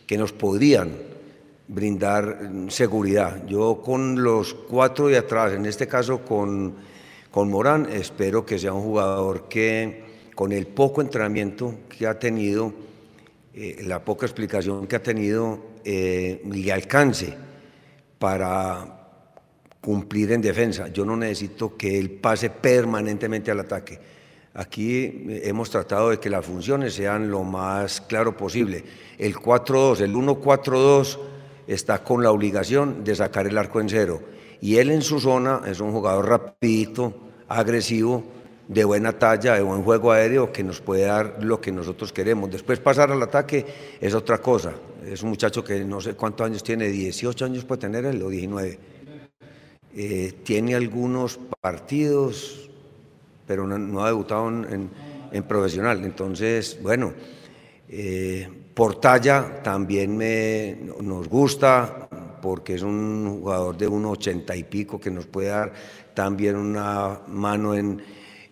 que 0.07 0.19
nos 0.19 0.33
podrían 0.33 0.93
brindar 1.69 2.51
seguridad. 2.69 3.47
Yo 3.47 3.83
con 3.83 4.23
los 4.23 4.55
cuatro 4.55 5.09
de 5.09 5.19
atrás, 5.19 5.53
en 5.53 5.67
este 5.67 5.87
caso 5.87 6.25
con, 6.25 6.75
con 7.31 7.51
Morán, 7.51 7.89
espero 7.91 8.45
que 8.45 8.59
sea 8.59 8.73
un 8.73 8.83
jugador 8.83 9.49
que 9.49 10.05
con 10.35 10.53
el 10.53 10.67
poco 10.67 11.01
entrenamiento 11.01 11.75
que 11.89 12.07
ha 12.07 12.19
tenido, 12.19 12.73
eh, 13.55 13.83
la 13.85 14.05
poca 14.05 14.27
explicación 14.27 14.87
que 14.87 14.97
ha 14.97 15.03
tenido, 15.03 15.61
eh, 15.83 16.43
le 16.45 16.73
alcance 16.73 17.47
para 18.19 19.09
cumplir 19.81 20.33
en 20.33 20.43
defensa. 20.43 20.89
Yo 20.89 21.05
no 21.05 21.17
necesito 21.17 21.77
que 21.77 21.99
él 21.99 22.11
pase 22.11 22.51
permanentemente 22.51 23.51
al 23.51 23.61
ataque 23.61 24.01
Aquí 24.57 25.27
hemos 25.29 25.69
tratado 25.69 26.09
de 26.09 26.19
que 26.19 26.31
las 26.31 26.47
funciones 26.47 26.95
sean 26.95 27.31
lo 27.31 27.45
más 27.45 28.01
claro 28.01 28.39
posible. 28.39 28.83
El 29.19 29.37
4-2, 29.37 30.01
el 30.01 30.15
1-4-2 30.15 31.19
está 31.67 32.03
con 32.03 32.23
la 32.23 32.31
obligación 32.31 33.05
de 33.05 33.15
sacar 33.15 33.47
el 33.47 33.59
arco 33.59 33.83
en 33.83 33.91
cero. 33.91 34.23
Y 34.63 34.79
él 34.79 34.91
en 34.91 35.03
su 35.03 35.21
zona 35.21 35.61
es 35.67 35.81
un 35.81 35.93
jugador 35.93 36.31
rapidito, 36.31 37.13
agresivo, 37.49 38.25
de 38.69 38.85
buena 38.85 39.13
talla, 39.13 39.55
de 39.55 39.63
buen 39.63 39.83
juego 39.83 40.13
aéreo, 40.13 40.53
que 40.53 40.65
nos 40.65 40.81
puede 40.81 41.05
dar 41.05 41.39
lo 41.43 41.61
que 41.61 41.71
nosotros 41.71 42.13
queremos. 42.13 42.51
Después 42.51 42.81
pasar 42.81 43.13
al 43.13 43.23
ataque 43.23 43.65
es 44.01 44.15
otra 44.15 44.39
cosa. 44.39 44.73
Es 45.07 45.23
un 45.23 45.31
muchacho 45.31 45.63
que 45.63 45.85
no 45.85 46.01
sé 46.01 46.15
cuántos 46.15 46.47
años 46.47 46.63
tiene, 46.65 46.89
18 46.89 47.45
años 47.45 47.65
puede 47.65 47.83
tener 47.83 48.05
él 48.05 48.23
o 48.23 48.29
19. 48.29 48.79
Eh, 49.99 50.35
tiene 50.43 50.75
algunos 50.75 51.39
partidos, 51.61 52.69
pero 53.47 53.67
no, 53.67 54.05
ha 54.05 54.09
debutado 54.09 54.49
en, 54.49 54.91
profesional. 55.47 56.05
Entonces, 56.05 56.79
bueno, 56.83 57.13
eh, 57.89 58.49
por 58.75 59.01
talla 59.01 59.63
también 59.63 60.17
me, 60.17 60.77
nos 61.01 61.29
gusta, 61.29 62.09
porque 62.43 62.75
es 62.75 62.83
un 62.83 63.41
jugador 63.41 63.77
de 63.77 63.89
1,80 63.89 64.59
y 64.59 64.65
pico 64.65 65.01
que 65.01 65.11
nos 65.11 65.27
puede 65.27 65.49
dar 65.49 65.73
también 66.15 66.57
una 66.57 67.21
mano 67.29 67.75
en, 67.75 68.03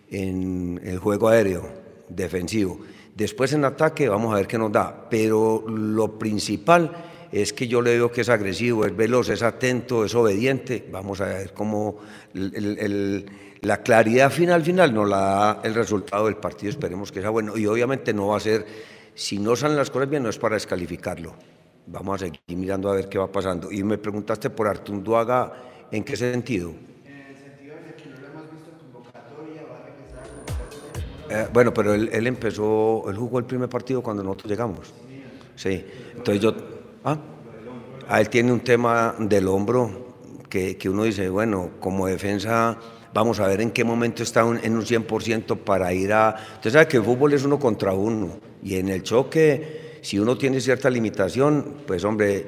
en 0.09 0.79
el 0.83 0.99
juego 0.99 1.29
aéreo 1.29 1.67
defensivo. 2.09 2.79
Después 3.15 3.53
en 3.53 3.63
ataque 3.63 4.09
vamos 4.09 4.33
a 4.33 4.37
ver 4.37 4.47
qué 4.47 4.57
nos 4.57 4.71
da, 4.71 5.07
pero 5.09 5.63
lo 5.67 6.19
principal 6.19 6.91
es 7.31 7.53
que 7.53 7.67
yo 7.67 7.81
le 7.81 7.91
veo 7.91 8.11
que 8.11 8.21
es 8.21 8.29
agresivo, 8.29 8.85
es 8.85 8.95
veloz, 8.95 9.29
es 9.29 9.41
atento, 9.41 10.05
es 10.05 10.13
obediente. 10.15 10.87
Vamos 10.91 11.21
a 11.21 11.25
ver 11.25 11.53
cómo 11.53 11.97
la 12.33 13.83
claridad 13.83 14.31
final, 14.31 14.63
final 14.63 14.93
nos 14.93 15.09
la 15.09 15.17
da 15.17 15.61
el 15.63 15.73
resultado 15.73 16.25
del 16.25 16.37
partido, 16.37 16.69
esperemos 16.69 17.11
que 17.11 17.21
sea 17.21 17.29
bueno. 17.29 17.57
Y 17.57 17.65
obviamente 17.67 18.13
no 18.13 18.27
va 18.27 18.37
a 18.37 18.39
ser, 18.39 18.65
si 19.13 19.39
no 19.39 19.55
salen 19.55 19.77
las 19.77 19.89
cosas 19.89 20.09
bien, 20.09 20.23
no 20.23 20.29
es 20.29 20.37
para 20.37 20.55
descalificarlo. 20.55 21.35
Vamos 21.87 22.21
a 22.21 22.25
seguir 22.25 22.41
mirando 22.49 22.89
a 22.89 22.95
ver 22.95 23.09
qué 23.09 23.17
va 23.17 23.31
pasando. 23.31 23.71
Y 23.71 23.83
me 23.83 23.97
preguntaste 23.97 24.49
por 24.49 24.67
Artunduaga, 24.67 25.53
¿en 25.91 26.03
qué 26.03 26.15
sentido 26.15 26.73
a 31.31 31.49
bueno, 31.51 31.73
pero 31.73 31.93
él, 31.93 32.27
empezó, 32.27 33.09
él 33.09 33.15
jugó 33.15 33.39
el 33.39 33.45
primer 33.45 33.69
partido 33.69 34.01
cuando 34.01 34.23
nosotros 34.23 34.51
llegamos. 34.51 34.93
Sí, 35.55 35.85
entonces 36.15 36.41
yo... 36.41 36.53
¿ah? 37.03 37.17
A 38.07 38.21
él 38.21 38.29
tiene 38.29 38.51
un 38.51 38.59
tema 38.59 39.15
del 39.17 39.47
hombro 39.47 40.15
que, 40.47 40.77
que 40.77 40.89
uno 40.89 41.03
dice, 41.03 41.27
bueno, 41.29 41.71
como 41.79 42.05
defensa 42.05 42.77
vamos 43.15 43.39
a 43.39 43.47
ver 43.47 43.61
en 43.61 43.71
qué 43.71 43.85
momento 43.85 44.23
está 44.23 44.41
en 44.41 44.75
un 44.75 44.83
100% 44.83 45.57
para 45.59 45.93
ir 45.93 46.11
a... 46.11 46.35
Usted 46.55 46.69
sabe 46.69 46.87
que 46.87 46.97
el 46.97 47.03
fútbol 47.03 47.33
es 47.33 47.45
uno 47.45 47.57
contra 47.57 47.93
uno 47.93 48.39
y 48.61 48.75
en 48.75 48.89
el 48.89 49.03
choque, 49.03 49.99
si 50.01 50.19
uno 50.19 50.37
tiene 50.37 50.59
cierta 50.59 50.89
limitación, 50.89 51.77
pues 51.87 52.03
hombre, 52.03 52.45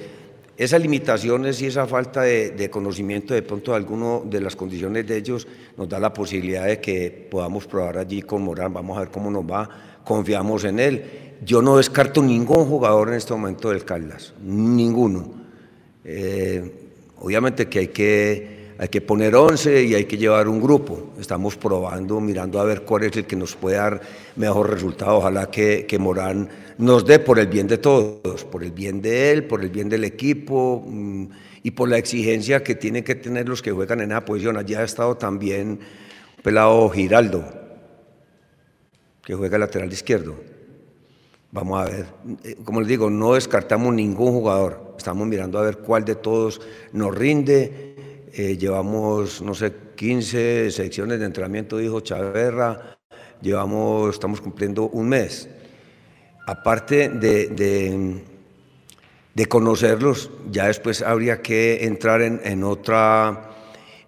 esas 0.57 0.81
limitaciones 0.81 1.61
y 1.61 1.67
esa 1.67 1.85
falta 1.85 2.21
de, 2.23 2.69
conocimiento 2.71 3.35
de 3.35 3.43
pronto 3.43 3.71
de 3.71 3.77
alguno 3.77 4.23
de 4.25 4.41
las 4.41 4.55
condiciones 4.55 5.05
de 5.05 5.17
ellos 5.17 5.47
nos 5.77 5.87
da 5.87 5.99
la 5.99 6.11
posibilidad 6.11 6.65
de 6.65 6.81
que 6.81 7.27
podamos 7.29 7.67
probar 7.67 7.99
allí 7.99 8.23
con 8.23 8.41
Morán, 8.41 8.73
vamos 8.73 8.97
a 8.97 9.01
ver 9.01 9.09
cómo 9.09 9.29
nos 9.29 9.43
va, 9.43 9.69
confiamos 10.03 10.63
en 10.63 10.79
él. 10.79 11.03
Yo 11.45 11.61
no 11.61 11.77
descarto 11.77 12.23
ningún 12.23 12.65
jugador 12.65 13.09
en 13.09 13.13
este 13.15 13.33
momento 13.33 13.69
del 13.69 13.85
Caldas, 13.85 14.33
ninguno. 14.41 15.31
Eh, 16.03 16.71
obviamente 17.19 17.67
que 17.67 17.79
hay 17.79 17.87
que 17.89 18.56
hay 18.79 18.89
que 18.89 19.01
poner 19.01 19.35
11 19.35 19.83
y 19.83 19.95
hay 19.95 20.05
que 20.05 20.17
llevar 20.17 20.47
un 20.47 20.61
grupo. 20.61 21.13
Estamos 21.19 21.55
probando, 21.55 22.19
mirando 22.21 22.59
a 22.59 22.63
ver 22.63 22.83
cuál 22.83 23.03
es 23.03 23.17
el 23.17 23.25
que 23.25 23.35
nos 23.35 23.55
puede 23.55 23.77
dar 23.77 24.01
mejor 24.35 24.69
resultado. 24.69 25.17
Ojalá 25.17 25.49
que, 25.49 25.85
que 25.87 25.97
Morán 25.97 26.47
nos 26.77 27.05
dé 27.05 27.17
por 27.17 27.39
el 27.39 27.47
bien 27.47 27.67
de 27.67 27.79
todos, 27.79 28.45
por 28.45 28.63
el 28.63 28.71
bien 28.71 29.01
de 29.01 29.31
él, 29.31 29.45
por 29.45 29.63
el 29.63 29.69
bien 29.69 29.89
del 29.89 30.03
equipo 30.03 30.83
mm, 30.85 31.25
y 31.63 31.71
por 31.71 31.89
la 31.89 31.97
exigencia 31.97 32.63
que 32.63 32.75
tienen 32.75 33.03
que 33.03 33.15
tener 33.15 33.49
los 33.49 33.63
que 33.63 33.71
juegan 33.71 34.01
en 34.01 34.11
esa 34.11 34.23
posición. 34.23 34.57
Allí 34.57 34.75
ha 34.75 34.83
estado 34.83 35.17
también 35.17 35.79
pelado 36.43 36.87
Giraldo, 36.89 37.45
que 39.23 39.33
juega 39.33 39.57
lateral 39.57 39.91
izquierdo. 39.91 40.35
Vamos 41.51 41.81
a 41.81 41.85
ver, 41.85 42.05
eh, 42.43 42.57
como 42.63 42.81
les 42.81 42.89
digo, 42.89 43.09
no 43.09 43.33
descartamos 43.33 43.91
ningún 43.93 44.33
jugador. 44.33 44.93
Estamos 44.97 45.25
mirando 45.27 45.57
a 45.57 45.63
ver 45.63 45.79
cuál 45.79 46.05
de 46.05 46.15
todos 46.15 46.61
nos 46.91 47.15
rinde 47.15 47.86
eh, 48.33 48.57
llevamos, 48.57 49.41
no 49.41 49.53
sé, 49.53 49.73
15 49.95 50.71
secciones 50.71 51.19
de 51.19 51.25
entrenamiento, 51.25 51.77
dijo 51.77 52.01
Chaverra, 52.01 52.97
llevamos, 53.41 54.13
estamos 54.13 54.41
cumpliendo 54.41 54.89
un 54.89 55.09
mes. 55.09 55.49
Aparte 56.45 57.09
de, 57.09 57.47
de, 59.33 59.45
conocerlos, 59.47 60.29
ya 60.49 60.67
después 60.67 61.01
habría 61.01 61.41
que 61.41 61.85
entrar 61.85 62.21
en, 62.21 62.63
otra, 62.63 63.51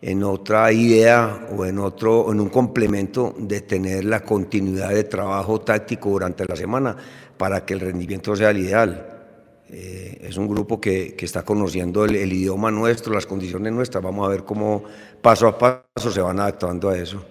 en 0.02 0.24
otra 0.24 0.72
idea 0.72 1.48
o 1.56 1.66
en, 1.66 1.80
otro, 1.80 2.32
en 2.32 2.40
un 2.40 2.50
complemento 2.50 3.36
de 3.38 3.62
tener 3.62 4.06
la 4.06 4.22
continuidad 4.22 4.90
de 4.90 5.04
trabajo 5.04 5.62
táctico 5.62 6.10
durante 6.10 6.46
la 6.46 6.56
semana 6.56 6.96
para 7.38 7.66
que 7.66 7.74
el 7.74 7.82
rendimiento 7.82 8.36
sea 8.36 8.52
el 8.52 8.60
ideal. 8.60 9.19
Eh, 9.72 10.18
es 10.22 10.38
un 10.38 10.48
grupo 10.48 10.82
que, 10.82 11.16
que 11.16 11.26
está 11.26 11.44
conociendo 11.44 12.04
el, 12.06 12.16
idioma 12.16 12.72
nuestro, 12.72 13.14
las 13.14 13.26
condiciones 13.26 13.72
nuestras. 13.72 14.04
Vamos 14.04 14.26
a 14.26 14.30
ver 14.30 14.44
cómo 14.44 14.84
paso 15.22 15.48
a 15.48 15.58
paso 15.58 16.12
se 16.12 16.22
van 16.22 16.40
adaptando 16.40 16.90
a 16.90 16.98
eso. 16.98 17.24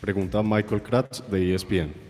Pregunta 0.00 0.42
Michael 0.42 0.82
Kratz 0.82 1.22
de 1.30 1.54
ESPN. 1.54 2.09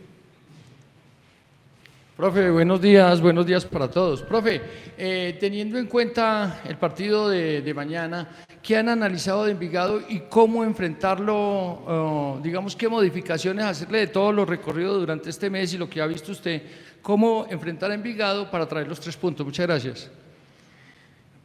Profe, 2.21 2.51
buenos 2.51 2.83
días, 2.83 3.19
buenos 3.23 3.47
días 3.47 3.65
para 3.65 3.89
todos. 3.89 4.21
Profe, 4.21 4.61
eh, 4.99 5.39
teniendo 5.41 5.79
en 5.79 5.87
cuenta 5.87 6.61
el 6.69 6.77
partido 6.77 7.31
de, 7.31 7.73
mañana, 7.75 8.29
¿qué 8.63 8.77
han 8.77 8.91
analizado 8.91 9.47
de 9.47 9.53
Envigado 9.53 10.03
y 10.07 10.25
cómo 10.29 10.63
enfrentarlo? 10.63 11.35
Oh, 11.35 12.41
digamos, 12.43 12.77
¿qué 12.77 12.91
modificaciones 12.91 13.65
hacerle 13.65 14.01
de 14.01 14.07
todos 14.09 14.35
los 14.35 14.47
recorridos 14.47 15.01
durante 15.01 15.31
este 15.31 15.49
mes 15.49 15.73
y 15.73 15.79
lo 15.79 15.89
que 15.89 16.03
ha 16.03 16.07
visto 16.07 16.33
usted 16.33 16.61
cómo 17.01 17.47
enfrentar 17.49 17.91
a 17.91 17.95
Envigado 17.95 18.51
para 18.51 18.69
traer 18.69 18.87
los 18.87 19.01
tres 19.01 19.17
puntos. 19.17 19.47
Muchas 19.47 19.67
gracias. 19.67 20.11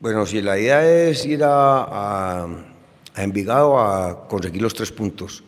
Bueno, 0.01 0.26
si 0.26 0.41
la 0.41 0.59
idea 0.59 0.86
es 0.86 1.26
ir 1.26 1.39
a, 1.41 2.47
Envigado 3.15 3.80
a 3.80 4.28
conseguir 4.28 4.61
los 4.61 4.73
tres 4.73 4.91
puntos, 4.91 5.41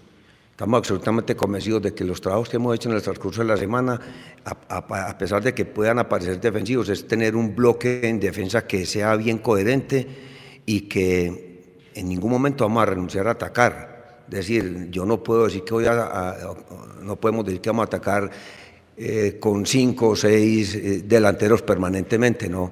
Estamos 0.57 0.79
absolutamente 0.79 1.35
convencidos 1.35 1.83
de 1.83 1.93
que 1.93 2.03
los 2.03 2.19
trabajos 2.19 2.49
que 2.49 2.55
hemos 2.55 2.73
hecho 2.73 2.89
en 2.89 2.95
el 2.95 3.01
transcurso 3.03 3.41
de 3.43 3.47
la 3.47 3.57
semana, 3.57 4.01
a, 4.43 5.15
pesar 5.15 5.43
de 5.43 5.53
que 5.53 5.65
puedan 5.65 5.99
aparecer 5.99 6.41
defensivos, 6.41 6.89
es 6.89 7.07
tener 7.07 7.35
un 7.35 7.55
bloque 7.55 8.09
en 8.09 8.19
defensa 8.19 8.65
que 8.65 8.83
sea 8.87 9.15
bien 9.17 9.37
coherente 9.37 10.07
y 10.65 10.81
que 10.89 11.83
en 11.93 12.09
ningún 12.09 12.31
momento 12.31 12.63
vamos 12.63 12.81
a 12.81 12.85
renunciar 12.87 13.27
a 13.27 13.31
atacar. 13.33 14.23
Es 14.27 14.35
decir, 14.35 14.87
yo 14.89 15.05
no 15.05 15.21
puedo 15.21 15.45
decir 15.45 15.63
que 15.63 15.87
a- 15.87 16.35
no 17.03 17.17
podemos 17.17 17.45
decir 17.45 17.61
que 17.61 17.69
vamos 17.69 17.83
a 17.83 17.85
atacar 17.95 18.31
eh, 18.97 19.37
con 19.39 19.63
cinco 19.63 20.09
o 20.09 20.15
seis 20.15 20.73
eh, 20.73 21.03
delanteros 21.05 21.61
permanentemente, 21.61 22.49
no. 22.49 22.71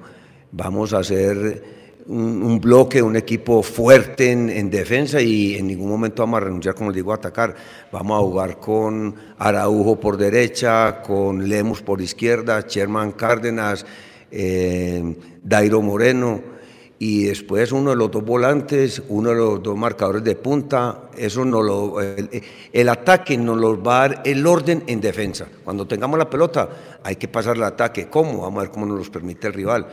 Vamos 0.50 0.92
a 0.92 0.98
hacer 0.98 1.85
un, 2.08 2.60
bloque, 2.60 3.02
un 3.02 3.16
equipo 3.16 3.62
fuerte 3.62 4.30
en, 4.30 4.48
en 4.50 4.70
defensa 4.70 5.20
y 5.20 5.56
en 5.56 5.66
ningún 5.66 5.88
momento 5.88 6.22
vamos 6.22 6.38
a 6.38 6.44
renunciar, 6.44 6.74
como 6.74 6.90
les 6.90 6.96
digo, 6.96 7.12
a 7.12 7.16
atacar. 7.16 7.54
Vamos 7.90 8.18
a 8.18 8.22
jugar 8.22 8.58
con 8.58 9.14
Araujo 9.38 9.98
por 9.98 10.16
derecha, 10.16 11.02
con 11.02 11.48
Lemus 11.48 11.82
por 11.82 12.00
izquierda, 12.00 12.64
Sherman 12.66 13.12
Cárdenas, 13.12 13.84
eh, 14.30 15.16
Dairo 15.42 15.82
Moreno 15.82 16.56
y 16.98 17.24
después 17.24 17.72
uno 17.72 17.90
de 17.90 17.96
los 17.96 18.10
dos 18.10 18.24
volantes, 18.24 19.02
uno 19.08 19.28
de 19.28 19.34
los 19.36 19.62
dos 19.62 19.76
marcadores 19.76 20.24
de 20.24 20.34
punta, 20.34 21.10
eso 21.16 21.44
no 21.44 21.60
lo, 21.60 22.00
el, 22.00 22.42
el 22.72 22.88
ataque 22.88 23.36
nos 23.36 23.58
los 23.58 23.78
va 23.78 24.04
a 24.04 24.08
dar 24.08 24.22
el 24.24 24.46
orden 24.46 24.82
en 24.86 25.00
defensa. 25.00 25.46
Cuando 25.62 25.86
tengamos 25.86 26.18
la 26.18 26.30
pelota 26.30 26.68
hay 27.02 27.16
que 27.16 27.28
pasar 27.28 27.56
el 27.56 27.64
ataque. 27.64 28.08
¿Cómo? 28.08 28.42
Vamos 28.42 28.58
a 28.58 28.62
ver 28.62 28.70
cómo 28.70 28.86
nos 28.86 28.98
los 28.98 29.10
permite 29.10 29.46
el 29.48 29.52
rival. 29.52 29.86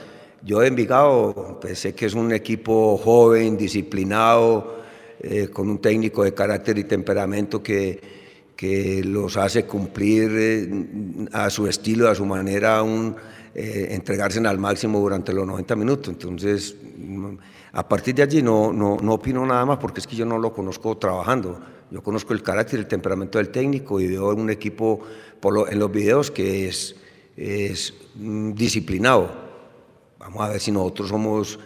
Yo 0.46 0.60
de 0.60 0.68
Envigado 0.68 1.58
pues, 1.62 1.80
sé 1.80 1.96
que 1.96 2.06
es 2.06 2.14
un 2.14 2.34
equipo 2.34 2.98
joven, 2.98 3.56
disciplinado, 3.56 4.84
eh, 5.22 5.48
con 5.48 5.70
un 5.70 5.78
técnico 5.78 6.24
de 6.26 6.34
carácter 6.34 6.78
y 6.78 6.84
temperamento 6.84 7.64
que, 7.64 8.02
que 8.56 9.02
los 9.06 9.38
hace 9.38 9.64
cumplir 9.64 10.32
eh, 10.34 11.28
a 11.32 11.50
su 11.50 11.66
estilo, 11.66 12.10
a 12.10 12.16
su 12.16 12.26
manera, 12.26 12.84
un, 12.84 13.16
eh, 13.56 13.88
entregarse 13.92 14.46
al 14.46 14.58
máximo 14.58 15.00
durante 15.00 15.32
los 15.32 15.48
90 15.48 15.76
minutos. 15.78 16.10
Entonces, 16.10 16.76
a 17.72 17.88
partir 17.88 18.16
de 18.16 18.24
allí 18.24 18.42
no, 18.42 18.74
no, 18.74 18.98
no 19.02 19.14
opino 19.14 19.46
nada 19.46 19.66
más 19.66 19.78
porque 19.78 20.02
es 20.02 20.08
que 20.08 20.18
yo 20.18 20.26
no 20.26 20.38
lo 20.38 20.52
conozco 20.52 20.98
trabajando. 20.98 21.62
Yo 21.90 22.04
conozco 22.04 22.34
el 22.34 22.44
carácter 22.44 22.80
y 22.80 22.82
el 22.82 22.88
temperamento 22.88 23.38
del 23.38 23.48
técnico 23.48 24.02
y 24.02 24.08
veo 24.08 24.34
un 24.34 24.50
equipo 24.50 25.00
en 25.70 25.80
los 25.80 25.92
videos 25.92 26.32
que 26.32 26.68
es, 26.68 26.98
es 27.38 27.94
mm, 28.16 28.52
disciplinado. 28.54 29.43
Vamos 30.24 30.42
a 30.42 30.50
ver 30.50 30.60
si 30.62 30.72
nosotros 30.72 31.10
somos 31.10 31.60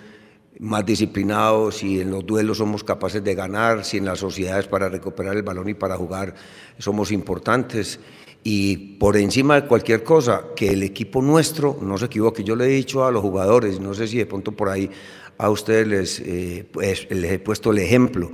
más 0.59 0.83
disciplinados, 0.83 1.77
si 1.77 2.01
en 2.01 2.09
los 2.09 2.25
duelos 2.25 2.57
somos 2.57 2.83
capaces 2.83 3.23
de 3.23 3.35
ganar, 3.35 3.85
si 3.85 3.97
en 3.97 4.05
las 4.05 4.17
sociedades 4.19 4.67
para 4.67 4.89
recuperar 4.89 5.35
el 5.35 5.43
balón 5.43 5.69
y 5.69 5.75
para 5.75 5.95
jugar 5.95 6.33
somos 6.79 7.11
importantes. 7.11 7.99
Y 8.43 8.97
por 8.97 9.15
encima 9.15 9.61
de 9.61 9.67
cualquier 9.67 10.03
cosa, 10.03 10.45
que 10.55 10.69
el 10.69 10.81
equipo 10.81 11.21
nuestro 11.21 11.77
no 11.81 11.99
se 11.99 12.05
equivoque. 12.05 12.43
Yo 12.43 12.55
le 12.55 12.65
he 12.65 12.69
dicho 12.69 13.05
a 13.05 13.11
los 13.11 13.21
jugadores, 13.21 13.79
no 13.79 13.93
sé 13.93 14.07
si 14.07 14.17
de 14.17 14.25
pronto 14.25 14.51
por 14.51 14.69
ahí 14.69 14.89
a 15.37 15.49
ustedes 15.51 15.87
les, 15.87 16.19
eh, 16.21 16.67
pues, 16.71 17.07
les 17.11 17.31
he 17.31 17.39
puesto 17.39 17.71
el 17.71 17.77
ejemplo. 17.77 18.31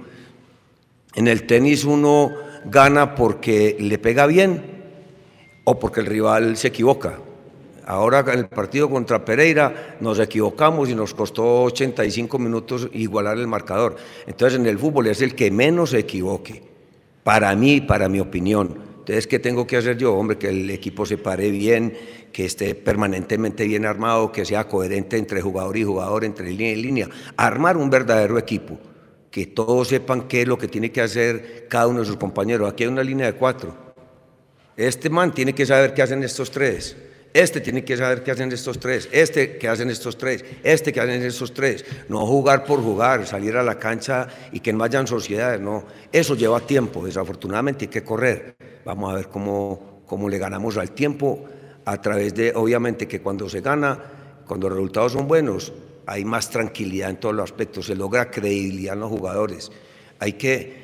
En 1.15 1.27
el 1.27 1.45
tenis 1.45 1.83
uno 1.83 2.31
gana 2.65 3.15
porque 3.15 3.75
le 3.77 3.97
pega 3.97 4.25
bien 4.25 4.83
o 5.65 5.79
porque 5.79 5.99
el 5.99 6.05
rival 6.05 6.55
se 6.55 6.69
equivoca. 6.69 7.19
Ahora 7.85 8.19
en 8.19 8.39
el 8.39 8.47
partido 8.47 8.89
contra 8.89 9.25
Pereira 9.25 9.97
nos 9.99 10.19
equivocamos 10.19 10.89
y 10.89 10.95
nos 10.95 11.13
costó 11.13 11.63
85 11.63 12.39
minutos 12.39 12.89
igualar 12.93 13.37
el 13.37 13.47
marcador. 13.47 13.97
Entonces 14.25 14.59
en 14.59 14.65
el 14.65 14.79
fútbol 14.79 15.07
es 15.07 15.21
el 15.21 15.35
que 15.35 15.51
menos 15.51 15.91
se 15.91 15.99
equivoque, 15.99 16.63
para 17.23 17.55
mí, 17.55 17.81
para 17.81 18.07
mi 18.09 18.19
opinión. 18.19 18.93
Entonces, 19.03 19.27
¿qué 19.27 19.37
tengo 19.37 19.67
que 19.67 19.75
hacer 19.75 19.97
yo? 19.97 20.15
Hombre, 20.15 20.37
que 20.37 20.47
el 20.47 20.69
equipo 20.69 21.05
se 21.05 21.17
pare 21.17 21.51
bien, 21.51 21.93
que 22.31 22.45
esté 22.45 22.73
permanentemente 22.73 23.67
bien 23.67 23.85
armado, 23.85 24.31
que 24.31 24.45
sea 24.45 24.65
coherente 24.65 25.17
entre 25.17 25.41
jugador 25.41 25.75
y 25.75 25.83
jugador, 25.83 26.23
entre 26.23 26.49
línea 26.49 26.71
y 26.71 26.81
línea. 26.81 27.09
Armar 27.35 27.75
un 27.75 27.89
verdadero 27.89 28.37
equipo, 28.37 28.79
que 29.29 29.45
todos 29.47 29.89
sepan 29.89 30.29
qué 30.29 30.43
es 30.43 30.47
lo 30.47 30.57
que 30.57 30.69
tiene 30.69 30.89
que 30.89 31.01
hacer 31.01 31.67
cada 31.69 31.87
uno 31.87 31.99
de 31.99 32.05
sus 32.05 32.15
compañeros. 32.15 32.71
Aquí 32.71 32.83
hay 32.83 32.89
una 32.89 33.03
línea 33.03 33.25
de 33.25 33.33
cuatro. 33.33 33.75
Este 34.77 35.09
man 35.09 35.33
tiene 35.33 35.53
que 35.53 35.65
saber 35.65 35.93
qué 35.93 36.01
hacen 36.01 36.23
estos 36.23 36.49
tres. 36.49 36.95
Este 37.33 37.61
tiene 37.61 37.83
que 37.83 37.97
saber 37.97 38.21
qué 38.21 38.31
hacen 38.31 38.51
estos 38.51 38.79
tres. 38.79 39.09
Este 39.11 39.57
qué 39.57 39.67
hacen 39.67 39.89
estos 39.89 40.17
tres. 40.17 40.45
Este 40.63 40.93
qué 40.93 41.01
hacen 41.01 41.23
estos 41.23 41.51
tres. 41.51 41.83
No 42.07 42.25
jugar 42.27 42.63
por 42.63 42.81
jugar, 42.81 43.25
salir 43.25 43.57
a 43.57 43.63
la 43.63 43.79
cancha 43.79 44.27
y 44.51 44.59
que 44.59 44.71
no 44.71 44.79
vayan 44.79 45.07
sociedades. 45.07 45.59
No, 45.59 45.83
eso 46.11 46.35
lleva 46.35 46.59
tiempo. 46.59 47.03
Desafortunadamente 47.03 47.85
hay 47.85 47.89
que 47.89 48.03
correr. 48.03 48.55
Vamos 48.85 49.11
a 49.11 49.15
ver 49.15 49.29
cómo, 49.29 50.03
cómo 50.05 50.29
le 50.29 50.37
ganamos 50.37 50.77
al 50.77 50.91
tiempo 50.91 51.45
a 51.85 51.99
través 51.99 52.35
de, 52.35 52.53
obviamente, 52.55 53.07
que 53.07 53.21
cuando 53.21 53.49
se 53.49 53.61
gana, 53.61 53.97
cuando 54.47 54.69
los 54.69 54.77
resultados 54.77 55.13
son 55.13 55.27
buenos, 55.27 55.73
hay 56.05 56.25
más 56.25 56.51
tranquilidad 56.51 57.09
en 57.09 57.17
todos 57.17 57.33
los 57.33 57.45
aspectos. 57.45 57.87
Se 57.87 57.95
logra 57.95 58.29
credibilidad 58.29 58.93
en 58.93 58.99
los 58.99 59.09
jugadores. 59.09 59.71
Hay 60.19 60.33
que 60.33 60.83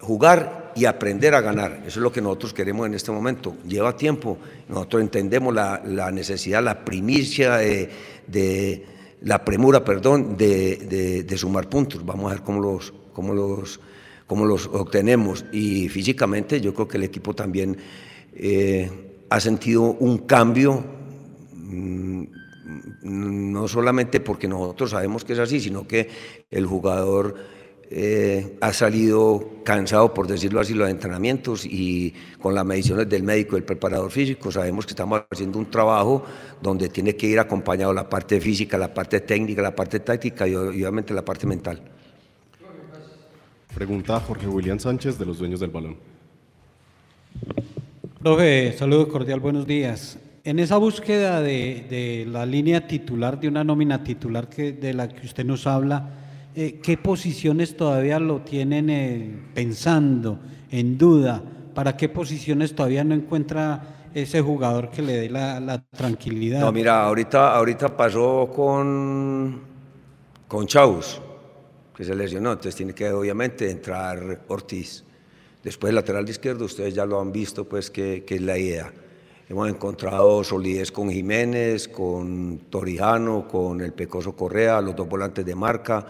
jugar 0.00 0.63
y 0.74 0.84
aprender 0.84 1.34
a 1.34 1.40
ganar. 1.40 1.78
Eso 1.86 1.98
es 2.00 2.02
lo 2.02 2.12
que 2.12 2.20
nosotros 2.20 2.52
queremos 2.54 2.86
en 2.86 2.94
este 2.94 3.12
momento. 3.12 3.56
Lleva 3.66 3.96
tiempo. 3.96 4.38
Nosotros 4.68 5.02
entendemos 5.02 5.54
la, 5.54 5.82
la 5.84 6.10
necesidad, 6.10 6.62
la 6.62 6.84
primicia 6.84 7.56
de, 7.56 7.88
de- 8.26 8.86
la 9.22 9.42
premura, 9.44 9.82
perdón, 9.84 10.36
de, 10.36 11.24
de- 11.26 11.38
sumar 11.38 11.68
puntos. 11.68 12.04
Vamos 12.04 12.30
a 12.30 12.34
ver 12.34 12.42
cómo 12.44 12.60
los, 12.60 12.92
cómo 13.12 13.32
los, 13.32 13.80
cómo 14.26 14.44
los 14.44 14.66
obtenemos. 14.66 15.44
Y 15.52 15.88
físicamente 15.88 16.60
yo 16.60 16.74
creo 16.74 16.88
que 16.88 16.98
el 16.98 17.04
equipo 17.04 17.34
también 17.34 17.76
eh, 18.34 18.90
ha 19.30 19.40
sentido 19.40 19.82
un 19.82 20.18
cambio 20.18 20.84
mm, 21.52 22.24
no 23.02 23.68
solamente 23.68 24.20
porque 24.20 24.48
nosotros 24.48 24.90
sabemos 24.90 25.24
que 25.24 25.34
es 25.34 25.38
así, 25.38 25.60
sino 25.60 25.86
que 25.86 26.08
el 26.50 26.66
jugador 26.66 27.34
eh, 27.96 28.56
ha 28.60 28.72
salido 28.72 29.60
cansado, 29.62 30.12
por 30.12 30.26
decirlo 30.26 30.58
así, 30.58 30.74
los 30.74 30.90
entrenamientos 30.90 31.64
y 31.64 32.12
con 32.40 32.52
las 32.52 32.64
mediciones 32.64 33.08
del 33.08 33.22
médico, 33.22 33.54
del 33.54 33.62
preparador 33.62 34.10
físico, 34.10 34.50
sabemos 34.50 34.84
que 34.84 34.90
estamos 34.90 35.22
haciendo 35.30 35.60
un 35.60 35.70
trabajo 35.70 36.24
donde 36.60 36.88
tiene 36.88 37.14
que 37.14 37.28
ir 37.28 37.38
acompañado 37.38 37.92
la 37.92 38.10
parte 38.10 38.40
física, 38.40 38.76
la 38.78 38.92
parte 38.92 39.20
técnica, 39.20 39.62
la 39.62 39.76
parte 39.76 40.00
táctica 40.00 40.48
y 40.48 40.56
obviamente 40.56 41.14
la 41.14 41.24
parte 41.24 41.46
mental. 41.46 41.80
Pregunta 43.72 44.18
Jorge 44.18 44.48
William 44.48 44.80
Sánchez 44.80 45.16
de 45.16 45.26
los 45.26 45.38
dueños 45.38 45.60
del 45.60 45.70
balón. 45.70 45.96
Profe, 48.20 48.74
saludo 48.76 49.06
cordial, 49.06 49.38
buenos 49.38 49.68
días. 49.68 50.18
En 50.42 50.58
esa 50.58 50.78
búsqueda 50.78 51.40
de, 51.40 51.86
de 51.88 52.26
la 52.28 52.44
línea 52.44 52.88
titular, 52.88 53.38
de 53.38 53.46
una 53.46 53.62
nómina 53.62 54.02
titular 54.02 54.48
que, 54.48 54.72
de 54.72 54.94
la 54.94 55.08
que 55.08 55.24
usted 55.24 55.44
nos 55.44 55.68
habla, 55.68 56.23
eh, 56.54 56.80
¿qué 56.82 56.96
posiciones 56.96 57.76
todavía 57.76 58.18
lo 58.18 58.40
tienen 58.40 58.90
eh, 58.90 59.30
pensando, 59.54 60.38
en 60.70 60.96
duda? 60.96 61.42
¿Para 61.74 61.96
qué 61.96 62.08
posiciones 62.08 62.74
todavía 62.74 63.02
no 63.04 63.14
encuentra 63.14 64.08
ese 64.14 64.40
jugador 64.40 64.90
que 64.90 65.02
le 65.02 65.12
dé 65.14 65.30
la, 65.30 65.58
la 65.58 65.82
tranquilidad? 65.82 66.60
No, 66.60 66.70
mira, 66.70 67.04
ahorita, 67.04 67.56
ahorita 67.56 67.96
pasó 67.96 68.50
con, 68.54 69.60
con 70.46 70.66
Chaus, 70.66 71.20
que 71.96 72.04
se 72.04 72.14
lesionó, 72.14 72.50
entonces 72.52 72.76
tiene 72.76 72.94
que 72.94 73.10
obviamente 73.10 73.70
entrar 73.70 74.42
Ortiz. 74.48 75.04
Después 75.62 75.88
el 75.88 75.96
lateral 75.96 76.28
izquierdo, 76.28 76.66
ustedes 76.66 76.94
ya 76.94 77.06
lo 77.06 77.20
han 77.20 77.32
visto, 77.32 77.68
pues 77.68 77.90
que, 77.90 78.24
que 78.24 78.36
es 78.36 78.42
la 78.42 78.56
idea. 78.56 78.92
Hemos 79.48 79.68
encontrado 79.68 80.42
solidez 80.44 80.90
con 80.90 81.10
Jiménez, 81.10 81.88
con 81.88 82.60
Torijano, 82.70 83.46
con 83.46 83.80
el 83.80 83.92
Pecoso 83.92 84.34
Correa, 84.34 84.80
los 84.80 84.96
dos 84.96 85.08
volantes 85.08 85.44
de 85.44 85.54
marca. 85.54 86.06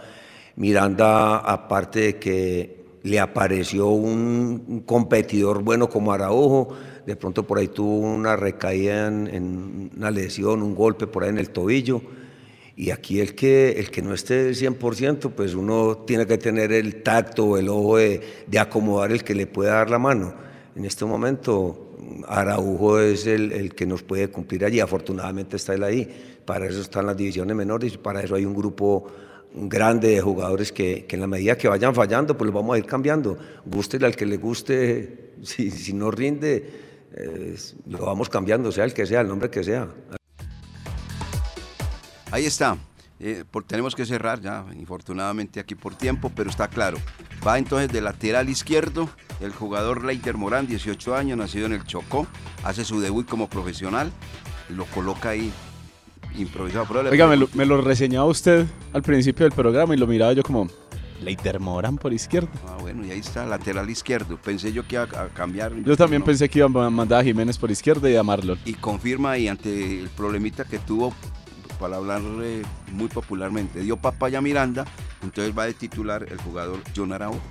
Miranda, 0.55 1.37
aparte 1.37 1.99
de 1.99 2.19
que 2.19 2.85
le 3.03 3.19
apareció 3.19 3.89
un, 3.89 4.83
competidor 4.85 5.61
bueno 5.61 5.89
como 5.89 6.11
Araujo, 6.11 6.69
de 7.05 7.15
pronto 7.15 7.45
por 7.45 7.59
ahí 7.59 7.67
tuvo 7.67 7.99
una 7.99 8.35
recaída 8.35 9.07
en, 9.07 9.91
una 9.95 10.09
lesión, 10.09 10.63
un 10.63 10.73
golpe 10.73 11.05
por 11.05 11.23
ahí 11.23 11.29
en 11.29 11.37
el 11.37 11.51
tobillo. 11.51 12.01
Y 12.77 12.89
aquí 12.91 13.21
el 13.21 13.35
que, 13.35 13.71
el 13.73 13.89
que 13.89 14.01
no 14.01 14.13
esté 14.13 14.43
del 14.43 14.55
100%, 14.55 15.31
pues 15.31 15.53
uno 15.53 16.03
tiene 16.05 16.25
que 16.25 16.37
tener 16.37 16.73
el 16.73 17.03
tacto 17.03 17.45
o 17.45 17.57
el 17.57 17.69
ojo 17.69 17.97
de, 17.97 18.21
de 18.47 18.59
acomodar 18.59 19.11
el 19.11 19.23
que 19.23 19.35
le 19.35 19.47
pueda 19.47 19.75
dar 19.75 19.89
la 19.89 19.99
mano. 19.99 20.33
En 20.75 20.83
este 20.83 21.05
momento, 21.05 21.95
Araujo 22.27 22.99
es 22.99 23.27
el, 23.27 23.51
el 23.53 23.73
que 23.75 23.85
nos 23.85 24.03
puede 24.03 24.29
cumplir 24.29 24.65
allí. 24.65 24.79
Afortunadamente 24.79 25.55
está 25.55 25.73
él 25.73 25.83
ahí. 25.83 26.41
Para 26.43 26.65
eso 26.65 26.81
están 26.81 27.05
las 27.05 27.15
divisiones 27.15 27.55
menores 27.55 27.93
y 27.93 27.97
para 27.97 28.21
eso 28.21 28.35
hay 28.35 28.45
un 28.45 28.55
grupo 28.55 29.07
grande 29.55 30.09
de 30.09 30.21
jugadores 30.21 30.71
que, 30.71 31.05
que 31.05 31.15
en 31.15 31.21
la 31.21 31.27
medida 31.27 31.57
que 31.57 31.67
vayan 31.67 31.95
fallando, 31.95 32.37
pues 32.37 32.45
los 32.47 32.53
vamos 32.55 32.75
a 32.75 32.77
ir 32.77 32.85
cambiando. 32.85 33.37
Guste 33.65 34.03
al 34.05 34.15
que 34.15 34.25
le 34.25 34.37
guste, 34.37 35.33
si, 35.43 35.71
si 35.71 35.93
no 35.93 36.11
rinde, 36.11 37.07
eh, 37.15 37.55
lo 37.87 38.05
vamos 38.05 38.29
cambiando, 38.29 38.71
sea 38.71 38.83
el 38.85 38.93
que 38.93 39.05
sea, 39.05 39.21
el 39.21 39.27
nombre 39.27 39.49
que 39.49 39.63
sea. 39.63 39.87
Ahí 42.31 42.45
está. 42.45 42.77
Eh, 43.19 43.45
por- 43.49 43.63
tenemos 43.63 43.95
que 43.95 44.05
cerrar 44.05 44.41
ya, 44.41 44.65
infortunadamente 44.77 45.59
aquí 45.61 45.73
por 45.73 45.95
tiempo, 45.95 46.31
pero 46.35 46.49
está 46.49 46.67
claro. 46.67 46.97
Va 47.47 47.57
entonces 47.57 47.89
de 47.89 48.01
lateral 48.01 48.49
izquierdo 48.49 49.09
el 49.39 49.51
jugador 49.53 50.03
Leiter 50.03 50.35
Morán, 50.35 50.67
18 50.67 51.15
años, 51.15 51.37
nacido 51.37 51.65
en 51.65 51.73
el 51.73 51.85
Chocó, 51.85 52.27
hace 52.63 52.83
su 52.83 52.99
debut 52.99 53.25
como 53.27 53.47
profesional, 53.49 54.11
lo 54.69 54.85
coloca 54.85 55.29
ahí 55.29 55.51
improvisado. 56.37 56.85
Pero 56.87 57.03
le 57.03 57.09
Oiga, 57.09 57.27
me 57.27 57.35
lo, 57.37 57.47
pregunto- 57.47 57.57
me 57.57 57.65
lo 57.65 57.81
reseñaba 57.81 58.25
usted 58.25 58.65
al 58.93 59.01
principio 59.01 59.45
del 59.45 59.53
programa 59.53 59.93
y 59.93 59.97
lo 59.97 60.07
miraba 60.07 60.33
yo 60.33 60.43
como 60.43 60.67
Leiter 61.21 61.59
Morán 61.59 61.97
por 61.97 62.13
izquierda. 62.13 62.49
Ah, 62.67 62.77
bueno, 62.79 63.05
y 63.05 63.11
ahí 63.11 63.19
está, 63.19 63.45
lateral 63.45 63.89
izquierdo. 63.89 64.37
Pensé 64.37 64.71
yo 64.73 64.87
que 64.87 64.95
iba 64.95 65.03
a, 65.03 65.27
cambiar. 65.29 65.73
Yo 65.83 65.95
también 65.95 66.21
no. 66.21 66.25
pensé 66.25 66.49
que 66.49 66.59
iban 66.59 66.75
a 66.77 66.89
mandar 66.89 67.21
a 67.21 67.23
Jiménez 67.23 67.57
por 67.57 67.71
izquierda 67.71 68.09
y 68.09 68.15
a 68.15 68.23
Marlon. 68.23 68.59
Y 68.65 68.73
confirma 68.73 69.37
y 69.37 69.47
ante 69.47 70.01
el 70.01 70.09
problemita 70.09 70.65
que 70.65 70.79
tuvo, 70.79 71.13
para 71.79 71.97
hablar 71.97 72.21
eh, 72.41 72.61
muy 72.91 73.07
popularmente, 73.07 73.79
dio 73.81 73.97
papaya 73.97 74.41
Miranda, 74.41 74.85
entonces 75.23 75.57
va 75.57 75.65
de 75.65 75.73
titular 75.73 76.25
el 76.29 76.37
jugador 76.37 76.79
John 76.95 77.13
Araujo. 77.13 77.41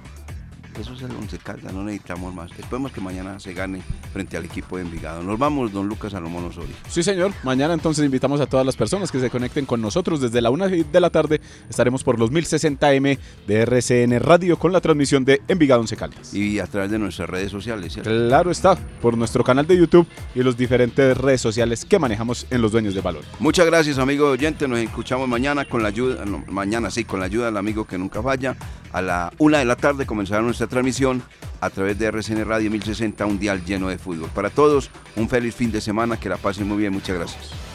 Eso 0.79 0.93
es 0.93 1.03
el 1.03 1.12
once 1.12 1.39
Caldas, 1.39 1.72
no 1.72 1.85
necesitamos 1.85 2.35
más. 2.35 2.51
Esperemos 2.51 2.91
que 2.91 3.01
mañana 3.01 3.39
se 3.39 3.55
gane 3.55 3.81
frente 4.12 4.37
al 4.37 4.45
equipo 4.45 4.77
de 4.77 4.83
Envigado. 4.83 5.22
Nos 5.22 5.39
vamos, 5.39 5.72
don 5.72 5.89
Lucas 5.89 6.12
Salomón 6.12 6.45
Osorio. 6.45 6.75
Sí, 6.89 7.03
señor. 7.03 7.33
Mañana 7.45 7.75
entonces 7.75 8.05
invitamos 8.05 8.41
a 8.41 8.47
todas 8.47 8.66
las 8.66 8.77
personas 8.77 9.12
que 9.12 9.20
se 9.20 9.31
conecten 9.31 9.66
con 9.66 9.81
nosotros 9.81 10.20
desde 10.20 10.41
la 10.41 10.51
una 10.51 10.66
de 10.66 11.01
la 11.01 11.11
tarde. 11.11 11.41
Estaremos 11.68 12.03
por 12.03 12.18
los 12.18 12.33
1060M 12.33 13.18
de 13.47 13.61
RCN 13.61 14.20
Radio 14.20 14.59
con 14.59 14.72
la 14.72 14.81
transmisión 14.81 15.25
de 15.25 15.43
Envigado 15.47 15.81
Once 15.81 15.97
Caldas. 15.97 16.35
Y 16.35 16.59
a 16.59 16.66
través 16.66 16.91
de 16.91 16.99
nuestras 16.99 17.31
redes 17.31 17.51
sociales, 17.51 17.93
¿cierto? 17.93 18.11
Claro 18.11 18.51
está, 18.51 18.77
por 19.01 19.16
nuestro 19.16 19.45
canal 19.45 19.66
de 19.66 19.77
YouTube 19.77 20.07
y 20.35 20.43
los 20.43 20.57
diferentes 20.57 21.16
redes 21.16 21.41
sociales 21.41 21.85
que 21.85 21.99
manejamos 21.99 22.47
en 22.51 22.61
los 22.61 22.72
dueños 22.72 22.95
del 22.95 23.03
balón. 23.03 23.22
Muchas 23.39 23.66
gracias, 23.66 23.99
amigo 23.99 24.31
oyente. 24.31 24.66
Nos 24.66 24.81
escuchamos 24.81 25.29
mañana 25.29 25.64
con 25.64 25.83
la 25.83 25.89
ayuda, 25.89 26.25
no, 26.25 26.45
mañana 26.49 26.91
sí, 26.91 27.05
con 27.05 27.20
la 27.20 27.27
ayuda 27.27 27.47
del 27.47 27.57
amigo 27.57 27.87
que 27.87 27.97
nunca 27.97 28.22
falla. 28.22 28.57
A 28.93 29.03
la 29.03 29.33
una 29.39 29.59
de 29.59 29.64
la 29.64 29.75
tarde 29.77 30.07
comenzará 30.07 30.41
nuestra 30.41 30.64
transmisión 30.67 31.23
a 31.61 31.71
través 31.71 31.99
de 31.99 32.07
RCN 32.07 32.45
Radio 32.45 32.71
1060, 32.71 33.27
un 33.27 33.39
dial 33.39 33.65
lleno 33.65 33.89
de 33.89 33.99
fútbol. 33.99 34.31
Para 34.35 34.51
todos, 34.51 34.91
un 35.17 35.29
feliz 35.29 35.55
fin 35.55 35.73
de 35.73 35.81
semana, 35.81 36.19
que 36.19 36.29
la 36.29 36.37
pasen 36.37 36.69
muy 36.69 36.79
bien. 36.79 36.93
Muchas 36.93 37.17
gracias. 37.17 37.74